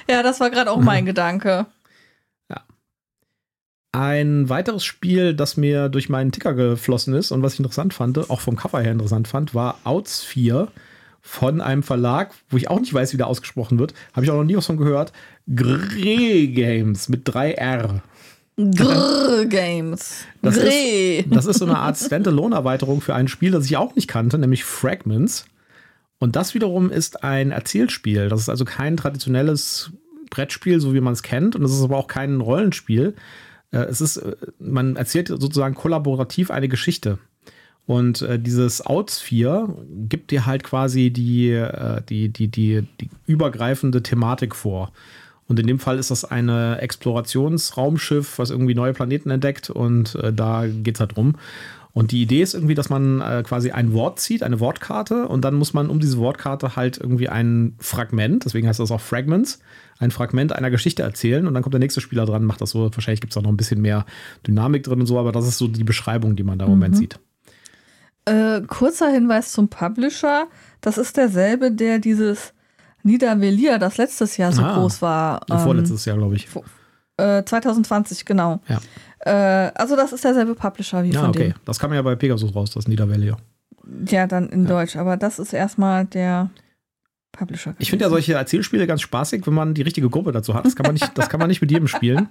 ja, 0.07 0.23
das 0.23 0.39
war 0.39 0.49
gerade 0.49 0.71
auch 0.71 0.81
mein 0.81 1.05
Gedanke. 1.05 1.67
Ein 3.97 4.49
weiteres 4.49 4.83
Spiel, 4.83 5.33
das 5.33 5.55
mir 5.55 5.87
durch 5.87 6.09
meinen 6.09 6.33
Ticker 6.33 6.53
geflossen 6.53 7.13
ist 7.13 7.31
und 7.31 7.41
was 7.43 7.53
ich 7.53 7.59
interessant 7.59 7.93
fand, 7.93 8.29
auch 8.29 8.41
vom 8.41 8.57
Cover 8.57 8.81
her 8.81 8.91
interessant 8.91 9.29
fand, 9.29 9.55
war 9.55 9.79
Outs 9.85 10.21
4 10.21 10.67
von 11.21 11.61
einem 11.61 11.81
Verlag, 11.81 12.33
wo 12.49 12.57
ich 12.57 12.69
auch 12.69 12.81
nicht 12.81 12.93
weiß, 12.93 13.13
wie 13.13 13.17
der 13.17 13.27
ausgesprochen 13.27 13.79
wird. 13.79 13.93
Habe 14.11 14.25
ich 14.25 14.31
auch 14.31 14.35
noch 14.35 14.43
nie 14.43 14.57
was 14.57 14.65
von 14.65 14.75
gehört. 14.75 15.13
Grey 15.47 16.47
Games 16.47 17.07
mit 17.07 17.25
3R. 17.25 18.01
Grrr 18.57 19.45
Games. 19.45 20.25
Das 20.41 20.55
Grrr. 20.55 21.23
Das 21.27 21.45
ist 21.45 21.59
so 21.59 21.65
eine 21.65 21.77
Art 21.77 21.97
Standalone-Erweiterung 21.97 22.99
für 22.99 23.15
ein 23.15 23.29
Spiel, 23.29 23.51
das 23.51 23.65
ich 23.65 23.77
auch 23.77 23.95
nicht 23.95 24.09
kannte, 24.09 24.37
nämlich 24.37 24.65
Fragments. 24.65 25.45
Und 26.19 26.35
das 26.35 26.53
wiederum 26.53 26.89
ist 26.89 27.23
ein 27.23 27.51
Erzählspiel. 27.51 28.29
Das 28.29 28.39
ist 28.39 28.49
also 28.49 28.65
kein 28.65 28.97
traditionelles 28.97 29.91
Brettspiel, 30.29 30.79
so 30.79 30.93
wie 30.93 31.01
man 31.01 31.13
es 31.13 31.23
kennt. 31.23 31.55
Und 31.55 31.63
es 31.63 31.73
ist 31.73 31.83
aber 31.83 31.97
auch 31.97 32.07
kein 32.07 32.41
Rollenspiel. 32.41 33.15
Äh, 33.71 33.79
Es 33.79 34.01
ist, 34.01 34.17
äh, 34.17 34.35
man 34.59 34.95
erzählt 34.95 35.27
sozusagen 35.27 35.75
kollaborativ 35.75 36.51
eine 36.51 36.67
Geschichte. 36.67 37.19
Und 37.85 38.21
äh, 38.23 38.39
dieses 38.39 38.85
Outs 38.85 39.19
4 39.19 39.75
gibt 40.09 40.31
dir 40.31 40.45
halt 40.45 40.63
quasi 40.63 41.11
die, 41.11 41.51
äh, 41.51 42.01
die, 42.09 42.29
die, 42.29 42.47
die, 42.47 42.87
die 42.99 43.09
übergreifende 43.27 44.01
Thematik 44.01 44.55
vor. 44.55 44.91
Und 45.47 45.59
in 45.59 45.67
dem 45.67 45.77
Fall 45.77 45.99
ist 45.99 46.09
das 46.09 46.25
eine 46.25 46.79
Explorationsraumschiff, 46.81 48.39
was 48.39 48.49
irgendwie 48.49 48.73
neue 48.73 48.93
Planeten 48.93 49.29
entdeckt 49.29 49.69
und 49.69 50.15
äh, 50.15 50.33
da 50.33 50.65
geht 50.65 50.95
es 50.95 50.99
halt 50.99 51.15
drum. 51.15 51.35
Und 51.95 52.11
die 52.11 52.21
Idee 52.21 52.41
ist 52.41 52.53
irgendwie, 52.53 52.73
dass 52.75 52.89
man 52.89 53.21
äh, 53.21 53.41
quasi 53.47 53.71
ein 53.71 53.93
Wort 53.93 54.19
zieht, 54.19 54.43
eine 54.43 54.59
Wortkarte, 54.59 55.29
und 55.29 55.45
dann 55.45 55.55
muss 55.55 55.73
man 55.73 55.89
um 55.89 56.01
diese 56.01 56.17
Wortkarte 56.17 56.75
halt 56.75 56.97
irgendwie 56.97 57.29
ein 57.29 57.75
Fragment, 57.79 58.43
deswegen 58.43 58.67
heißt 58.67 58.81
das 58.81 58.91
auch 58.91 58.99
Fragments, 58.99 59.59
ein 59.97 60.11
Fragment 60.11 60.51
einer 60.51 60.69
Geschichte 60.69 61.03
erzählen 61.03 61.47
und 61.47 61.53
dann 61.53 61.63
kommt 61.63 61.73
der 61.73 61.79
nächste 61.79 62.01
Spieler 62.01 62.25
dran, 62.25 62.43
macht 62.43 62.59
das 62.59 62.71
so. 62.71 62.91
Wahrscheinlich 62.93 63.21
gibt 63.21 63.31
es 63.31 63.37
auch 63.37 63.43
noch 63.43 63.49
ein 63.49 63.55
bisschen 63.55 63.81
mehr 63.81 64.05
Dynamik 64.45 64.83
drin 64.83 64.99
und 64.99 65.05
so, 65.05 65.17
aber 65.17 65.31
das 65.31 65.47
ist 65.47 65.57
so 65.57 65.69
die 65.69 65.85
Beschreibung, 65.85 66.35
die 66.35 66.43
man 66.43 66.59
da 66.59 66.65
im 66.65 66.71
Moment 66.71 66.97
sieht. 66.97 67.17
Äh, 68.25 68.61
kurzer 68.67 69.09
Hinweis 69.09 69.53
zum 69.53 69.69
Publisher. 69.69 70.47
Das 70.81 70.97
ist 70.97 71.15
derselbe, 71.15 71.71
der 71.71 71.99
dieses 71.99 72.53
Niedervelier, 73.03 73.77
das 73.79 73.95
letztes 73.97 74.35
Jahr 74.35 74.51
so 74.51 74.63
Ah, 74.63 74.79
groß 74.79 75.01
war. 75.01 75.41
ähm, 75.49 75.59
Vorletztes 75.59 76.03
Jahr, 76.05 76.17
glaube 76.17 76.35
ich. 76.35 76.47
Äh, 77.17 77.43
2020, 77.45 78.25
genau. 78.25 78.59
Ja. 78.67 78.79
Äh, 79.25 79.71
also 79.75 79.95
das 79.95 80.13
ist 80.13 80.23
derselbe 80.23 80.55
Publisher 80.55 81.03
wie 81.03 81.09
Ja, 81.11 81.21
von 81.21 81.29
okay. 81.29 81.53
Das 81.65 81.79
kam 81.79 81.93
ja 81.93 82.01
bei 82.01 82.15
Pegasus 82.15 82.55
raus, 82.55 82.71
das 82.71 82.87
Niederwelle. 82.87 83.25
dem. 83.83 84.05
Ja, 84.07 84.27
dann 84.27 84.49
in 84.49 84.65
Deutsch. 84.65 84.95
Aber 84.95 85.17
das 85.17 85.39
ist 85.39 85.53
erstmal 85.53 86.05
der 86.05 86.49
Publisher. 87.31 87.75
Ich 87.79 87.89
finde 87.89 88.05
ja 88.05 88.09
solche 88.09 88.33
Erzählspiele 88.33 88.87
ganz 88.87 89.01
spaßig, 89.01 89.45
wenn 89.45 89.53
man 89.53 89.73
die 89.73 89.81
richtige 89.81 90.09
Gruppe 90.09 90.31
dazu 90.31 90.53
hat. 90.53 90.65
Das 90.65 90.75
kann 90.75 90.85
man 90.85 90.93
nicht, 90.93 91.17
das 91.17 91.29
kann 91.29 91.39
man 91.39 91.49
nicht 91.49 91.61
mit 91.61 91.71
jedem 91.71 91.87
spielen. 91.87 92.29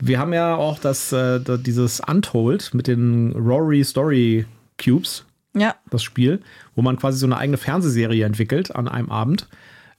Wir 0.00 0.18
haben 0.18 0.32
ja 0.32 0.56
auch 0.56 0.78
das, 0.80 1.12
äh, 1.12 1.40
dieses 1.58 2.00
Untold 2.00 2.74
mit 2.74 2.88
den 2.88 3.32
Rory 3.32 3.84
Story 3.84 4.46
Cubes, 4.82 5.24
Ja, 5.54 5.76
das 5.90 6.02
Spiel, 6.02 6.40
wo 6.74 6.82
man 6.82 6.96
quasi 6.96 7.18
so 7.18 7.26
eine 7.26 7.36
eigene 7.36 7.56
Fernsehserie 7.56 8.24
entwickelt 8.24 8.74
an 8.74 8.88
einem 8.88 9.10
Abend. 9.10 9.48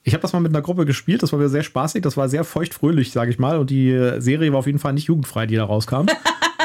Ich 0.06 0.12
habe 0.12 0.20
das 0.22 0.32
mal 0.34 0.40
mit 0.40 0.52
einer 0.52 0.60
Gruppe 0.62 0.84
gespielt, 0.84 1.22
das 1.22 1.32
war 1.32 1.40
wieder 1.40 1.48
sehr 1.48 1.62
spaßig, 1.62 2.02
das 2.02 2.16
war 2.18 2.28
sehr 2.28 2.44
feuchtfröhlich, 2.44 3.10
sage 3.10 3.30
ich 3.30 3.38
mal. 3.38 3.58
Und 3.58 3.70
die 3.70 3.90
Serie 4.18 4.52
war 4.52 4.58
auf 4.60 4.66
jeden 4.66 4.78
Fall 4.78 4.92
nicht 4.92 5.06
jugendfrei, 5.06 5.46
die 5.46 5.56
da 5.56 5.64
rauskam. 5.64 6.06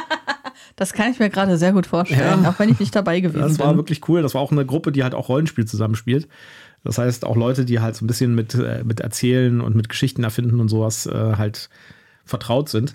das 0.75 0.93
kann 0.93 1.12
ich 1.12 1.19
mir 1.19 1.30
gerade 1.30 1.58
sehr 1.58 1.71
gut 1.73 1.86
vorstellen, 1.88 2.43
Ja. 2.43 2.49
auch 2.49 2.60
wenn 2.60 2.69
ich 2.69 2.80
nicht 2.80 2.95
dabei 2.95 3.19
gewesen 3.21 3.39
Das 3.41 3.60
war 3.60 3.69
bin. 3.69 3.78
wirklich 3.78 4.08
cool. 4.10 4.21
Das 4.21 4.34
war 4.36 4.41
auch 4.41 4.52
eine 4.52 4.65
Gruppe, 4.65 4.91
die 4.91 5.04
halt 5.04 5.15
auch 5.15 5.30
Rollenspiel 5.30 5.65
zusammenspielt. 5.65 6.28
Das 6.84 6.97
heißt, 6.97 7.25
auch 7.25 7.36
Leute, 7.36 7.65
die 7.65 7.80
halt 7.80 7.95
so 7.95 8.04
ein 8.06 8.08
bisschen 8.08 8.36
mit, 8.36 8.56
äh, 8.56 8.84
mit 8.86 8.99
Erzählen 8.99 9.62
und 9.62 9.75
mit 9.75 9.89
Geschichten 9.89 10.23
erfinden 10.23 10.60
und 10.60 10.69
sowas 10.69 11.06
äh, 11.08 11.34
halt 11.38 11.69
vertraut 12.25 12.69
sind. 12.69 12.93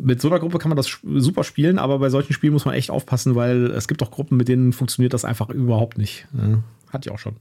Mit 0.00 0.20
so 0.20 0.28
einer 0.28 0.40
Gruppe 0.40 0.58
kann 0.58 0.70
man 0.70 0.76
das 0.76 0.98
super 1.04 1.44
spielen, 1.44 1.78
aber 1.78 1.98
bei 2.00 2.08
solchen 2.10 2.32
Spielen 2.32 2.52
muss 2.52 2.64
man 2.64 2.74
echt 2.74 2.90
aufpassen, 2.90 3.34
weil 3.36 3.66
es 3.66 3.86
gibt 3.86 4.02
auch 4.02 4.10
Gruppen, 4.10 4.36
mit 4.36 4.48
denen 4.48 4.72
funktioniert 4.72 5.14
das 5.14 5.24
einfach 5.24 5.50
überhaupt 5.50 5.98
nicht. 5.98 6.26
Äh, 6.36 6.56
hatte 6.92 7.08
ich 7.08 7.14
auch 7.14 7.18
schon. 7.18 7.36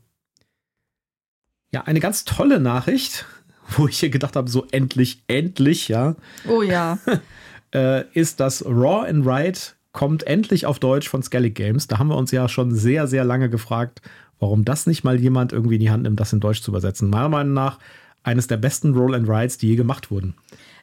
Ja, 1.74 1.82
eine 1.82 2.00
ganz 2.00 2.24
tolle 2.24 2.60
Nachricht, 2.60 3.26
wo 3.70 3.88
ich 3.88 4.00
hier 4.00 4.10
gedacht 4.10 4.36
habe, 4.36 4.50
so 4.50 4.68
endlich, 4.72 5.24
endlich, 5.28 5.88
ja. 5.88 6.16
Oh 6.48 6.62
ja. 6.62 7.00
äh, 7.74 8.06
ist 8.14 8.40
das 8.40 8.64
Raw 8.64 9.10
and 9.10 9.26
Ride 9.26 9.60
kommt 9.92 10.26
endlich 10.26 10.66
auf 10.66 10.80
Deutsch 10.80 11.10
von 11.10 11.24
Skellig 11.24 11.56
Games. 11.56 11.88
Da 11.88 12.00
haben 12.00 12.10
wir 12.10 12.18
uns 12.18 12.32
ja 12.32 12.48
schon 12.48 12.74
sehr, 12.74 13.08
sehr 13.08 13.24
lange 13.24 13.50
gefragt, 13.50 14.02
warum 14.40 14.66
das 14.66 14.88
nicht 14.88 15.04
mal 15.04 15.20
jemand 15.20 15.52
irgendwie 15.52 15.76
in 15.76 15.82
die 15.82 15.92
Hand 15.92 16.04
nimmt, 16.04 16.20
das 16.20 16.34
in 16.34 16.40
Deutsch 16.40 16.62
zu 16.62 16.72
übersetzen. 16.72 17.10
Meiner 17.10 17.30
Meinung 17.30 17.54
nach 17.54 17.80
eines 18.24 18.48
der 18.48 18.58
besten 18.58 18.94
Roll 18.94 19.16
and 19.16 19.28
Rides, 19.28 19.58
die 19.58 19.70
je 19.70 19.76
gemacht 19.76 20.12
wurden. 20.12 20.36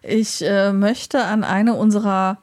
Ich 0.03 0.42
äh, 0.42 0.72
möchte 0.72 1.24
an 1.24 1.44
eine 1.44 1.74
unserer 1.74 2.38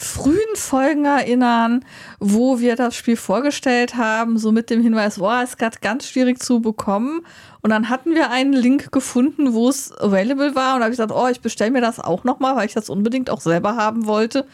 frühen 0.00 0.54
Folgen 0.54 1.04
erinnern, 1.04 1.84
wo 2.20 2.60
wir 2.60 2.76
das 2.76 2.94
Spiel 2.94 3.16
vorgestellt 3.16 3.96
haben, 3.96 4.38
so 4.38 4.52
mit 4.52 4.70
dem 4.70 4.80
Hinweis, 4.80 5.18
boah, 5.18 5.40
es 5.42 5.50
ist 5.50 5.58
gerade 5.58 5.78
ganz 5.80 6.06
schwierig 6.06 6.40
zu 6.40 6.60
bekommen. 6.60 7.22
Und 7.62 7.70
dann 7.70 7.88
hatten 7.88 8.14
wir 8.14 8.30
einen 8.30 8.52
Link 8.52 8.92
gefunden, 8.92 9.54
wo 9.54 9.68
es 9.68 9.92
available 9.98 10.54
war. 10.54 10.74
Und 10.74 10.80
da 10.80 10.84
habe 10.84 10.94
ich 10.94 10.98
gesagt, 10.98 11.12
oh, 11.12 11.26
ich 11.26 11.40
bestelle 11.40 11.72
mir 11.72 11.80
das 11.80 11.98
auch 11.98 12.22
nochmal, 12.22 12.54
weil 12.54 12.66
ich 12.66 12.74
das 12.74 12.88
unbedingt 12.88 13.28
auch 13.28 13.40
selber 13.40 13.74
haben 13.74 14.06
wollte. 14.06 14.46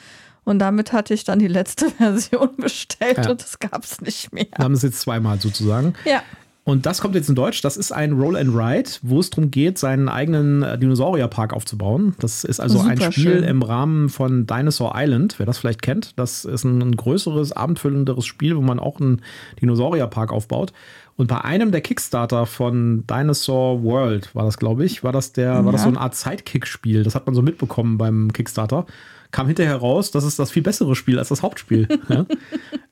Und 0.45 0.61
damit 0.61 0.95
hatte 0.95 1.13
ich 1.13 1.25
dann 1.25 1.39
die 1.39 1.49
letzte 1.49 1.91
Version 1.99 2.57
bestellt 2.57 3.19
ja. 3.19 3.31
und 3.31 3.43
das 3.43 3.59
gab 3.59 3.85
es 3.85 4.01
nicht 4.01 4.33
mehr. 4.33 4.47
Wir 4.57 4.65
haben 4.65 4.75
es 4.75 4.83
jetzt 4.83 5.01
zweimal 5.01 5.39
sozusagen. 5.39 5.93
Ja. 6.07 6.23
Und 6.65 6.87
das 6.87 7.03
kommt 7.03 7.15
jetzt 7.15 7.29
in 7.29 7.35
Deutsch. 7.35 7.61
Das 7.61 7.77
ist 7.77 7.93
ein 7.93 8.13
Roll 8.13 8.37
and 8.37 8.57
Ride, 8.57 8.91
wo 9.03 9.21
es 9.21 9.29
darum 9.29 9.51
geht, 9.51 9.77
seinen 9.77 10.09
eigenen 10.09 10.63
äh, 10.63 10.79
Dinosaurierpark 10.79 11.53
aufzubauen. 11.53 12.15
Das 12.21 12.43
ist 12.43 12.59
also 12.59 12.79
Super 12.79 12.91
ein 12.91 13.13
Spiel 13.13 13.33
schön. 13.35 13.45
im 13.45 13.63
Rahmen 13.63 14.09
von 14.09 14.47
Dinosaur 14.47 14.93
Island, 14.97 15.39
wer 15.39 15.45
das 15.45 15.59
vielleicht 15.59 15.83
kennt. 15.83 16.19
Das 16.19 16.47
ist 16.47 16.65
ein 16.65 16.97
größeres, 16.97 17.53
abendfüllenderes 17.53 18.25
Spiel, 18.25 18.57
wo 18.57 18.63
man 18.63 18.81
auch 18.81 18.99
einen 18.99 19.21
Dinosaurierpark 19.61 20.33
aufbaut. 20.33 20.73
Und 21.17 21.27
bei 21.27 21.43
einem 21.43 21.71
der 21.71 21.83
Kickstarter 21.83 22.47
von 22.47 23.07
Dinosaur 23.07 23.83
World 23.83 24.35
war 24.35 24.45
das, 24.45 24.57
glaube 24.57 24.87
ich, 24.87 25.05
war 25.05 25.13
das 25.13 25.33
der, 25.33 25.53
ja. 25.53 25.65
war 25.67 25.73
das 25.73 25.83
so 25.83 25.89
eine 25.89 26.01
Art 26.01 26.17
Sidekick-Spiel. 26.17 27.03
Das 27.03 27.15
hat 27.15 27.27
man 27.27 27.35
so 27.35 27.43
mitbekommen 27.43 27.99
beim 27.99 28.33
Kickstarter. 28.33 28.87
Kam 29.35 29.49
hinterher 29.49 29.75
raus, 29.75 30.13
das 30.13 30.23
ist 30.23 30.39
das 30.39 30.53
viel 30.53 30.63
bessere 30.63 30.95
Spiel 30.95 31.19
als 31.19 31.29
das 31.29 31.43
Hauptspiel. 31.43 31.89
ja? 32.09 32.25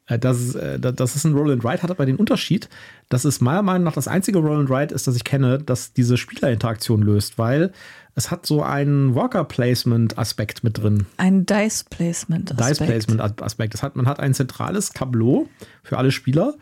Äh, 0.07 0.19
das, 0.19 0.57
äh, 0.57 0.81
das 0.81 1.15
ist 1.15 1.25
ein 1.25 1.35
Roll 1.35 1.53
and 1.53 1.65
Ride, 1.65 1.85
hat 1.85 1.91
aber 1.93 2.05
den 2.05 2.17
Unterschied, 2.17 2.69
dass 3.09 3.25
es 3.25 3.41
meiner 3.41 3.63
Meinung 3.63 3.85
nach 3.85 3.93
das 3.93 4.09
einzige 4.09 4.41
Roll 4.41 4.59
and 4.59 4.69
Ride 4.69 4.93
ist, 4.93 5.07
das 5.07 5.15
ich 5.15 5.23
kenne, 5.23 5.59
das 5.59 5.93
diese 5.93 6.17
Spielerinteraktion 6.17 7.01
löst, 7.01 7.39
weil 7.39 7.71
es 8.17 8.33
hat 8.33 8.45
so 8.45 8.61
einen 8.61 9.15
Worker 9.15 9.45
Placement 9.45 10.19
Aspekt 10.19 10.65
mit 10.65 10.79
drin. 10.79 11.07
Ein 11.17 11.47
Dice 11.47 11.85
Placement 11.85 12.51
Aspekt. 12.51 12.71
Dice 12.71 12.87
Placement 12.87 13.43
Aspekt. 13.43 13.75
Das 13.75 13.85
hat, 13.85 13.95
man 13.95 14.07
hat 14.07 14.19
ein 14.19 14.35
zentrales 14.35 14.91
Tableau 14.91 15.49
für 15.85 15.97
alle 15.97 16.11
Spieler 16.11 16.55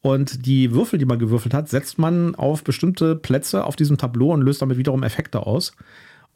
und 0.00 0.46
die 0.46 0.72
Würfel, 0.72 0.98
die 0.98 1.04
man 1.04 1.18
gewürfelt 1.18 1.52
hat, 1.52 1.68
setzt 1.68 1.98
man 1.98 2.34
auf 2.36 2.64
bestimmte 2.64 3.16
Plätze 3.16 3.64
auf 3.64 3.76
diesem 3.76 3.98
Tableau 3.98 4.32
und 4.32 4.40
löst 4.40 4.62
damit 4.62 4.78
wiederum 4.78 5.02
Effekte 5.02 5.46
aus. 5.46 5.72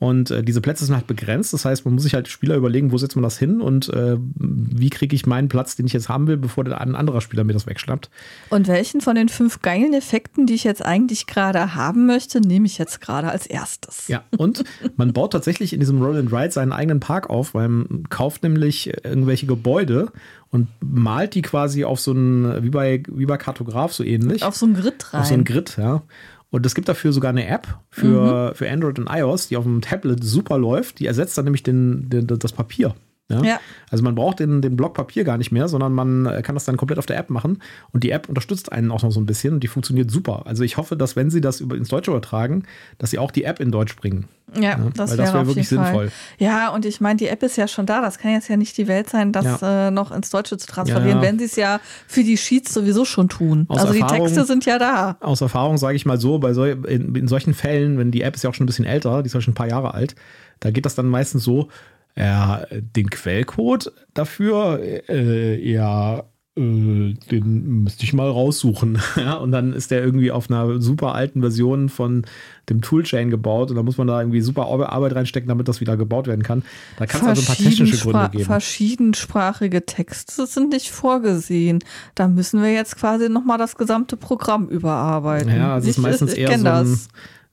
Und 0.00 0.30
äh, 0.30 0.42
diese 0.42 0.62
Plätze 0.62 0.86
sind 0.86 0.94
halt 0.94 1.06
begrenzt. 1.06 1.52
Das 1.52 1.66
heißt, 1.66 1.84
man 1.84 1.92
muss 1.92 2.04
sich 2.04 2.14
halt 2.14 2.26
Spieler 2.26 2.56
überlegen, 2.56 2.90
wo 2.90 2.96
setzt 2.96 3.16
man 3.16 3.22
das 3.22 3.38
hin 3.38 3.60
und 3.60 3.90
äh, 3.90 4.16
wie 4.34 4.88
kriege 4.88 5.14
ich 5.14 5.26
meinen 5.26 5.48
Platz, 5.48 5.76
den 5.76 5.84
ich 5.84 5.92
jetzt 5.92 6.08
haben 6.08 6.26
will, 6.26 6.38
bevor 6.38 6.64
ein 6.66 6.96
anderer 6.96 7.20
Spieler 7.20 7.44
mir 7.44 7.52
das 7.52 7.66
wegschnappt. 7.66 8.08
Und 8.48 8.66
welchen 8.66 9.02
von 9.02 9.14
den 9.14 9.28
fünf 9.28 9.60
geilen 9.60 9.92
Effekten, 9.92 10.46
die 10.46 10.54
ich 10.54 10.64
jetzt 10.64 10.82
eigentlich 10.82 11.26
gerade 11.26 11.74
haben 11.74 12.06
möchte, 12.06 12.40
nehme 12.40 12.64
ich 12.64 12.78
jetzt 12.78 13.02
gerade 13.02 13.30
als 13.30 13.46
erstes? 13.46 14.08
Ja, 14.08 14.24
und 14.38 14.64
man 14.96 15.12
baut 15.12 15.34
tatsächlich 15.34 15.74
in 15.74 15.80
diesem 15.80 16.00
Roll 16.00 16.16
and 16.16 16.32
Ride 16.32 16.50
seinen 16.50 16.72
eigenen 16.72 17.00
Park 17.00 17.28
auf, 17.28 17.52
weil 17.52 17.68
man 17.68 18.04
kauft 18.08 18.42
nämlich 18.42 18.86
irgendwelche 19.04 19.44
Gebäude 19.44 20.12
und 20.48 20.68
malt 20.80 21.34
die 21.34 21.42
quasi 21.42 21.84
auf 21.84 22.00
so 22.00 22.12
einen, 22.12 22.64
wie 22.64 22.70
bei, 22.70 23.02
wie 23.06 23.26
bei 23.26 23.36
Kartograf 23.36 23.92
so 23.92 24.02
ähnlich. 24.02 24.44
Auf 24.44 24.56
so 24.56 24.64
ein 24.64 24.72
Grid 24.72 25.12
rein. 25.12 25.20
Auf 25.20 25.26
so 25.26 25.34
ein 25.34 25.44
Grid, 25.44 25.76
ja. 25.76 26.02
Und 26.50 26.66
es 26.66 26.74
gibt 26.74 26.88
dafür 26.88 27.12
sogar 27.12 27.30
eine 27.30 27.46
App 27.46 27.78
für, 27.90 28.50
mhm. 28.50 28.54
für 28.54 28.70
Android 28.70 28.98
und 28.98 29.08
iOS, 29.08 29.48
die 29.48 29.56
auf 29.56 29.64
dem 29.64 29.80
Tablet 29.80 30.22
super 30.22 30.58
läuft. 30.58 30.98
Die 30.98 31.06
ersetzt 31.06 31.38
dann 31.38 31.44
nämlich 31.44 31.62
den, 31.62 32.10
den 32.10 32.26
das 32.26 32.52
Papier. 32.52 32.94
Ja? 33.30 33.42
ja? 33.42 33.60
Also 33.90 34.04
man 34.04 34.14
braucht 34.14 34.40
den, 34.40 34.62
den 34.62 34.76
Block 34.76 34.94
Papier 34.94 35.24
gar 35.24 35.38
nicht 35.38 35.52
mehr, 35.52 35.68
sondern 35.68 35.92
man 35.92 36.42
kann 36.42 36.54
das 36.54 36.64
dann 36.64 36.76
komplett 36.76 36.98
auf 36.98 37.06
der 37.06 37.18
App 37.18 37.30
machen. 37.30 37.62
Und 37.92 38.04
die 38.04 38.10
App 38.10 38.28
unterstützt 38.28 38.72
einen 38.72 38.90
auch 38.90 39.02
noch 39.02 39.12
so 39.12 39.20
ein 39.20 39.26
bisschen 39.26 39.54
und 39.54 39.62
die 39.62 39.68
funktioniert 39.68 40.10
super. 40.10 40.42
Also 40.46 40.62
ich 40.62 40.76
hoffe, 40.76 40.96
dass 40.96 41.16
wenn 41.16 41.30
sie 41.30 41.40
das 41.40 41.60
über, 41.60 41.76
ins 41.76 41.88
Deutsche 41.88 42.10
übertragen, 42.10 42.64
dass 42.98 43.10
sie 43.10 43.18
auch 43.18 43.30
die 43.30 43.44
App 43.44 43.60
in 43.60 43.70
Deutsch 43.70 43.96
bringen. 43.96 44.26
Ja, 44.54 44.62
ja 44.62 44.78
das 44.94 45.16
wäre 45.16 45.32
wär 45.32 45.46
wirklich 45.46 45.68
sinnvoll. 45.68 46.08
Fall. 46.08 46.12
Ja, 46.38 46.70
und 46.70 46.84
ich 46.84 47.00
meine, 47.00 47.16
die 47.16 47.28
App 47.28 47.42
ist 47.42 47.56
ja 47.56 47.68
schon 47.68 47.86
da. 47.86 48.00
Das 48.00 48.18
kann 48.18 48.32
jetzt 48.32 48.48
ja 48.48 48.56
nicht 48.56 48.76
die 48.76 48.88
Welt 48.88 49.08
sein, 49.08 49.32
das 49.32 49.62
äh, 49.62 49.90
noch 49.90 50.10
ins 50.12 50.30
Deutsche 50.30 50.56
zu 50.58 50.66
transferieren, 50.66 51.22
wenn 51.22 51.38
sie 51.38 51.44
es 51.44 51.56
ja 51.56 51.80
für 52.06 52.24
die 52.24 52.36
Sheets 52.36 52.74
sowieso 52.74 53.04
schon 53.04 53.28
tun. 53.28 53.66
Aus 53.68 53.78
also 53.78 53.94
Erfahrung, 53.94 54.16
die 54.16 54.22
Texte 54.24 54.44
sind 54.44 54.64
ja 54.66 54.78
da. 54.78 55.16
Aus 55.20 55.40
Erfahrung 55.40 55.78
sage 55.78 55.96
ich 55.96 56.06
mal 56.06 56.18
so, 56.18 56.38
bei 56.38 56.52
so, 56.52 56.64
in, 56.64 57.14
in 57.14 57.28
solchen 57.28 57.54
Fällen, 57.54 57.98
wenn 57.98 58.10
die 58.10 58.22
App 58.22 58.34
ist 58.34 58.42
ja 58.42 58.50
auch 58.50 58.54
schon 58.54 58.64
ein 58.64 58.66
bisschen 58.66 58.84
älter, 58.84 59.22
die 59.22 59.26
ist 59.26 59.34
ja 59.34 59.40
schon 59.40 59.52
ein 59.52 59.56
paar 59.56 59.68
Jahre 59.68 59.94
alt, 59.94 60.14
da 60.60 60.70
geht 60.70 60.84
das 60.84 60.94
dann 60.94 61.06
meistens 61.06 61.44
so, 61.44 61.68
ja, 62.16 62.64
den 62.70 63.10
Quellcode 63.10 63.92
dafür, 64.14 64.80
äh, 65.08 65.70
ja, 65.70 66.24
äh, 66.56 67.14
den 67.30 67.82
müsste 67.84 68.04
ich 68.04 68.12
mal 68.12 68.28
raussuchen. 68.28 68.98
ja, 69.16 69.34
und 69.34 69.52
dann 69.52 69.72
ist 69.72 69.90
der 69.90 70.02
irgendwie 70.02 70.32
auf 70.32 70.50
einer 70.50 70.80
super 70.80 71.14
alten 71.14 71.40
Version 71.40 71.88
von 71.88 72.24
dem 72.68 72.82
Toolchain 72.82 73.30
gebaut 73.30 73.70
und 73.70 73.76
da 73.76 73.82
muss 73.82 73.98
man 73.98 74.06
da 74.06 74.20
irgendwie 74.20 74.40
super 74.40 74.66
Arbeit 74.66 75.14
reinstecken, 75.14 75.48
damit 75.48 75.68
das 75.68 75.80
wieder 75.80 75.96
gebaut 75.96 76.26
werden 76.26 76.42
kann. 76.42 76.62
Da 76.98 77.06
kann 77.06 77.22
es 77.22 77.26
also 77.26 77.42
ein 77.42 77.46
paar 77.46 77.56
technische 77.56 77.98
Gründe 77.98 78.28
geben. 78.30 78.44
Verschiedensprachige 78.44 79.86
Texte 79.86 80.46
sind 80.46 80.70
nicht 80.70 80.90
vorgesehen. 80.90 81.80
Da 82.14 82.28
müssen 82.28 82.62
wir 82.62 82.72
jetzt 82.72 82.96
quasi 82.96 83.28
nochmal 83.28 83.58
das 83.58 83.76
gesamte 83.76 84.16
Programm 84.16 84.68
überarbeiten. 84.68 85.54
Ja, 85.54 85.78
es 85.78 85.86
ist 85.86 85.98
meistens 85.98 86.34
eher 86.34 86.58
so 86.58 86.68
ein, 86.68 86.98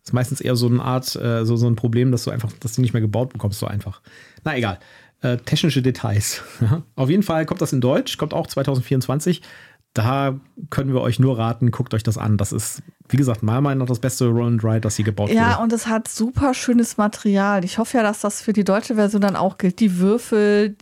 ist 0.08 0.14
meistens 0.14 0.40
eher 0.40 0.56
so 0.56 0.68
eine 0.68 0.82
Art, 0.82 1.16
äh, 1.16 1.46
so, 1.46 1.56
so 1.56 1.68
ein 1.68 1.76
Problem, 1.76 2.12
dass 2.12 2.24
du 2.24 2.32
einfach, 2.32 2.52
dass 2.60 2.74
du 2.74 2.82
nicht 2.82 2.94
mehr 2.94 3.02
gebaut 3.02 3.34
bekommst, 3.34 3.60
so 3.60 3.68
einfach. 3.68 4.02
Na 4.48 4.56
egal. 4.58 4.80
Äh, 5.22 5.36
technische 5.38 5.82
Details. 5.82 6.42
Auf 6.96 7.10
jeden 7.10 7.24
Fall 7.24 7.46
kommt 7.46 7.60
das 7.62 7.74
in 7.74 7.82
Deutsch, 7.82 8.18
kommt 8.18 8.34
auch 8.34 8.48
2024. 8.48 9.42
Da 9.94 10.40
können 10.70 10.94
wir 10.94 11.02
euch 11.02 11.20
nur 11.20 11.38
raten, 11.38 11.70
guckt 11.72 11.94
euch 11.94 12.04
das 12.04 12.18
an. 12.18 12.38
Das 12.38 12.54
ist, 12.54 12.82
wie 13.10 13.18
gesagt, 13.18 13.44
meiner 13.44 13.60
Meinung 13.60 13.80
nach 13.80 13.88
das 13.88 14.00
beste 14.00 14.28
Roll 14.28 14.48
and 14.48 14.64
Ride, 14.64 14.80
das 14.82 14.96
sie 14.96 15.04
gebaut 15.04 15.32
Ja, 15.32 15.54
wurde. 15.56 15.64
und 15.64 15.74
es 15.74 15.88
hat 15.88 16.08
super 16.08 16.54
schönes 16.54 16.96
Material. 16.96 17.66
Ich 17.66 17.78
hoffe 17.78 17.98
ja, 17.98 18.04
dass 18.04 18.22
das 18.22 18.42
für 18.42 18.54
die 18.54 18.64
deutsche 18.64 18.96
Version 18.96 19.22
dann 19.22 19.36
auch 19.36 19.58
gilt. 19.58 19.82
Die 19.82 19.98
Würfel. 19.98 20.78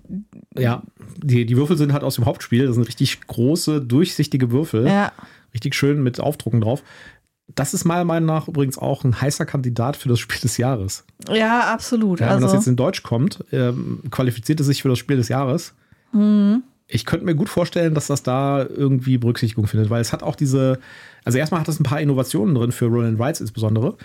Ja, 0.56 0.84
die, 1.24 1.48
die 1.48 1.58
Würfel 1.58 1.76
sind 1.78 1.92
halt 1.92 2.04
aus 2.04 2.16
dem 2.16 2.26
Hauptspiel. 2.26 2.68
Das 2.68 2.76
sind 2.76 2.88
richtig 2.88 3.26
große, 3.26 3.82
durchsichtige 3.82 4.52
Würfel. 4.52 4.86
Ja. 4.88 5.12
Richtig 5.56 5.74
schön 5.74 6.04
mit 6.04 6.20
Aufdrucken 6.20 6.62
drauf. 6.62 6.84
Das 7.56 7.74
ist 7.74 7.86
meiner 7.86 8.04
Meinung 8.04 8.28
nach 8.28 8.48
übrigens 8.48 8.78
auch 8.78 9.04
ein 9.04 9.20
heißer 9.20 9.46
Kandidat 9.46 9.96
für 9.96 10.10
das 10.10 10.20
Spiel 10.20 10.40
des 10.42 10.58
Jahres. 10.58 11.06
Ja, 11.30 11.74
absolut. 11.74 12.20
Ja, 12.20 12.28
wenn 12.28 12.34
also. 12.34 12.48
das 12.48 12.54
jetzt 12.54 12.68
in 12.68 12.76
Deutsch 12.76 13.02
kommt, 13.02 13.44
ähm, 13.52 14.02
qualifiziert 14.12 14.60
es 14.60 14.68
sich 14.68 14.82
für 14.82 14.90
das 14.90 15.00
Spiel 15.00 15.18
des 15.18 15.30
Jahres. 15.30 15.74
Mhm. 16.12 16.64
Ich 16.88 17.06
könnte 17.06 17.26
mir 17.26 17.34
gut 17.34 17.50
vorstellen, 17.50 17.94
dass 17.96 18.08
das 18.08 18.24
da 18.24 18.64
irgendwie 18.64 19.18
Berücksichtigung 19.18 19.68
findet, 19.68 19.90
weil 19.90 20.02
es 20.02 20.14
hat 20.14 20.22
auch 20.22 20.36
diese, 20.36 20.80
also 21.24 21.38
erstmal 21.38 21.62
hat 21.62 21.68
es 21.68 21.80
ein 21.80 21.84
paar 21.84 22.00
Innovationen 22.00 22.54
drin 22.54 22.72
für 22.72 22.86
Roll 22.86 23.06
and 23.06 23.20
Rides 23.20 23.42
insbesondere, 23.42 23.96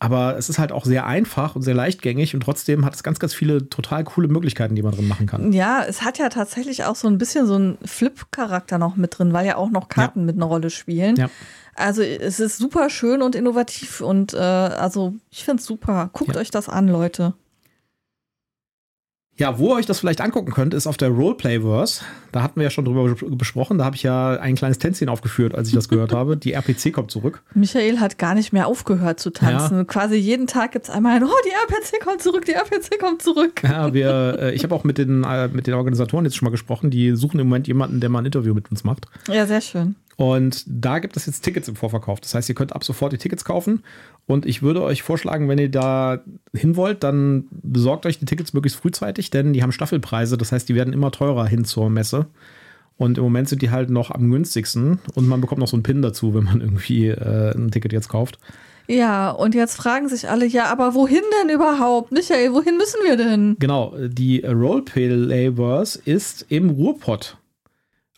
aber 0.00 0.36
es 0.36 0.48
ist 0.48 0.58
halt 0.58 0.70
auch 0.70 0.84
sehr 0.84 1.06
einfach 1.06 1.56
und 1.56 1.62
sehr 1.62 1.74
leichtgängig 1.74 2.34
und 2.34 2.40
trotzdem 2.40 2.84
hat 2.84 2.94
es 2.94 3.02
ganz, 3.02 3.18
ganz 3.18 3.34
viele 3.34 3.68
total 3.68 4.04
coole 4.04 4.28
Möglichkeiten, 4.28 4.76
die 4.76 4.82
man 4.82 4.92
drin 4.92 5.08
machen 5.08 5.26
kann. 5.26 5.52
Ja, 5.52 5.82
es 5.84 6.02
hat 6.02 6.18
ja 6.18 6.28
tatsächlich 6.28 6.84
auch 6.84 6.94
so 6.94 7.08
ein 7.08 7.18
bisschen 7.18 7.46
so 7.46 7.56
einen 7.56 7.78
Flip-Charakter 7.84 8.78
noch 8.78 8.94
mit 8.94 9.18
drin, 9.18 9.32
weil 9.32 9.46
ja 9.46 9.56
auch 9.56 9.70
noch 9.70 9.88
Karten 9.88 10.20
ja. 10.20 10.26
mit 10.26 10.36
einer 10.36 10.46
Rolle 10.46 10.70
spielen. 10.70 11.16
Ja. 11.16 11.28
Also 11.74 12.02
es 12.02 12.38
ist 12.38 12.58
super 12.58 12.90
schön 12.90 13.22
und 13.22 13.34
innovativ 13.34 14.00
und 14.00 14.34
äh, 14.34 14.38
also 14.38 15.14
ich 15.30 15.44
finde 15.44 15.60
es 15.60 15.66
super. 15.66 16.10
Guckt 16.12 16.34
ja. 16.34 16.40
euch 16.40 16.50
das 16.50 16.68
an, 16.68 16.88
Leute. 16.88 17.34
Ja, 19.38 19.56
wo 19.58 19.68
ihr 19.68 19.76
euch 19.76 19.86
das 19.86 20.00
vielleicht 20.00 20.20
angucken 20.20 20.50
könnt, 20.50 20.74
ist 20.74 20.88
auf 20.88 20.96
der 20.96 21.10
Roleplayverse. 21.10 22.02
Da 22.32 22.42
hatten 22.42 22.56
wir 22.56 22.64
ja 22.64 22.70
schon 22.70 22.84
drüber 22.84 23.14
besprochen. 23.30 23.78
Da 23.78 23.84
habe 23.84 23.94
ich 23.94 24.02
ja 24.02 24.32
ein 24.32 24.56
kleines 24.56 24.78
Tänzchen 24.78 25.08
aufgeführt, 25.08 25.54
als 25.54 25.68
ich 25.68 25.74
das 25.74 25.88
gehört 25.88 26.12
habe. 26.12 26.36
Die 26.36 26.52
RPC 26.52 26.92
kommt 26.92 27.12
zurück. 27.12 27.40
Michael 27.54 28.00
hat 28.00 28.18
gar 28.18 28.34
nicht 28.34 28.52
mehr 28.52 28.66
aufgehört 28.66 29.20
zu 29.20 29.30
tanzen. 29.30 29.78
Ja. 29.78 29.84
Quasi 29.84 30.16
jeden 30.16 30.48
Tag 30.48 30.72
gibt 30.72 30.86
es 30.86 30.90
einmal 30.90 31.16
ein, 31.16 31.24
oh, 31.24 31.28
die 31.46 31.50
RPC 31.50 32.04
kommt 32.04 32.20
zurück, 32.20 32.46
die 32.46 32.52
RPC 32.52 32.98
kommt 32.98 33.22
zurück. 33.22 33.62
Ja, 33.62 33.94
wir, 33.94 34.38
äh, 34.40 34.54
ich 34.54 34.64
habe 34.64 34.74
auch 34.74 34.82
mit 34.82 34.98
den, 34.98 35.22
äh, 35.22 35.46
mit 35.48 35.68
den 35.68 35.74
Organisatoren 35.74 36.24
jetzt 36.24 36.36
schon 36.36 36.46
mal 36.46 36.50
gesprochen. 36.50 36.90
Die 36.90 37.14
suchen 37.14 37.38
im 37.38 37.46
Moment 37.46 37.68
jemanden, 37.68 38.00
der 38.00 38.10
mal 38.10 38.18
ein 38.18 38.26
Interview 38.26 38.54
mit 38.54 38.70
uns 38.72 38.82
macht. 38.82 39.06
Ja, 39.28 39.46
sehr 39.46 39.60
schön. 39.60 39.94
Und 40.18 40.64
da 40.66 40.98
gibt 40.98 41.16
es 41.16 41.26
jetzt 41.26 41.42
Tickets 41.42 41.68
im 41.68 41.76
Vorverkauf. 41.76 42.18
Das 42.18 42.34
heißt, 42.34 42.48
ihr 42.48 42.56
könnt 42.56 42.74
ab 42.74 42.82
sofort 42.82 43.12
die 43.12 43.18
Tickets 43.18 43.44
kaufen. 43.44 43.84
Und 44.26 44.46
ich 44.46 44.62
würde 44.62 44.82
euch 44.82 45.02
vorschlagen, 45.02 45.48
wenn 45.48 45.58
ihr 45.58 45.70
da 45.70 46.18
hin 46.52 46.74
wollt, 46.74 47.04
dann 47.04 47.44
besorgt 47.50 48.04
euch 48.04 48.18
die 48.18 48.24
Tickets 48.24 48.52
möglichst 48.52 48.80
frühzeitig, 48.80 49.30
denn 49.30 49.52
die 49.52 49.62
haben 49.62 49.70
Staffelpreise. 49.70 50.36
Das 50.36 50.50
heißt, 50.50 50.68
die 50.68 50.74
werden 50.74 50.92
immer 50.92 51.12
teurer 51.12 51.46
hin 51.46 51.64
zur 51.64 51.88
Messe. 51.88 52.26
Und 52.96 53.16
im 53.16 53.22
Moment 53.22 53.48
sind 53.48 53.62
die 53.62 53.70
halt 53.70 53.90
noch 53.90 54.10
am 54.10 54.28
günstigsten. 54.28 54.98
Und 55.14 55.28
man 55.28 55.40
bekommt 55.40 55.60
noch 55.60 55.68
so 55.68 55.76
einen 55.76 55.84
Pin 55.84 56.02
dazu, 56.02 56.34
wenn 56.34 56.42
man 56.42 56.60
irgendwie 56.62 57.06
äh, 57.06 57.56
ein 57.56 57.70
Ticket 57.70 57.92
jetzt 57.92 58.08
kauft. 58.08 58.40
Ja, 58.88 59.30
und 59.30 59.54
jetzt 59.54 59.76
fragen 59.76 60.08
sich 60.08 60.28
alle, 60.28 60.46
ja, 60.46 60.64
aber 60.64 60.94
wohin 60.94 61.22
denn 61.40 61.54
überhaupt? 61.54 62.10
Michael, 62.10 62.54
wohin 62.54 62.76
müssen 62.76 62.98
wir 63.04 63.16
denn? 63.16 63.54
Genau, 63.60 63.94
die 63.96 64.40
Roleplay 64.40 65.06
Labors 65.06 65.94
ist 65.94 66.44
im 66.48 66.70
Ruhrpott. 66.70 67.36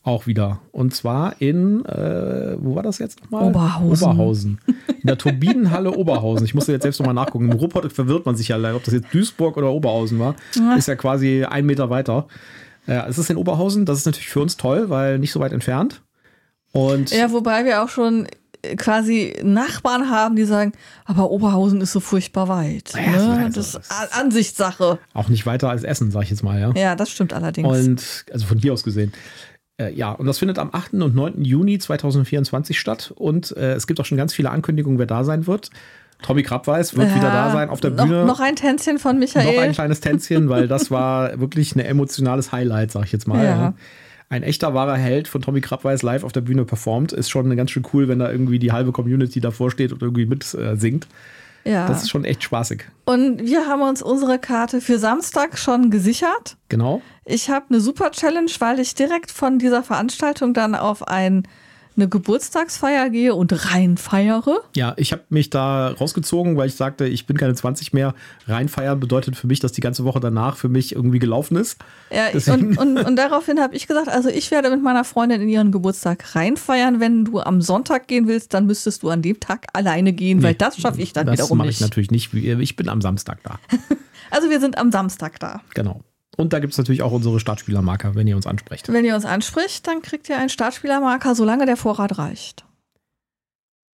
Auch 0.03 0.27
wieder. 0.27 0.61
Und 0.73 0.95
zwar 0.95 1.41
in, 1.41 1.85
äh, 1.85 2.57
wo 2.59 2.75
war 2.75 2.83
das 2.83 2.99
jetzt 2.99 3.21
nochmal? 3.23 3.45
Oberhausen. 3.49 4.09
Oberhausen. 4.09 4.61
In 4.67 5.07
der 5.07 5.19
Turbinenhalle 5.19 5.93
Oberhausen. 5.93 6.47
Ich 6.47 6.55
musste 6.55 6.73
jetzt 6.73 6.83
selbst 6.83 7.01
nochmal 7.01 7.15
nachgucken. 7.15 7.51
Im 7.51 7.59
Ruhrpott 7.59 7.93
verwirrt 7.93 8.25
man 8.25 8.37
sich 8.37 8.49
ja, 8.49 8.57
ob 8.75 8.83
das 8.85 8.95
jetzt 8.95 9.13
Duisburg 9.13 9.57
oder 9.57 9.71
Oberhausen 9.71 10.19
war. 10.19 10.37
Ist 10.77 10.89
ja 10.89 10.95
quasi 10.97 11.45
ein 11.45 11.67
Meter 11.67 11.91
weiter. 11.91 12.29
Ja, 12.87 13.07
es 13.07 13.19
ist 13.19 13.29
in 13.31 13.37
Oberhausen. 13.37 13.85
Das 13.85 13.99
ist 13.99 14.07
natürlich 14.07 14.31
für 14.31 14.41
uns 14.41 14.57
toll, 14.57 14.89
weil 14.89 15.19
nicht 15.19 15.33
so 15.33 15.41
weit 15.41 15.53
entfernt. 15.53 16.03
Und 16.73 17.11
Ja, 17.11 17.31
wobei 17.33 17.65
wir 17.65 17.83
auch 17.83 17.89
schon 17.89 18.27
quasi 18.77 19.35
Nachbarn 19.43 20.11
haben, 20.11 20.37
die 20.37 20.45
sagen, 20.45 20.73
aber 21.05 21.31
Oberhausen 21.31 21.81
ist 21.81 21.93
so 21.93 22.01
furchtbar 22.01 22.49
weit. 22.49 22.93
Ja, 22.95 23.11
ne? 23.37 23.45
also 23.45 23.61
Das 23.61 23.75
ist 23.75 24.13
Ansichtssache. 24.13 24.99
auch 25.15 25.29
nicht 25.29 25.47
weiter 25.47 25.71
als 25.71 25.83
Essen, 25.83 26.11
sag 26.11 26.25
ich 26.25 26.31
jetzt 26.31 26.43
mal, 26.43 26.61
ja. 26.61 26.73
Ja, 26.75 26.97
das 26.97 27.11
stimmt 27.11 27.33
allerdings. 27.33 27.69
Und 27.69 28.25
also 28.33 28.47
von 28.47 28.59
hier 28.59 28.73
aus 28.73 28.83
gesehen. 28.83 29.13
Äh, 29.81 29.95
ja, 29.95 30.13
und 30.13 30.27
das 30.27 30.39
findet 30.39 30.59
am 30.59 30.71
8. 30.73 30.95
und 30.95 31.15
9. 31.15 31.45
Juni 31.45 31.79
2024 31.79 32.79
statt. 32.79 33.13
Und 33.17 33.57
äh, 33.57 33.73
es 33.73 33.87
gibt 33.87 34.01
auch 34.01 34.05
schon 34.05 34.19
ganz 34.19 34.35
viele 34.35 34.51
Ankündigungen, 34.51 34.99
wer 34.99 35.07
da 35.07 35.25
sein 35.25 35.47
wird. 35.47 35.71
Tommy 36.23 36.43
Krabweis 36.43 36.95
wird 36.97 37.15
wieder 37.15 37.31
da 37.31 37.51
sein 37.51 37.71
auf 37.71 37.81
der 37.81 37.93
noch, 37.93 38.05
Bühne. 38.05 38.27
Noch 38.27 38.41
ein 38.41 38.55
Tänzchen 38.55 38.99
von 38.99 39.15
Noch 39.15 39.21
Michael. 39.21 39.59
ein 39.59 39.73
kleines 39.73 40.01
Tänzchen, 40.01 40.51
weil 40.51 40.69
das 40.69 40.91
war 40.91 41.41
wirklich 41.41 41.75
ein 41.75 41.81
emotionales 41.81 42.53
Highlight, 42.53 42.93
sag 42.93 43.07
ich 43.07 43.13
jetzt 43.13 43.27
mal. 43.27 43.43
Ja. 43.43 43.51
Ja. 43.51 43.75
Ein 44.29 44.43
echter 44.43 44.75
wahrer 44.75 44.97
Held 44.97 45.29
von 45.29 45.41
Tommy 45.41 45.63
Krabweis 45.63 46.03
live 46.03 46.23
auf 46.23 46.33
der 46.33 46.43
Bühne 46.43 46.67
performt. 46.67 47.13
Ist 47.13 47.31
schon 47.31 47.57
ganz 47.57 47.71
schön 47.71 47.85
cool, 47.95 48.07
wenn 48.07 48.19
da 48.19 48.31
irgendwie 48.31 48.59
die 48.59 48.71
halbe 48.71 48.93
Community 48.93 49.41
davor 49.41 49.71
steht 49.71 49.93
und 49.93 50.03
irgendwie 50.03 50.27
mit 50.27 50.55
äh. 50.55 50.77
Ja. 51.65 51.87
Das 51.87 52.03
ist 52.03 52.11
schon 52.11 52.25
echt 52.25 52.43
spaßig. 52.43 52.85
Und 53.05 53.41
wir 53.41 53.67
haben 53.67 53.83
uns 53.83 54.03
unsere 54.03 54.39
Karte 54.39 54.81
für 54.81 54.99
Samstag 54.99 55.59
schon 55.59 55.91
gesichert. 55.91 56.57
Genau. 56.69 57.03
Ich 57.25 57.51
habe 57.51 57.67
eine 57.69 57.81
super 57.81 58.11
Challenge, 58.11 58.51
weil 58.59 58.81
ich 58.81 58.95
direkt 58.95 59.31
von 59.31 59.59
dieser 59.59 59.83
Veranstaltung 59.83 60.55
dann 60.55 60.75
auf 60.75 61.07
ein, 61.07 61.47
eine 61.97 62.09
Geburtstagsfeier 62.09 63.11
gehe 63.11 63.35
und 63.35 63.73
rein 63.73 63.97
feiere. 63.97 64.63
Ja, 64.75 64.95
ich 64.97 65.13
habe 65.13 65.23
mich 65.29 65.51
da 65.51 65.89
rausgezogen, 65.89 66.57
weil 66.57 66.69
ich 66.69 66.75
sagte, 66.75 67.07
ich 67.07 67.27
bin 67.27 67.37
keine 67.37 67.55
20 67.55 67.93
mehr. 67.93 68.15
Reinfeiern 68.47 68.99
bedeutet 69.01 69.37
für 69.37 69.47
mich, 69.47 69.61
dass 69.61 69.73
die 69.73 69.81
ganze 69.81 70.05
Woche 70.05 70.21
danach 70.21 70.57
für 70.57 70.69
mich 70.69 70.95
irgendwie 70.95 71.19
gelaufen 71.19 71.57
ist. 71.57 71.79
Ja, 72.11 72.29
und, 72.53 72.79
und, 72.79 72.99
und 72.99 73.17
daraufhin 73.19 73.61
habe 73.61 73.75
ich 73.75 73.87
gesagt, 73.87 74.09
also 74.09 74.29
ich 74.29 74.51
werde 74.51 74.71
mit 74.71 74.83
meiner 74.83 75.05
Freundin 75.05 75.41
in 75.41 75.49
ihren 75.49 75.73
Geburtstag 75.73 76.35
reinfeiern. 76.35 77.01
Wenn 77.01 77.25
du 77.25 77.41
am 77.41 77.61
Sonntag 77.61 78.09
gehen 78.09 78.27
willst, 78.27 78.55
dann 78.55 78.67
müsstest 78.67 79.03
du 79.03 79.11
an 79.11 79.23
dem 79.23 79.41
Tag 79.41 79.67
alleine 79.73 80.13
gehen, 80.13 80.43
weil 80.43 80.55
das 80.55 80.79
schaffe 80.79 81.01
ich 81.01 81.13
dann 81.13 81.27
das 81.27 81.35
wiederum 81.35 81.59
mache 81.59 81.69
ich 81.69 81.81
nicht. 81.81 81.89
natürlich 81.89 82.11
nicht. 82.11 82.33
Ich 82.33 82.77
bin 82.77 82.89
am 82.89 83.01
Samstag 83.01 83.39
da. 83.43 83.59
Also 84.33 84.49
wir 84.49 84.61
sind 84.61 84.79
am 84.79 84.93
Samstag 84.93 85.41
da. 85.41 85.61
Genau. 85.75 86.05
Und 86.41 86.55
da 86.55 86.59
gibt 86.59 86.73
es 86.73 86.79
natürlich 86.79 87.03
auch 87.03 87.13
unsere 87.13 87.39
Startspielermarker, 87.39 88.15
wenn 88.15 88.27
ihr 88.27 88.35
uns 88.35 88.47
ansprecht. 88.47 88.91
Wenn 88.91 89.05
ihr 89.05 89.15
uns 89.15 89.27
anspricht, 89.27 89.87
dann 89.87 90.01
kriegt 90.01 90.27
ihr 90.31 90.39
einen 90.39 90.49
Startspielermarker, 90.49 91.35
solange 91.35 91.67
der 91.67 91.77
Vorrat 91.77 92.17
reicht. 92.17 92.65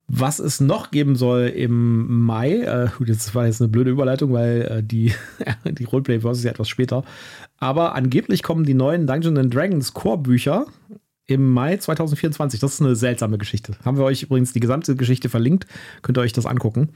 Was 0.06 0.38
es 0.38 0.60
noch 0.60 0.92
geben 0.92 1.16
soll 1.16 1.48
im 1.48 2.24
Mai, 2.24 2.60
äh, 2.60 2.88
gut, 2.96 3.08
das 3.08 3.34
war 3.34 3.46
jetzt 3.46 3.60
eine 3.60 3.68
blöde 3.68 3.90
Überleitung, 3.90 4.32
weil 4.32 4.62
äh, 4.62 4.82
die, 4.84 5.12
die 5.64 5.82
Roleplay-Verse 5.82 6.38
ist 6.38 6.44
ja 6.44 6.52
etwas 6.52 6.68
später. 6.68 7.02
Aber 7.58 7.96
angeblich 7.96 8.44
kommen 8.44 8.64
die 8.64 8.74
neuen 8.74 9.08
Dungeons 9.08 9.40
and 9.40 9.52
Dragons 9.52 9.92
Core-Bücher 9.92 10.66
im 11.26 11.52
Mai 11.52 11.78
2024. 11.78 12.60
Das 12.60 12.74
ist 12.74 12.80
eine 12.80 12.94
seltsame 12.94 13.38
Geschichte. 13.38 13.76
Haben 13.84 13.96
wir 13.96 14.04
euch 14.04 14.22
übrigens 14.22 14.52
die 14.52 14.60
gesamte 14.60 14.94
Geschichte 14.94 15.28
verlinkt. 15.28 15.66
Könnt 16.02 16.16
ihr 16.16 16.22
euch 16.22 16.32
das 16.32 16.46
angucken. 16.46 16.90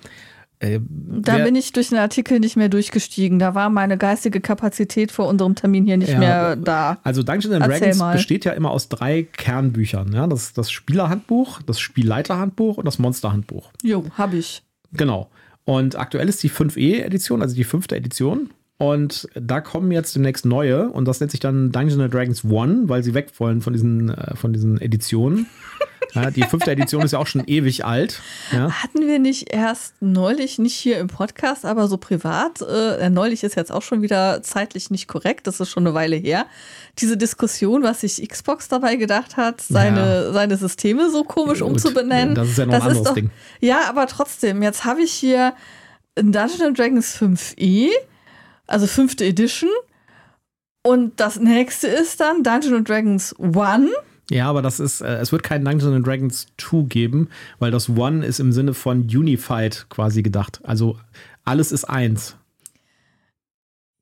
Äh, 0.61 0.78
Da 0.82 1.38
bin 1.38 1.54
ich 1.56 1.72
durch 1.72 1.88
den 1.88 1.98
Artikel 1.98 2.38
nicht 2.38 2.56
mehr 2.56 2.68
durchgestiegen. 2.68 3.38
Da 3.38 3.54
war 3.54 3.70
meine 3.70 3.96
geistige 3.98 4.40
Kapazität 4.40 5.11
vor 5.11 5.26
unserem 5.26 5.54
Termin 5.54 5.86
hier 5.86 5.96
nicht 5.96 6.12
Ja. 6.12 6.18
mehr 6.18 6.56
da. 6.56 6.98
Also 7.02 7.22
Dungeons 7.22 7.54
and 7.54 7.66
Dragons 7.66 7.98
besteht 8.12 8.44
ja 8.44 8.52
immer 8.52 8.70
aus 8.70 8.88
drei 8.88 9.22
Kernbüchern. 9.24 10.12
Ja? 10.12 10.26
Das 10.26 10.52
das 10.52 10.70
Spielerhandbuch, 10.70 11.62
das 11.62 11.80
Spielleiterhandbuch 11.80 12.76
und 12.76 12.84
das 12.84 12.98
Monsterhandbuch. 12.98 13.70
Jo, 13.82 14.04
hab 14.16 14.34
ich. 14.34 14.62
Genau. 14.92 15.30
Und 15.64 15.96
aktuell 15.96 16.28
ist 16.28 16.42
die 16.42 16.50
5e-Edition, 16.50 17.42
also 17.42 17.54
die 17.54 17.64
fünfte 17.64 17.96
Edition. 17.96 18.50
Und 18.81 19.28
da 19.35 19.61
kommen 19.61 19.93
jetzt 19.93 20.16
demnächst 20.16 20.47
neue 20.47 20.89
und 20.89 21.05
das 21.05 21.20
nennt 21.20 21.31
sich 21.31 21.39
dann 21.39 21.70
Dungeons 21.70 22.01
and 22.01 22.14
Dragons 22.14 22.45
One, 22.47 22.89
weil 22.89 23.03
sie 23.03 23.12
weg 23.12 23.31
wollen 23.37 23.61
von 23.61 23.74
diesen, 23.74 24.09
äh, 24.09 24.35
von 24.35 24.55
diesen 24.55 24.81
Editionen. 24.81 25.49
ja, 26.14 26.31
die 26.31 26.45
fünfte 26.45 26.70
Edition 26.70 27.03
ist 27.03 27.12
ja 27.12 27.18
auch 27.18 27.26
schon 27.26 27.45
ewig 27.47 27.85
alt. 27.85 28.22
Ja. 28.53 28.70
Hatten 28.70 29.07
wir 29.07 29.18
nicht 29.18 29.53
erst 29.53 30.01
neulich, 30.01 30.59
nicht 30.59 30.72
hier 30.72 30.99
im 30.99 31.09
Podcast, 31.09 31.66
aber 31.66 31.89
so 31.89 31.99
privat, 31.99 32.62
äh, 32.62 33.11
neulich 33.11 33.45
ist 33.45 33.55
jetzt 33.55 33.70
auch 33.70 33.83
schon 33.83 34.01
wieder 34.01 34.43
zeitlich 34.43 34.91
nicht 34.91 35.09
korrekt, 35.09 35.47
das 35.47 35.61
ist 35.61 35.68
schon 35.68 35.87
eine 35.87 35.93
Weile 35.93 36.16
her, 36.16 36.47
diese 37.01 37.18
Diskussion, 37.18 37.83
was 37.83 38.01
sich 38.01 38.26
Xbox 38.26 38.68
dabei 38.68 38.97
gedacht 38.97 39.37
hat, 39.37 39.61
seine, 39.61 40.33
seine 40.33 40.57
Systeme 40.57 41.11
so 41.11 41.24
komisch 41.24 41.59
Gut, 41.59 41.68
umzubenennen. 41.68 42.35
das 42.35 42.49
ist 42.49 42.57
ja 42.57 42.64
noch 42.64 42.72
ein 42.72 42.81
anderes 42.81 43.03
doch, 43.03 43.12
Ding. 43.12 43.31
Ja, 43.61 43.91
aber 43.91 44.07
trotzdem, 44.07 44.62
jetzt 44.62 44.87
habe 44.87 45.03
ich 45.03 45.12
hier 45.12 45.53
Dungeons 46.14 46.62
and 46.62 46.78
Dragons 46.78 47.14
5e, 47.14 47.91
also 48.71 48.87
fünfte 48.87 49.25
Edition. 49.25 49.71
Und 50.83 51.21
das 51.21 51.39
nächste 51.39 51.89
ist 51.89 52.21
dann 52.21 52.43
Dungeons 52.43 52.73
and 52.75 52.89
Dragons 52.89 53.35
One. 53.39 53.91
ja, 54.31 54.49
aber 54.49 54.62
das 54.62 54.81
ist, 54.81 55.03
äh, 55.03 55.16
es 55.16 55.31
wird 55.33 55.43
kein 55.43 55.64
Dungeons 55.64 55.95
and 55.95 56.07
Dragons 56.07 56.47
2 56.57 56.85
geben, 56.89 57.29
weil 57.59 57.71
das 57.71 57.91
One 57.91 58.25
ist 58.25 58.41
im 58.41 58.53
Sinne 58.53 58.73
von 58.73 59.03
Unified 59.03 59.87
quasi 59.91 60.23
gedacht. 60.23 60.61
Also 60.64 60.99
alles 61.45 61.73
ist 61.73 61.85
eins. 61.85 62.37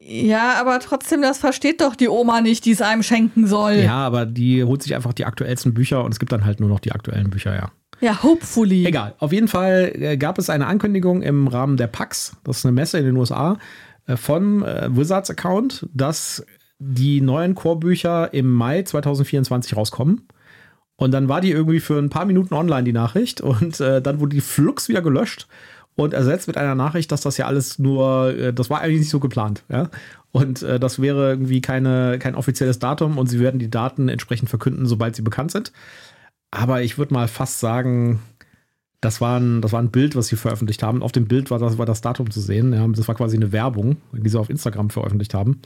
Ja, 0.00 0.54
aber 0.60 0.78
trotzdem, 0.80 1.20
das 1.20 1.38
versteht 1.38 1.80
doch 1.80 1.96
die 1.96 2.08
Oma 2.08 2.40
nicht, 2.40 2.64
die 2.64 2.70
es 2.70 2.80
einem 2.80 3.02
schenken 3.02 3.46
soll. 3.46 3.74
Ja, 3.74 4.06
aber 4.06 4.24
die 4.24 4.62
holt 4.64 4.82
sich 4.82 4.94
einfach 4.94 5.12
die 5.12 5.24
aktuellsten 5.24 5.74
Bücher 5.74 6.04
und 6.04 6.12
es 6.12 6.18
gibt 6.18 6.32
dann 6.32 6.44
halt 6.44 6.60
nur 6.60 6.68
noch 6.68 6.80
die 6.80 6.92
aktuellen 6.92 7.28
Bücher, 7.30 7.54
ja. 7.54 7.72
Ja, 8.00 8.22
hopefully. 8.22 8.86
Egal. 8.86 9.14
Auf 9.18 9.32
jeden 9.32 9.48
Fall 9.48 9.92
äh, 9.96 10.16
gab 10.16 10.38
es 10.38 10.50
eine 10.50 10.66
Ankündigung 10.66 11.20
im 11.22 11.48
Rahmen 11.48 11.76
der 11.76 11.88
PAX, 11.88 12.36
das 12.44 12.58
ist 12.58 12.64
eine 12.64 12.72
Messe 12.72 12.98
in 12.98 13.04
den 13.04 13.16
USA, 13.16 13.58
vom 14.16 14.64
äh, 14.64 14.94
Wizards 14.96 15.30
Account, 15.30 15.86
dass 15.92 16.44
die 16.78 17.20
neuen 17.20 17.54
Core-Bücher 17.54 18.32
im 18.32 18.50
Mai 18.50 18.82
2024 18.82 19.76
rauskommen. 19.76 20.28
Und 20.96 21.12
dann 21.12 21.28
war 21.28 21.40
die 21.40 21.52
irgendwie 21.52 21.80
für 21.80 21.98
ein 21.98 22.10
paar 22.10 22.24
Minuten 22.24 22.54
online, 22.54 22.84
die 22.84 22.92
Nachricht. 22.92 23.40
Und 23.40 23.80
äh, 23.80 24.02
dann 24.02 24.20
wurde 24.20 24.34
die 24.34 24.40
Flux 24.40 24.88
wieder 24.88 25.02
gelöscht 25.02 25.46
und 25.94 26.14
ersetzt 26.14 26.46
mit 26.46 26.56
einer 26.56 26.74
Nachricht, 26.74 27.10
dass 27.10 27.22
das 27.22 27.36
ja 27.36 27.46
alles 27.46 27.78
nur, 27.78 28.34
äh, 28.36 28.52
das 28.52 28.70
war 28.70 28.80
eigentlich 28.80 29.00
nicht 29.00 29.10
so 29.10 29.20
geplant. 29.20 29.64
Ja? 29.68 29.90
Und 30.30 30.62
äh, 30.62 30.78
das 30.78 31.00
wäre 31.00 31.30
irgendwie 31.30 31.60
keine, 31.60 32.18
kein 32.18 32.34
offizielles 32.34 32.78
Datum 32.78 33.18
und 33.18 33.26
sie 33.26 33.40
werden 33.40 33.58
die 33.58 33.70
Daten 33.70 34.08
entsprechend 34.08 34.48
verkünden, 34.48 34.86
sobald 34.86 35.16
sie 35.16 35.22
bekannt 35.22 35.50
sind. 35.50 35.72
Aber 36.50 36.82
ich 36.82 36.98
würde 36.98 37.14
mal 37.14 37.28
fast 37.28 37.60
sagen, 37.60 38.20
das 39.00 39.20
war, 39.20 39.38
ein, 39.38 39.60
das 39.62 39.72
war 39.72 39.80
ein 39.80 39.90
Bild, 39.90 40.16
was 40.16 40.26
sie 40.28 40.36
veröffentlicht 40.36 40.82
haben. 40.82 41.02
Auf 41.02 41.12
dem 41.12 41.26
Bild 41.28 41.50
war 41.50 41.58
das, 41.58 41.78
war 41.78 41.86
das 41.86 42.00
Datum 42.00 42.30
zu 42.30 42.40
sehen. 42.40 42.72
Ja, 42.72 42.86
das 42.88 43.06
war 43.06 43.14
quasi 43.14 43.36
eine 43.36 43.52
Werbung, 43.52 43.96
die 44.12 44.28
sie 44.28 44.38
auf 44.38 44.50
Instagram 44.50 44.90
veröffentlicht 44.90 45.34
haben. 45.34 45.60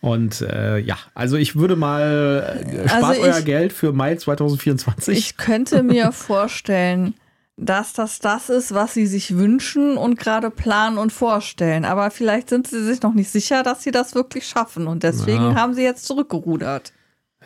Und 0.00 0.40
äh, 0.40 0.78
ja, 0.78 0.96
also 1.14 1.36
ich 1.36 1.54
würde 1.54 1.76
mal, 1.76 2.64
äh, 2.66 2.88
spart 2.88 3.04
Also 3.04 3.22
ich- 3.22 3.28
euer 3.28 3.40
Geld 3.42 3.72
für 3.72 3.92
Mai 3.92 4.16
2024. 4.16 5.16
Ich 5.16 5.36
könnte 5.36 5.84
mir 5.84 6.10
vorstellen, 6.12 7.14
dass 7.56 7.92
das 7.92 8.18
das 8.18 8.48
ist, 8.50 8.74
was 8.74 8.94
sie 8.94 9.06
sich 9.06 9.36
wünschen 9.36 9.96
und 9.96 10.18
gerade 10.18 10.50
planen 10.50 10.98
und 10.98 11.12
vorstellen. 11.12 11.84
Aber 11.84 12.10
vielleicht 12.10 12.48
sind 12.48 12.66
sie 12.66 12.82
sich 12.82 13.00
noch 13.02 13.14
nicht 13.14 13.30
sicher, 13.30 13.62
dass 13.62 13.84
sie 13.84 13.92
das 13.92 14.16
wirklich 14.16 14.46
schaffen. 14.48 14.88
Und 14.88 15.04
deswegen 15.04 15.50
Ja. 15.50 15.54
haben 15.54 15.74
sie 15.74 15.82
jetzt 15.84 16.04
zurückgerudert. 16.06 16.92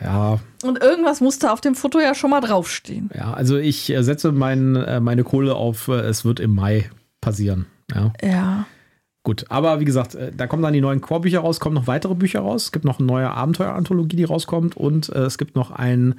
Ja, 0.01 0.39
Und 0.63 0.81
irgendwas 0.81 1.21
musste 1.21 1.51
auf 1.51 1.61
dem 1.61 1.75
Foto 1.75 1.99
ja 1.99 2.13
schon 2.13 2.29
mal 2.29 2.41
draufstehen. 2.41 3.09
ja, 3.15 3.33
also 3.33 3.57
ich 3.57 3.89
äh, 3.89 4.03
setze 4.03 4.31
mein, 4.31 4.75
äh, 4.75 4.99
meine 4.99 5.23
Kohle 5.23 5.55
auf, 5.55 5.87
äh, 5.87 6.01
es 6.01 6.25
wird 6.25 6.39
im 6.39 6.53
Mai 6.55 6.89
passieren. 7.21 7.65
Ja. 7.93 8.13
Ja. 8.21 8.65
Gut, 9.23 9.45
aber 9.49 9.79
wie 9.79 9.85
gesagt, 9.85 10.17
da 10.37 10.47
kommen 10.47 10.63
dann 10.63 10.71
die 10.73 10.79
neuen 10.79 11.01
Core-Bücher 11.01 11.39
raus, 11.39 11.59
kommen 11.59 11.75
noch 11.75 11.87
weitere 11.87 12.15
Bücher 12.15 12.39
raus. 12.39 12.65
Es 12.65 12.71
gibt 12.71 12.85
noch 12.85 12.99
eine 12.99 13.07
neue 13.07 13.29
Abenteuer-Anthologie, 13.29 14.15
die 14.15 14.23
rauskommt 14.23 14.77
und 14.77 15.09
es 15.09 15.37
gibt 15.37 15.53
noch 15.57 15.71
ein, 15.71 16.15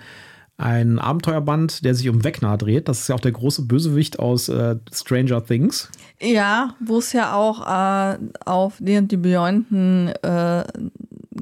ein 0.58 0.98
Abenteuerband, 0.98 1.86
der 1.86 1.94
sich 1.94 2.10
um 2.10 2.22
Vecna 2.22 2.58
dreht. 2.58 2.86
Das 2.86 3.00
ist 3.00 3.08
ja 3.08 3.14
auch 3.14 3.20
der 3.20 3.32
große 3.32 3.62
Bösewicht 3.62 4.18
aus 4.18 4.50
äh, 4.50 4.76
Stranger 4.92 5.42
Things. 5.42 5.88
Ja, 6.20 6.74
wo 6.84 6.98
es 6.98 7.14
ja 7.14 7.32
auch 7.32 7.66
äh, 7.66 8.18
auf 8.44 8.74
D&D 8.78 9.16
Beyond 9.16 9.72
einen 9.72 10.08
äh, 10.08 10.64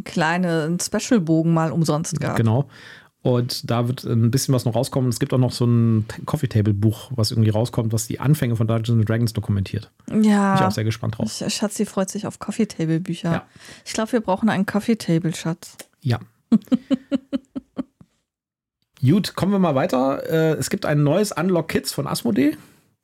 kleinen 0.07 0.81
Special-Bogen 0.81 1.53
mal 1.53 1.71
umsonst 1.73 2.19
gab. 2.21 2.37
Genau. 2.37 2.69
Und 3.23 3.69
da 3.71 3.89
wird 3.89 4.05
ein 4.05 4.31
bisschen 4.31 4.55
was 4.55 4.65
noch 4.65 4.77
rauskommen. 4.77 5.11
Es 5.11 5.19
gibt 5.19 5.35
auch 5.35 5.39
noch 5.39 5.51
so 5.51 5.67
ein 5.67 6.07
Coffee 6.27 6.47
Table 6.47 6.73
Buch, 6.73 7.11
was 7.17 7.33
irgendwie 7.33 7.51
rauskommt, 7.51 7.93
was 7.93 8.07
die 8.07 8.21
Anfänge 8.21 8.55
von 8.55 8.69
Dungeons 8.69 9.01
and 9.01 9.09
Dragons 9.09 9.33
dokumentiert. 9.33 9.91
Bin 10.07 10.21
ich 10.23 10.29
Ja. 10.29 10.65
auch 10.65 10.71
sehr 10.71 10.85
gespannt 10.85 11.19
drauf. 11.19 11.29
Sch- 11.29 11.51
Schatzi 11.51 11.87
freut 11.87 12.09
sich 12.09 12.27
auf 12.29 12.39
Coffee 12.39 12.67
Table 12.67 13.01
Bücher. 13.01 13.33
Ja. 13.33 13.47
Ich 13.85 13.93
glaube, 13.95 14.13
wir 14.13 14.21
brauchen 14.21 14.49
einen 14.49 14.65
Coffee 14.65 14.95
Table 14.97 15.35
Schatz. 15.35 15.77
Ja. 16.03 16.21
Gut, 19.05 19.35
kommen 19.35 19.53
wir 19.53 19.59
mal 19.59 19.75
weiter. 19.75 20.23
Äh, 20.31 20.53
Es 20.59 20.71
gibt 20.71 20.87
ein 20.87 21.03
neues 21.03 21.33
Unlock 21.33 21.69
Kids 21.69 21.93
von 21.93 22.07
Asmodee. 22.07 22.57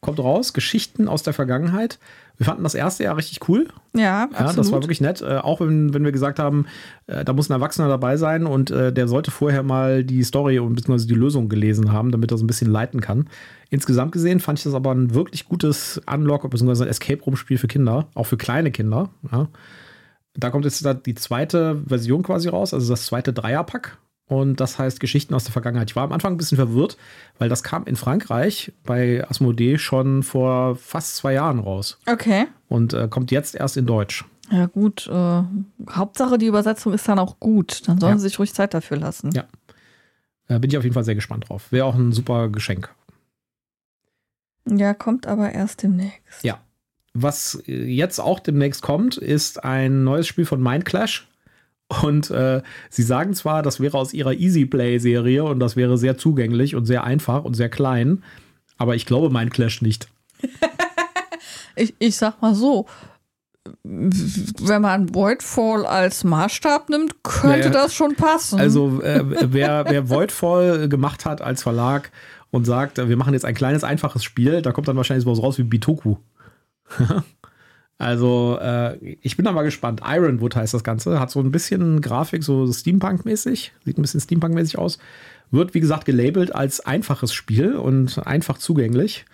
Kommt 0.02 0.18
raus, 0.18 0.52
Geschichten 0.52 1.08
aus 1.08 1.22
der 1.22 1.32
Vergangenheit. 1.32 1.98
Wir 2.36 2.44
fanden 2.44 2.64
das 2.64 2.74
erste 2.74 3.04
Jahr 3.04 3.16
richtig 3.16 3.48
cool. 3.48 3.68
Ja, 3.94 4.24
absolut. 4.24 4.50
Ja, 4.50 4.56
das 4.56 4.72
war 4.72 4.82
wirklich 4.82 5.00
nett. 5.00 5.22
Äh, 5.22 5.36
auch 5.36 5.60
wenn, 5.60 5.94
wenn 5.94 6.04
wir 6.04 6.10
gesagt 6.10 6.40
haben, 6.40 6.66
äh, 7.06 7.24
da 7.24 7.32
muss 7.32 7.48
ein 7.48 7.52
Erwachsener 7.52 7.88
dabei 7.88 8.16
sein 8.16 8.44
und 8.44 8.72
äh, 8.72 8.92
der 8.92 9.06
sollte 9.06 9.30
vorher 9.30 9.62
mal 9.62 10.02
die 10.02 10.24
Story 10.24 10.58
und 10.58 10.74
beziehungsweise 10.74 11.06
die 11.06 11.14
Lösung 11.14 11.48
gelesen 11.48 11.92
haben, 11.92 12.10
damit 12.10 12.32
er 12.32 12.36
so 12.36 12.44
ein 12.44 12.48
bisschen 12.48 12.70
leiten 12.70 13.00
kann. 13.00 13.28
Insgesamt 13.70 14.10
gesehen 14.10 14.40
fand 14.40 14.58
ich 14.58 14.64
das 14.64 14.74
aber 14.74 14.92
ein 14.92 15.14
wirklich 15.14 15.48
gutes 15.48 16.02
Unlock- 16.06 16.50
bzw. 16.50 16.84
Escape-Room-Spiel 16.86 17.58
für 17.58 17.68
Kinder, 17.68 18.08
auch 18.14 18.26
für 18.26 18.36
kleine 18.36 18.72
Kinder. 18.72 19.10
Ja. 19.30 19.46
Da 20.34 20.50
kommt 20.50 20.64
jetzt 20.64 20.84
die 21.06 21.14
zweite 21.14 21.80
Version 21.86 22.24
quasi 22.24 22.48
raus, 22.48 22.74
also 22.74 22.92
das 22.92 23.04
zweite 23.04 23.32
Dreierpack. 23.32 23.98
Und 24.32 24.60
das 24.60 24.78
heißt 24.78 24.98
Geschichten 24.98 25.34
aus 25.34 25.44
der 25.44 25.52
Vergangenheit. 25.52 25.90
Ich 25.90 25.96
war 25.96 26.04
am 26.04 26.12
Anfang 26.12 26.32
ein 26.32 26.36
bisschen 26.38 26.56
verwirrt, 26.56 26.96
weil 27.38 27.50
das 27.50 27.62
kam 27.62 27.84
in 27.84 27.96
Frankreich 27.96 28.72
bei 28.84 29.28
Asmodee 29.28 29.76
schon 29.76 30.22
vor 30.22 30.76
fast 30.76 31.16
zwei 31.16 31.34
Jahren 31.34 31.58
raus. 31.58 31.98
Okay. 32.06 32.46
Und 32.68 32.94
äh, 32.94 33.08
kommt 33.08 33.30
jetzt 33.30 33.54
erst 33.54 33.76
in 33.76 33.84
Deutsch. 33.84 34.24
Ja, 34.50 34.66
gut. 34.66 35.06
Äh, 35.06 35.42
Hauptsache, 35.90 36.38
die 36.38 36.46
Übersetzung 36.46 36.94
ist 36.94 37.06
dann 37.08 37.18
auch 37.18 37.40
gut. 37.40 37.86
Dann 37.86 38.00
sollen 38.00 38.12
Ja. 38.14 38.18
sie 38.18 38.28
sich 38.28 38.38
ruhig 38.38 38.54
Zeit 38.54 38.72
dafür 38.72 38.96
lassen. 38.96 39.32
Ja. 39.32 39.44
Äh, 40.48 40.58
bin 40.58 40.70
ich 40.70 40.78
auf 40.78 40.84
jeden 40.84 40.94
Fall 40.94 41.04
sehr 41.04 41.14
gespannt 41.14 41.50
drauf. 41.50 41.70
Wäre 41.70 41.84
auch 41.84 41.94
ein 41.94 42.12
super 42.12 42.48
Geschenk. 42.48 42.88
Ja, 44.66 44.94
kommt 44.94 45.26
aber 45.26 45.52
erst 45.52 45.82
demnächst. 45.82 46.42
Ja. 46.42 46.60
Was 47.14 47.62
äh, 47.66 47.84
jetzt 47.84 48.18
auch 48.18 48.40
demnächst 48.40 48.80
kommt, 48.80 49.18
ist 49.18 49.62
ein 49.62 50.04
neues 50.04 50.26
Spiel 50.26 50.46
von 50.46 50.62
Mindclash. 50.62 51.28
Und 52.02 52.30
äh, 52.30 52.62
sie 52.90 53.02
sagen 53.02 53.34
zwar, 53.34 53.62
das 53.62 53.80
wäre 53.80 53.98
aus 53.98 54.14
ihrer 54.14 54.32
Easy 54.32 54.64
Play-Serie 54.64 55.44
und 55.44 55.60
das 55.60 55.76
wäre 55.76 55.98
sehr 55.98 56.16
zugänglich 56.16 56.74
und 56.74 56.86
sehr 56.86 57.04
einfach 57.04 57.44
und 57.44 57.54
sehr 57.54 57.68
klein, 57.68 58.22
aber 58.78 58.94
ich 58.94 59.06
glaube 59.06 59.30
Mindclash 59.30 59.82
nicht. 59.82 60.08
Ich, 61.74 61.94
ich 61.98 62.16
sag 62.16 62.42
mal 62.42 62.54
so, 62.54 62.86
wenn 63.84 64.82
man 64.82 65.14
Voidfall 65.14 65.86
als 65.86 66.24
Maßstab 66.24 66.90
nimmt, 66.90 67.22
könnte 67.22 67.58
Ja, 67.58 67.64
ja. 67.64 67.70
das 67.70 67.94
schon 67.94 68.14
passen. 68.14 68.58
Also 68.58 69.00
äh, 69.00 69.24
wer, 69.52 69.86
wer 69.88 70.10
Voidfall 70.10 70.88
gemacht 70.88 71.24
hat 71.24 71.40
als 71.40 71.62
Verlag 71.62 72.10
und 72.50 72.64
sagt, 72.64 72.98
wir 72.98 73.16
machen 73.16 73.32
jetzt 73.32 73.44
ein 73.44 73.54
kleines, 73.54 73.84
einfaches 73.84 74.24
Spiel, 74.24 74.62
da 74.62 74.72
kommt 74.72 74.88
dann 74.88 74.96
wahrscheinlich 74.96 75.24
sowas 75.24 75.42
raus 75.42 75.58
wie 75.58 75.62
Bitoku. 75.62 76.16
also 78.02 78.58
äh, 78.60 78.98
ich 79.22 79.36
bin 79.36 79.44
da 79.44 79.52
mal 79.52 79.62
gespannt. 79.62 80.00
Ironwood 80.04 80.56
heißt 80.56 80.74
das 80.74 80.84
Ganze, 80.84 81.20
hat 81.20 81.30
so 81.30 81.40
ein 81.40 81.52
bisschen 81.52 82.00
Grafik, 82.00 82.42
so 82.42 82.66
Steampunk-mäßig, 82.66 83.72
sieht 83.84 83.98
ein 83.98 84.02
bisschen 84.02 84.20
Steampunk-mäßig 84.20 84.78
aus. 84.78 84.98
Wird, 85.50 85.74
wie 85.74 85.80
gesagt, 85.80 86.06
gelabelt 86.06 86.54
als 86.54 86.80
einfaches 86.80 87.32
Spiel 87.32 87.76
und 87.76 88.26
einfach 88.26 88.58
zugänglich. 88.58 89.24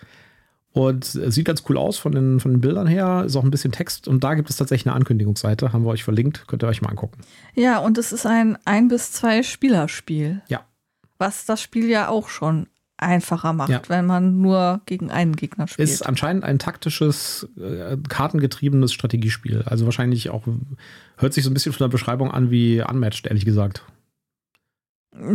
Und 0.71 1.15
äh, 1.15 1.31
sieht 1.31 1.45
ganz 1.45 1.63
cool 1.67 1.77
aus 1.77 1.97
von 1.97 2.11
den, 2.11 2.39
von 2.39 2.51
den 2.51 2.61
Bildern 2.61 2.85
her. 2.85 3.23
Ist 3.25 3.35
auch 3.35 3.43
ein 3.43 3.51
bisschen 3.51 3.71
Text. 3.71 4.07
Und 4.07 4.23
da 4.23 4.35
gibt 4.35 4.49
es 4.49 4.57
tatsächlich 4.57 4.87
eine 4.87 4.95
Ankündigungsseite. 4.95 5.73
Haben 5.73 5.83
wir 5.83 5.89
euch 5.89 6.03
verlinkt. 6.03 6.45
Könnt 6.47 6.63
ihr 6.63 6.67
euch 6.67 6.81
mal 6.81 6.89
angucken. 6.89 7.21
ja, 7.55 7.79
und 7.79 7.97
es 7.97 8.11
ist 8.11 8.25
ein 8.25 8.57
ein 8.65 8.87
bis 8.87 9.11
zwei 9.11 9.41
Spielerspiel. 9.41 10.41
Ja. 10.47 10.65
Was 11.17 11.45
das 11.45 11.61
Spiel 11.61 11.89
ja 11.89 12.07
auch 12.07 12.29
schon 12.29 12.67
einfacher 13.01 13.53
macht, 13.53 13.69
Ja. 13.69 13.81
wenn 13.87 14.05
man 14.05 14.41
nur 14.41 14.81
gegen 14.85 15.11
einen 15.11 15.35
Gegner 15.35 15.67
spielt. 15.67 15.89
Ist 15.89 16.05
anscheinend 16.05 16.43
ein 16.43 16.59
taktisches, 16.59 17.47
äh, 17.57 17.97
kartengetriebenes 18.07 18.93
Strategiespiel. 18.93 19.63
Also 19.65 19.85
wahrscheinlich 19.85 20.29
auch, 20.29 20.43
hört 21.17 21.33
sich 21.33 21.43
so 21.43 21.49
ein 21.49 21.53
bisschen 21.53 21.73
von 21.73 21.85
der 21.85 21.89
Beschreibung 21.89 22.31
an 22.31 22.51
wie 22.51 22.81
Unmatched, 22.81 23.27
ehrlich 23.27 23.45
gesagt. 23.45 23.83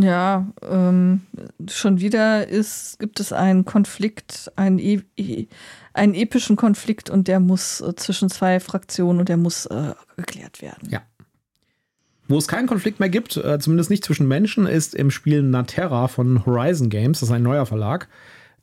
Ja, 0.00 0.52
ähm, 0.62 1.22
schon 1.68 2.00
wieder 2.00 2.46
ist, 2.46 2.98
gibt 3.00 3.18
es 3.18 3.32
einen 3.32 3.64
Konflikt, 3.64 4.50
einen, 4.56 4.78
e 4.78 5.02
e 5.16 5.46
einen 5.92 6.14
epischen 6.14 6.56
Konflikt 6.56 7.10
und 7.10 7.28
der 7.28 7.40
muss 7.40 7.80
äh, 7.80 7.94
zwischen 7.96 8.30
zwei 8.30 8.60
Fraktionen 8.60 9.20
und 9.20 9.28
der 9.28 9.36
muss 9.36 9.66
äh, 9.66 9.94
geklärt 10.16 10.62
werden. 10.62 10.88
Ja. 10.90 11.02
Wo 12.26 12.38
es 12.38 12.48
keinen 12.48 12.66
Konflikt 12.66 13.00
mehr 13.00 13.08
gibt, 13.08 13.36
äh, 13.36 13.58
zumindest 13.58 13.90
nicht 13.90 14.04
zwischen 14.04 14.26
Menschen, 14.26 14.66
ist 14.66 14.94
im 14.94 15.10
Spiel 15.10 15.42
Naterra 15.42 16.08
von 16.08 16.46
Horizon 16.46 16.88
Games. 16.88 17.20
Das 17.20 17.28
ist 17.28 17.34
ein 17.34 17.42
neuer 17.42 17.66
Verlag. 17.66 18.08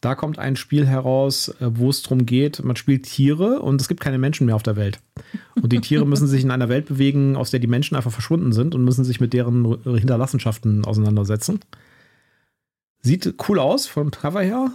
Da 0.02 0.16
kommt 0.16 0.40
ein 0.40 0.56
Spiel 0.56 0.88
heraus, 0.88 1.50
äh, 1.60 1.70
wo 1.78 1.92
es 1.92 2.02
darum 2.02 2.26
geht, 2.26 2.64
man 2.64 2.76
spielt 2.76 3.04
Tiere 3.04 3.60
und 3.60 3.80
es 3.80 3.88
gibt 3.88 4.02
keine 4.02 4.18
Menschen 4.18 4.48
mehr 4.48 4.56
auf 4.56 4.64
der 4.64 4.76
Welt. 4.76 5.00
Und 5.62 5.72
die 5.72 5.80
Tiere 5.80 6.06
müssen 6.08 6.28
sich 6.28 6.44
in 6.44 6.50
einer 6.50 6.70
Welt 6.70 6.88
bewegen, 6.88 7.36
aus 7.36 7.52
der 7.52 7.60
die 7.60 7.68
Menschen 7.68 7.96
einfach 7.96 8.12
verschwunden 8.12 8.52
sind 8.52 8.74
und 8.74 8.84
müssen 8.84 9.06
sich 9.06 9.20
mit 9.20 9.32
deren 9.32 9.78
Hinterlassenschaften 9.84 10.86
auseinandersetzen. 10.86 11.60
Sieht 13.04 13.36
cool 13.48 13.60
aus 13.60 13.86
vom 13.86 14.10
Cover 14.10 14.42
her. 14.42 14.72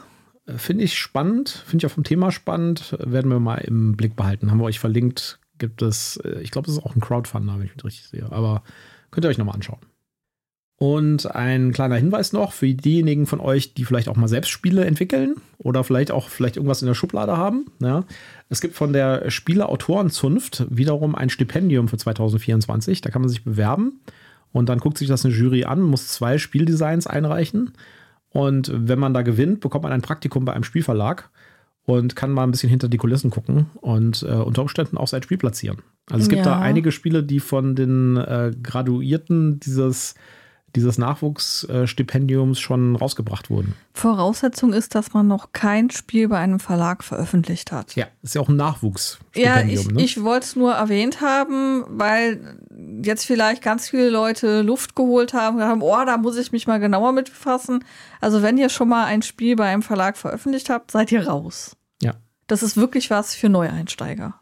Äh, 0.47 0.59
Finde 0.59 0.85
ich 0.85 0.97
spannend, 0.97 1.65
finde 1.67 1.85
ich 1.85 1.91
auch 1.91 1.95
vom 1.95 2.05
Thema 2.05 2.31
spannend. 2.31 2.95
Äh, 2.99 3.11
Werden 3.11 3.31
wir 3.31 3.41
mal 3.41 3.59
im 3.59 3.97
Blick 3.97 4.15
behalten. 4.15 4.53
Haben 4.53 4.59
wir 4.59 4.65
euch 4.65 4.79
verlinkt. 4.79 5.41
Gibt 5.59 5.83
es, 5.83 6.19
äh, 6.19 6.41
ich 6.41 6.51
glaube, 6.51 6.71
es 6.71 6.77
ist 6.77 6.85
auch 6.85 6.95
ein 6.95 7.01
Crowdfunder, 7.01 7.55
wenn 7.59 7.67
ich 7.67 7.75
mich 7.75 7.85
richtig 7.85 8.09
sehe. 8.09 8.31
Aber 8.31 8.63
könnt 9.11 9.25
ihr 9.25 9.29
euch 9.29 9.39
nochmal 9.39 9.55
anschauen. 9.55 9.81
Und 10.79 11.35
ein 11.35 11.73
kleiner 11.73 11.97
Hinweis 11.97 12.35
noch 12.35 12.53
für 12.53 12.69
diejenigen 12.69 13.27
von 13.27 13.41
euch, 13.41 13.73
die 13.73 13.87
vielleicht 13.87 14.09
auch 14.09 14.17
mal 14.17 14.29
selbst 14.29 14.51
Spiele 14.51 14.85
entwickeln 14.85 15.37
oder 15.57 15.85
vielleicht 15.85 16.11
auch 16.11 16.29
vielleicht 16.29 16.57
irgendwas 16.57 16.83
in 16.83 16.87
der 16.87 16.95
Schublade 16.95 17.37
haben. 17.39 17.67
Ja. 17.81 18.05
Es 18.51 18.61
gibt 18.61 18.75
von 18.75 18.93
der 18.93 19.31
Spieleautorenzunft 19.31 20.67
wiederum 20.69 21.15
ein 21.15 21.31
Stipendium 21.31 21.89
für 21.89 21.97
2024. 21.97 23.01
Da 23.01 23.09
kann 23.09 23.23
man 23.23 23.31
sich 23.31 23.43
bewerben 23.43 24.01
und 24.53 24.69
dann 24.69 24.79
guckt 24.79 24.99
sich 24.99 25.09
das 25.09 25.25
eine 25.25 25.35
Jury 25.35 25.65
an, 25.65 25.81
muss 25.81 26.09
zwei 26.09 26.37
Spieldesigns 26.37 27.07
einreichen. 27.07 27.73
Und 28.29 28.71
wenn 28.75 28.99
man 28.99 29.15
da 29.15 29.23
gewinnt, 29.23 29.61
bekommt 29.61 29.85
man 29.85 29.93
ein 29.93 30.03
Praktikum 30.03 30.45
bei 30.45 30.53
einem 30.53 30.65
Spielverlag 30.65 31.31
und 31.87 32.15
kann 32.17 32.33
mal 32.33 32.43
ein 32.43 32.51
bisschen 32.51 32.69
hinter 32.69 32.89
die 32.89 32.97
Kulissen 32.99 33.31
gucken 33.31 33.67
und 33.81 34.23
äh, 34.23 34.33
unter 34.35 34.63
Umständen 34.63 34.99
auch 34.99 35.09
sein 35.09 35.23
Spiel 35.23 35.39
platzieren. 35.39 35.79
Also 36.11 36.23
es 36.23 36.29
gibt 36.29 36.41
Ja. 36.45 36.57
da 36.57 36.61
einige 36.61 36.93
Spiele, 36.93 37.23
die 37.23 37.41
von 37.41 37.75
den 37.75 38.17
äh, 38.17 38.53
Graduierten 38.63 39.59
dieses, 39.61 40.15
dieses 40.77 40.99
Nachwuchsstipendiums 40.99 42.61
schon 42.61 42.95
rausgebracht 42.97 43.51
wurden. 43.51 43.75
Voraussetzung 43.95 44.73
ist, 44.73 44.95
dass 44.95 45.13
man 45.15 45.27
noch 45.27 45.53
kein 45.53 45.91
Spiel 45.91 46.29
bei 46.29 46.39
einem 46.39 46.61
Verlag 46.61 47.03
veröffentlicht 47.03 47.73
hat. 47.73 47.97
Ja, 47.97 48.07
ist 48.23 48.35
ja 48.35 48.41
auch 48.41 48.49
ein 48.49 48.59
Ja, 48.59 48.67
Nachwuchsstipendium. 48.67 49.69
ich, 49.89 49.91
ne? 49.91 50.03
ich 50.03 50.23
wollte 50.23 50.47
es 50.47 50.57
nur 50.57 50.73
erwähnt 50.75 51.21
haben, 51.21 51.85
weil 51.89 52.59
jetzt 53.03 53.25
vielleicht 53.25 53.63
ganz 53.63 53.89
viele 53.89 54.11
Leute 54.11 54.63
Luft 54.63 54.95
geholt 54.95 55.33
haben 55.35 55.57
und 55.57 55.63
haben, 55.65 55.83
oh, 55.83 56.05
da 56.05 56.17
muss 56.19 56.37
ich 56.37 56.53
mich 56.53 56.67
mal 56.67 56.79
genauer 56.79 57.13
mit 57.13 57.31
befassen. 57.31 57.85
Also 58.21 58.43
wenn 58.43 58.59
ihr 58.59 58.69
schon 58.69 58.89
mal 58.89 59.07
ein 59.07 59.23
Spiel 59.23 59.57
bei 59.57 59.67
einem 59.67 59.83
Verlag 59.83 60.17
veröffentlicht 60.17 60.71
habt, 60.71 60.91
seid 60.91 61.11
ihr 61.11 61.27
raus. 61.27 61.77
Ja. 62.03 62.15
Das 62.47 62.63
ist 62.63 62.77
wirklich 62.77 63.11
was 63.11 63.35
für 63.35 63.49
Neueinsteiger. 63.49 64.35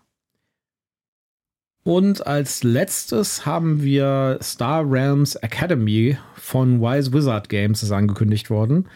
Und 1.85 2.26
als 2.26 2.62
letztes 2.64 3.45
haben 3.47 3.82
wir 3.82 4.39
Star 4.43 4.91
Realms 4.91 5.37
Academy 5.37 6.16
von 6.35 6.80
Wise 6.80 7.12
Wizard 7.12 7.49
Games 7.51 7.82
ist 7.82 7.93
angekündigt 7.93 8.49
worden. 8.51 8.87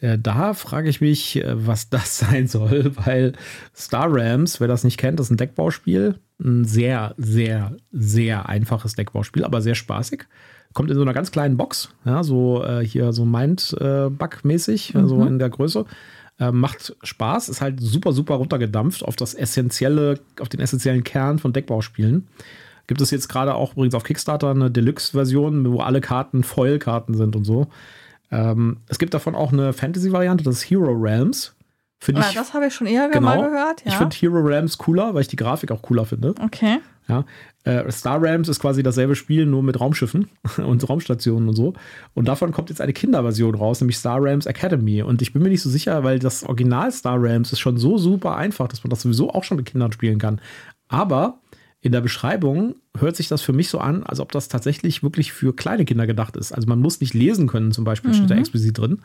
Äh, 0.00 0.16
Da 0.16 0.54
frage 0.54 0.88
ich 0.88 1.00
mich, 1.00 1.36
äh, 1.42 1.66
was 1.66 1.90
das 1.90 2.18
sein 2.20 2.46
soll, 2.46 2.92
weil 3.04 3.32
Star 3.76 4.12
Realms, 4.12 4.60
wer 4.60 4.68
das 4.68 4.84
nicht 4.84 4.96
kennt, 4.96 5.18
ist 5.20 5.30
ein 5.30 5.36
Deckbauspiel. 5.36 6.20
Ein 6.42 6.64
sehr, 6.64 7.14
sehr, 7.18 7.76
sehr 7.92 8.48
einfaches 8.48 8.94
Deckbauspiel, 8.94 9.44
aber 9.44 9.60
sehr 9.60 9.74
spaßig. 9.74 10.22
Kommt 10.72 10.88
in 10.90 10.96
so 10.96 11.02
einer 11.02 11.12
ganz 11.12 11.32
kleinen 11.32 11.56
Box, 11.56 11.88
ja, 12.04 12.22
so 12.22 12.62
äh, 12.64 12.86
hier 12.86 13.12
so 13.12 13.24
Mind-Bug-mäßig, 13.24 14.94
so 15.04 15.16
Mhm. 15.16 15.26
in 15.26 15.38
der 15.40 15.50
Größe. 15.50 15.84
Äh, 16.40 16.52
macht 16.52 16.96
Spaß, 17.02 17.50
ist 17.50 17.60
halt 17.60 17.80
super, 17.80 18.12
super 18.12 18.36
runtergedampft 18.36 19.04
auf 19.04 19.14
das 19.14 19.34
essentielle, 19.34 20.18
auf 20.40 20.48
den 20.48 20.58
essentiellen 20.60 21.04
Kern 21.04 21.38
von 21.38 21.52
Deckbauspielen. 21.52 22.26
Gibt 22.86 23.00
es 23.02 23.10
jetzt 23.10 23.28
gerade 23.28 23.54
auch 23.54 23.72
übrigens 23.74 23.94
auf 23.94 24.02
Kickstarter 24.04 24.50
eine 24.50 24.70
Deluxe-Version, 24.70 25.70
wo 25.70 25.80
alle 25.80 26.00
Karten 26.00 26.42
Foil-Karten 26.42 27.14
sind 27.14 27.36
und 27.36 27.44
so. 27.44 27.68
Ähm, 28.32 28.78
es 28.88 28.98
gibt 28.98 29.12
davon 29.14 29.34
auch 29.34 29.52
eine 29.52 29.72
Fantasy-Variante, 29.74 30.42
das 30.42 30.56
ist 30.56 30.70
Hero 30.70 30.90
Realms. 30.92 31.54
Finde 32.02 32.22
Ah, 32.22 32.26
ich, 32.30 32.34
das 32.34 32.54
habe 32.54 32.66
ich 32.66 32.74
schon 32.74 32.86
eher 32.86 33.10
genau. 33.10 33.26
mal 33.26 33.42
gehört. 33.42 33.84
Ja. 33.84 33.92
ich 33.92 33.94
finde 33.96 34.16
Hero 34.16 34.38
Realms 34.40 34.78
cooler, 34.78 35.12
weil 35.12 35.20
ich 35.20 35.28
die 35.28 35.36
Grafik 35.36 35.70
auch 35.70 35.82
cooler 35.82 36.06
finde. 36.06 36.34
okay. 36.42 36.78
Ja. 37.10 37.24
Äh, 37.64 37.90
Star 37.92 38.22
Realms 38.22 38.48
ist 38.48 38.60
quasi 38.60 38.82
dasselbe 38.82 39.14
Spiel, 39.14 39.44
nur 39.46 39.62
mit 39.62 39.78
Raumschiffen 39.78 40.28
und 40.64 40.88
Raumstationen 40.88 41.48
und 41.48 41.54
so. 41.54 41.74
Und 42.14 42.28
davon 42.28 42.52
kommt 42.52 42.70
jetzt 42.70 42.80
eine 42.80 42.92
Kinderversion 42.92 43.54
raus, 43.54 43.80
nämlich 43.80 43.98
Star 43.98 44.22
Realms 44.22 44.46
Academy. 44.46 45.02
Und 45.02 45.20
ich 45.22 45.32
bin 45.32 45.42
mir 45.42 45.50
nicht 45.50 45.62
so 45.62 45.70
sicher, 45.70 46.02
weil 46.04 46.18
das 46.18 46.44
Original 46.44 46.90
Star 46.92 47.20
Realms 47.20 47.52
ist 47.52 47.60
schon 47.60 47.76
so 47.76 47.98
super 47.98 48.36
einfach, 48.36 48.68
dass 48.68 48.82
man 48.82 48.90
das 48.90 49.02
sowieso 49.02 49.30
auch 49.30 49.44
schon 49.44 49.56
mit 49.56 49.66
Kindern 49.66 49.92
spielen 49.92 50.18
kann. 50.18 50.40
Aber 50.88 51.38
in 51.82 51.92
der 51.92 52.00
Beschreibung 52.00 52.74
hört 52.96 53.16
sich 53.16 53.28
das 53.28 53.40
für 53.40 53.52
mich 53.52 53.70
so 53.70 53.78
an, 53.78 54.02
als 54.02 54.20
ob 54.20 54.32
das 54.32 54.48
tatsächlich 54.48 55.02
wirklich 55.02 55.32
für 55.32 55.54
kleine 55.54 55.84
Kinder 55.84 56.06
gedacht 56.06 56.36
ist. 56.36 56.52
Also 56.52 56.68
man 56.68 56.80
muss 56.80 57.00
nicht 57.00 57.14
lesen 57.14 57.46
können, 57.46 57.72
zum 57.72 57.84
Beispiel 57.84 58.12
steht 58.12 58.30
da 58.30 58.34
explizit 58.34 58.76
drin, 58.76 59.00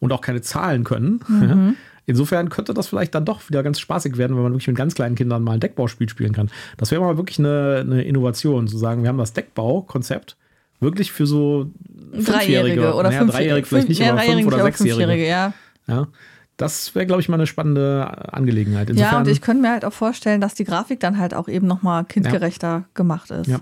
und 0.00 0.12
auch 0.12 0.20
keine 0.20 0.40
Zahlen 0.40 0.84
können. 0.84 1.20
Ja. 1.28 1.74
Insofern 2.06 2.48
könnte 2.48 2.72
das 2.72 2.86
vielleicht 2.86 3.14
dann 3.14 3.24
doch 3.24 3.48
wieder 3.48 3.62
ganz 3.62 3.80
spaßig 3.80 4.16
werden, 4.16 4.36
wenn 4.36 4.44
man 4.44 4.52
wirklich 4.52 4.68
mit 4.68 4.76
ganz 4.76 4.94
kleinen 4.94 5.16
Kindern 5.16 5.42
mal 5.42 5.54
ein 5.54 5.60
Deckbauspiel 5.60 6.08
spielen 6.08 6.32
kann. 6.32 6.50
Das 6.76 6.92
wäre 6.92 7.00
mal 7.00 7.16
wirklich 7.16 7.38
eine, 7.38 7.78
eine 7.80 8.02
Innovation, 8.04 8.68
zu 8.68 8.78
sagen, 8.78 9.02
wir 9.02 9.08
haben 9.08 9.18
das 9.18 9.32
Deckbau-Konzept 9.32 10.36
wirklich 10.80 11.12
für 11.12 11.26
so 11.26 11.70
Dreijährige 12.12 12.94
oder 12.94 13.10
naja, 13.10 13.24
dreijährige 13.24 13.66
vielleicht 13.66 13.88
nicht, 13.88 14.02
aber 14.02 14.20
fünf 14.20 14.46
oder 14.46 14.62
sechsjährige. 14.62 15.26
Ja. 15.26 15.52
Ja, 15.88 16.08
das 16.56 16.94
wäre, 16.94 17.06
glaube 17.06 17.20
ich, 17.20 17.28
mal 17.28 17.36
eine 17.36 17.46
spannende 17.46 18.32
Angelegenheit. 18.32 18.90
Insofern, 18.90 19.12
ja, 19.12 19.18
und 19.18 19.28
ich 19.28 19.40
könnte 19.40 19.62
mir 19.62 19.70
halt 19.70 19.84
auch 19.84 19.92
vorstellen, 19.92 20.40
dass 20.40 20.54
die 20.54 20.64
Grafik 20.64 21.00
dann 21.00 21.18
halt 21.18 21.34
auch 21.34 21.48
eben 21.48 21.66
nochmal 21.66 22.04
kindgerechter 22.04 22.68
ja. 22.68 22.84
gemacht 22.94 23.30
ist. 23.30 23.46
Ja. 23.46 23.60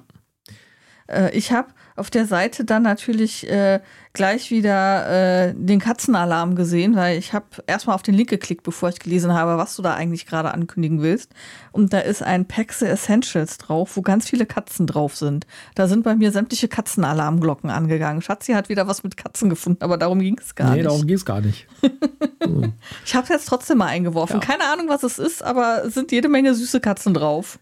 Äh, 1.08 1.36
ich 1.36 1.52
habe 1.52 1.68
auf 1.96 2.10
der 2.10 2.26
Seite 2.26 2.64
dann 2.64 2.82
natürlich 2.82 3.48
äh, 3.48 3.80
gleich 4.12 4.50
wieder 4.50 5.48
äh, 5.48 5.54
den 5.56 5.78
Katzenalarm 5.78 6.56
gesehen, 6.56 6.96
weil 6.96 7.18
ich 7.18 7.32
habe 7.32 7.46
erstmal 7.68 7.94
auf 7.94 8.02
den 8.02 8.14
Link 8.14 8.30
geklickt, 8.30 8.64
bevor 8.64 8.88
ich 8.88 8.98
gelesen 8.98 9.32
habe, 9.32 9.58
was 9.58 9.76
du 9.76 9.82
da 9.82 9.94
eigentlich 9.94 10.26
gerade 10.26 10.52
ankündigen 10.52 11.02
willst. 11.02 11.30
Und 11.70 11.92
da 11.92 12.00
ist 12.00 12.22
ein 12.22 12.46
Pexe 12.46 12.88
Essentials 12.88 13.58
drauf, 13.58 13.96
wo 13.96 14.02
ganz 14.02 14.28
viele 14.28 14.44
Katzen 14.44 14.88
drauf 14.88 15.14
sind. 15.16 15.46
Da 15.76 15.86
sind 15.86 16.02
bei 16.02 16.16
mir 16.16 16.32
sämtliche 16.32 16.66
Katzenalarmglocken 16.66 17.70
angegangen. 17.70 18.22
Schatzi 18.22 18.52
hat 18.52 18.68
wieder 18.68 18.88
was 18.88 19.04
mit 19.04 19.16
Katzen 19.16 19.48
gefunden, 19.48 19.84
aber 19.84 19.96
darum 19.96 20.18
ging 20.18 20.38
es 20.40 20.56
gar 20.56 20.70
nee, 20.70 20.76
nicht. 20.76 20.82
Nee, 20.82 20.88
darum 20.88 21.06
ging 21.06 21.16
es 21.16 21.24
gar 21.24 21.40
nicht. 21.40 21.68
ich 23.04 23.14
habe 23.14 23.22
es 23.24 23.28
jetzt 23.28 23.48
trotzdem 23.48 23.78
mal 23.78 23.86
eingeworfen. 23.86 24.40
Ja. 24.40 24.46
Keine 24.46 24.64
Ahnung, 24.64 24.88
was 24.88 25.04
es 25.04 25.20
ist, 25.20 25.44
aber 25.44 25.84
es 25.86 25.94
sind 25.94 26.10
jede 26.10 26.28
Menge 26.28 26.54
süße 26.54 26.80
Katzen 26.80 27.14
drauf. 27.14 27.60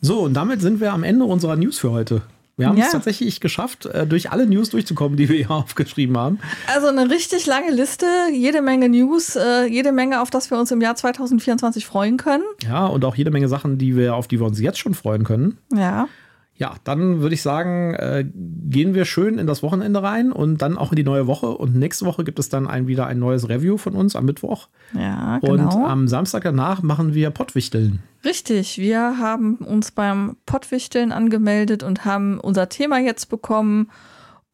So, 0.00 0.20
und 0.20 0.34
damit 0.34 0.62
sind 0.62 0.80
wir 0.80 0.92
am 0.92 1.02
Ende 1.02 1.26
unserer 1.26 1.56
News 1.56 1.78
für 1.78 1.90
heute. 1.90 2.22
Wir 2.56 2.68
haben 2.68 2.76
ja. 2.76 2.86
es 2.86 2.92
tatsächlich 2.92 3.40
geschafft, 3.40 3.86
äh, 3.86 4.06
durch 4.06 4.30
alle 4.30 4.46
News 4.46 4.70
durchzukommen, 4.70 5.16
die 5.16 5.28
wir 5.28 5.36
hier 5.36 5.50
aufgeschrieben 5.50 6.16
haben. 6.16 6.38
Also 6.72 6.86
eine 6.88 7.10
richtig 7.10 7.46
lange 7.46 7.72
Liste, 7.72 8.06
jede 8.32 8.62
Menge 8.62 8.88
News, 8.88 9.36
äh, 9.36 9.66
jede 9.66 9.92
Menge, 9.92 10.20
auf 10.20 10.30
das 10.30 10.50
wir 10.50 10.58
uns 10.58 10.70
im 10.70 10.80
Jahr 10.80 10.94
2024 10.94 11.84
freuen 11.84 12.16
können. 12.16 12.44
Ja, 12.62 12.86
und 12.86 13.04
auch 13.04 13.16
jede 13.16 13.30
Menge 13.30 13.48
Sachen, 13.48 13.78
die 13.78 13.96
wir, 13.96 14.14
auf 14.14 14.28
die 14.28 14.38
wir 14.38 14.46
uns 14.46 14.60
jetzt 14.60 14.78
schon 14.78 14.94
freuen 14.94 15.24
können. 15.24 15.58
Ja. 15.74 16.08
Ja, 16.56 16.74
dann 16.84 17.20
würde 17.20 17.34
ich 17.34 17.42
sagen, 17.42 17.94
äh, 17.94 18.24
gehen 18.32 18.94
wir 18.94 19.06
schön 19.06 19.38
in 19.38 19.46
das 19.48 19.64
Wochenende 19.64 20.02
rein 20.02 20.30
und 20.30 20.62
dann 20.62 20.78
auch 20.78 20.92
in 20.92 20.96
die 20.96 21.02
neue 21.02 21.26
Woche. 21.26 21.48
Und 21.48 21.74
nächste 21.74 22.06
Woche 22.06 22.22
gibt 22.22 22.38
es 22.38 22.48
dann 22.48 22.68
ein, 22.68 22.86
wieder 22.86 23.06
ein 23.06 23.18
neues 23.18 23.48
Review 23.48 23.76
von 23.76 23.94
uns 23.94 24.14
am 24.14 24.24
Mittwoch. 24.24 24.68
Ja, 24.92 25.40
genau. 25.40 25.76
Und 25.76 25.84
am 25.84 26.06
Samstag 26.06 26.44
danach 26.44 26.80
machen 26.82 27.12
wir 27.12 27.30
Pottwichteln. 27.30 28.00
Richtig, 28.24 28.78
wir 28.78 29.18
haben 29.18 29.56
uns 29.56 29.90
beim 29.90 30.36
Pottwichteln 30.46 31.10
angemeldet 31.10 31.82
und 31.82 32.04
haben 32.04 32.38
unser 32.38 32.68
Thema 32.68 33.00
jetzt 33.00 33.26
bekommen. 33.26 33.90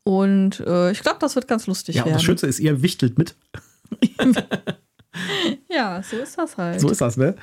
Und 0.02 0.60
äh, 0.60 0.92
ich 0.92 1.02
glaube, 1.02 1.18
das 1.20 1.34
wird 1.34 1.48
ganz 1.48 1.66
lustig 1.66 1.96
ja, 1.96 2.00
werden. 2.00 2.12
Ja, 2.12 2.14
das 2.14 2.22
Schönste 2.22 2.46
ist, 2.46 2.60
ihr 2.60 2.80
wichtelt 2.80 3.18
mit. 3.18 3.36
ja, 5.70 6.02
so 6.02 6.16
ist 6.16 6.38
das 6.38 6.56
halt. 6.56 6.80
So 6.80 6.88
ist 6.88 7.02
das, 7.02 7.18
ne? 7.18 7.34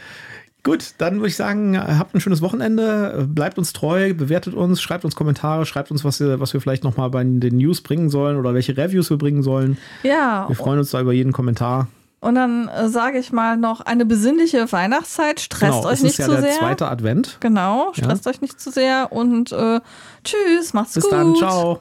Gut, 0.68 0.96
dann 0.98 1.16
würde 1.16 1.30
ich 1.30 1.38
sagen, 1.38 1.80
habt 1.80 2.14
ein 2.14 2.20
schönes 2.20 2.42
Wochenende, 2.42 3.26
bleibt 3.30 3.58
uns 3.58 3.72
treu, 3.72 4.14
bewertet 4.14 4.54
uns, 4.54 4.82
schreibt 4.82 5.06
uns 5.06 5.16
Kommentare, 5.16 5.66
schreibt 5.66 5.92
uns, 5.92 6.04
was 6.04 6.20
wir, 6.20 6.42
was 6.42 6.54
wir 6.54 6.60
vielleicht 6.60 6.84
nochmal 6.84 7.10
bei 7.10 7.24
den 7.24 7.56
News 7.56 7.80
bringen 7.80 8.10
sollen 8.10 8.36
oder 8.36 8.54
welche 8.54 8.76
Reviews 8.76 9.10
wir 9.10 9.18
bringen 9.18 9.44
sollen. 9.44 9.78
Ja. 10.04 10.44
Wir 10.50 10.58
freuen 10.58 10.80
uns 10.80 10.92
da 10.92 11.00
über 11.00 11.14
jeden 11.14 11.32
Kommentar. 11.32 11.88
Und 12.20 12.36
dann 12.36 12.68
äh, 12.68 12.90
sage 12.90 13.18
ich 13.18 13.32
mal 13.32 13.56
noch 13.56 13.80
eine 13.80 14.06
besinnliche 14.06 14.70
Weihnachtszeit. 14.70 15.40
Stresst 15.40 15.72
genau, 15.72 15.88
euch 15.88 16.04
nicht 16.04 16.18
ja 16.18 16.26
zu 16.26 16.32
sehr. 16.32 16.42
Das 16.42 16.50
ist 16.50 16.56
ja 16.56 16.60
der 16.60 16.68
zweite 16.68 16.88
Advent. 16.90 17.38
Genau, 17.40 17.94
stresst 17.94 18.26
ja. 18.26 18.32
euch 18.32 18.42
nicht 18.42 18.60
zu 18.60 18.70
sehr 18.70 19.14
und 19.14 19.54
äh, 19.54 19.80
tschüss, 20.26 20.74
macht's 20.74 20.96
Bis 20.96 21.04
gut. 21.06 21.12
Bis 21.12 21.18
dann, 21.18 21.36
ciao. 21.36 21.80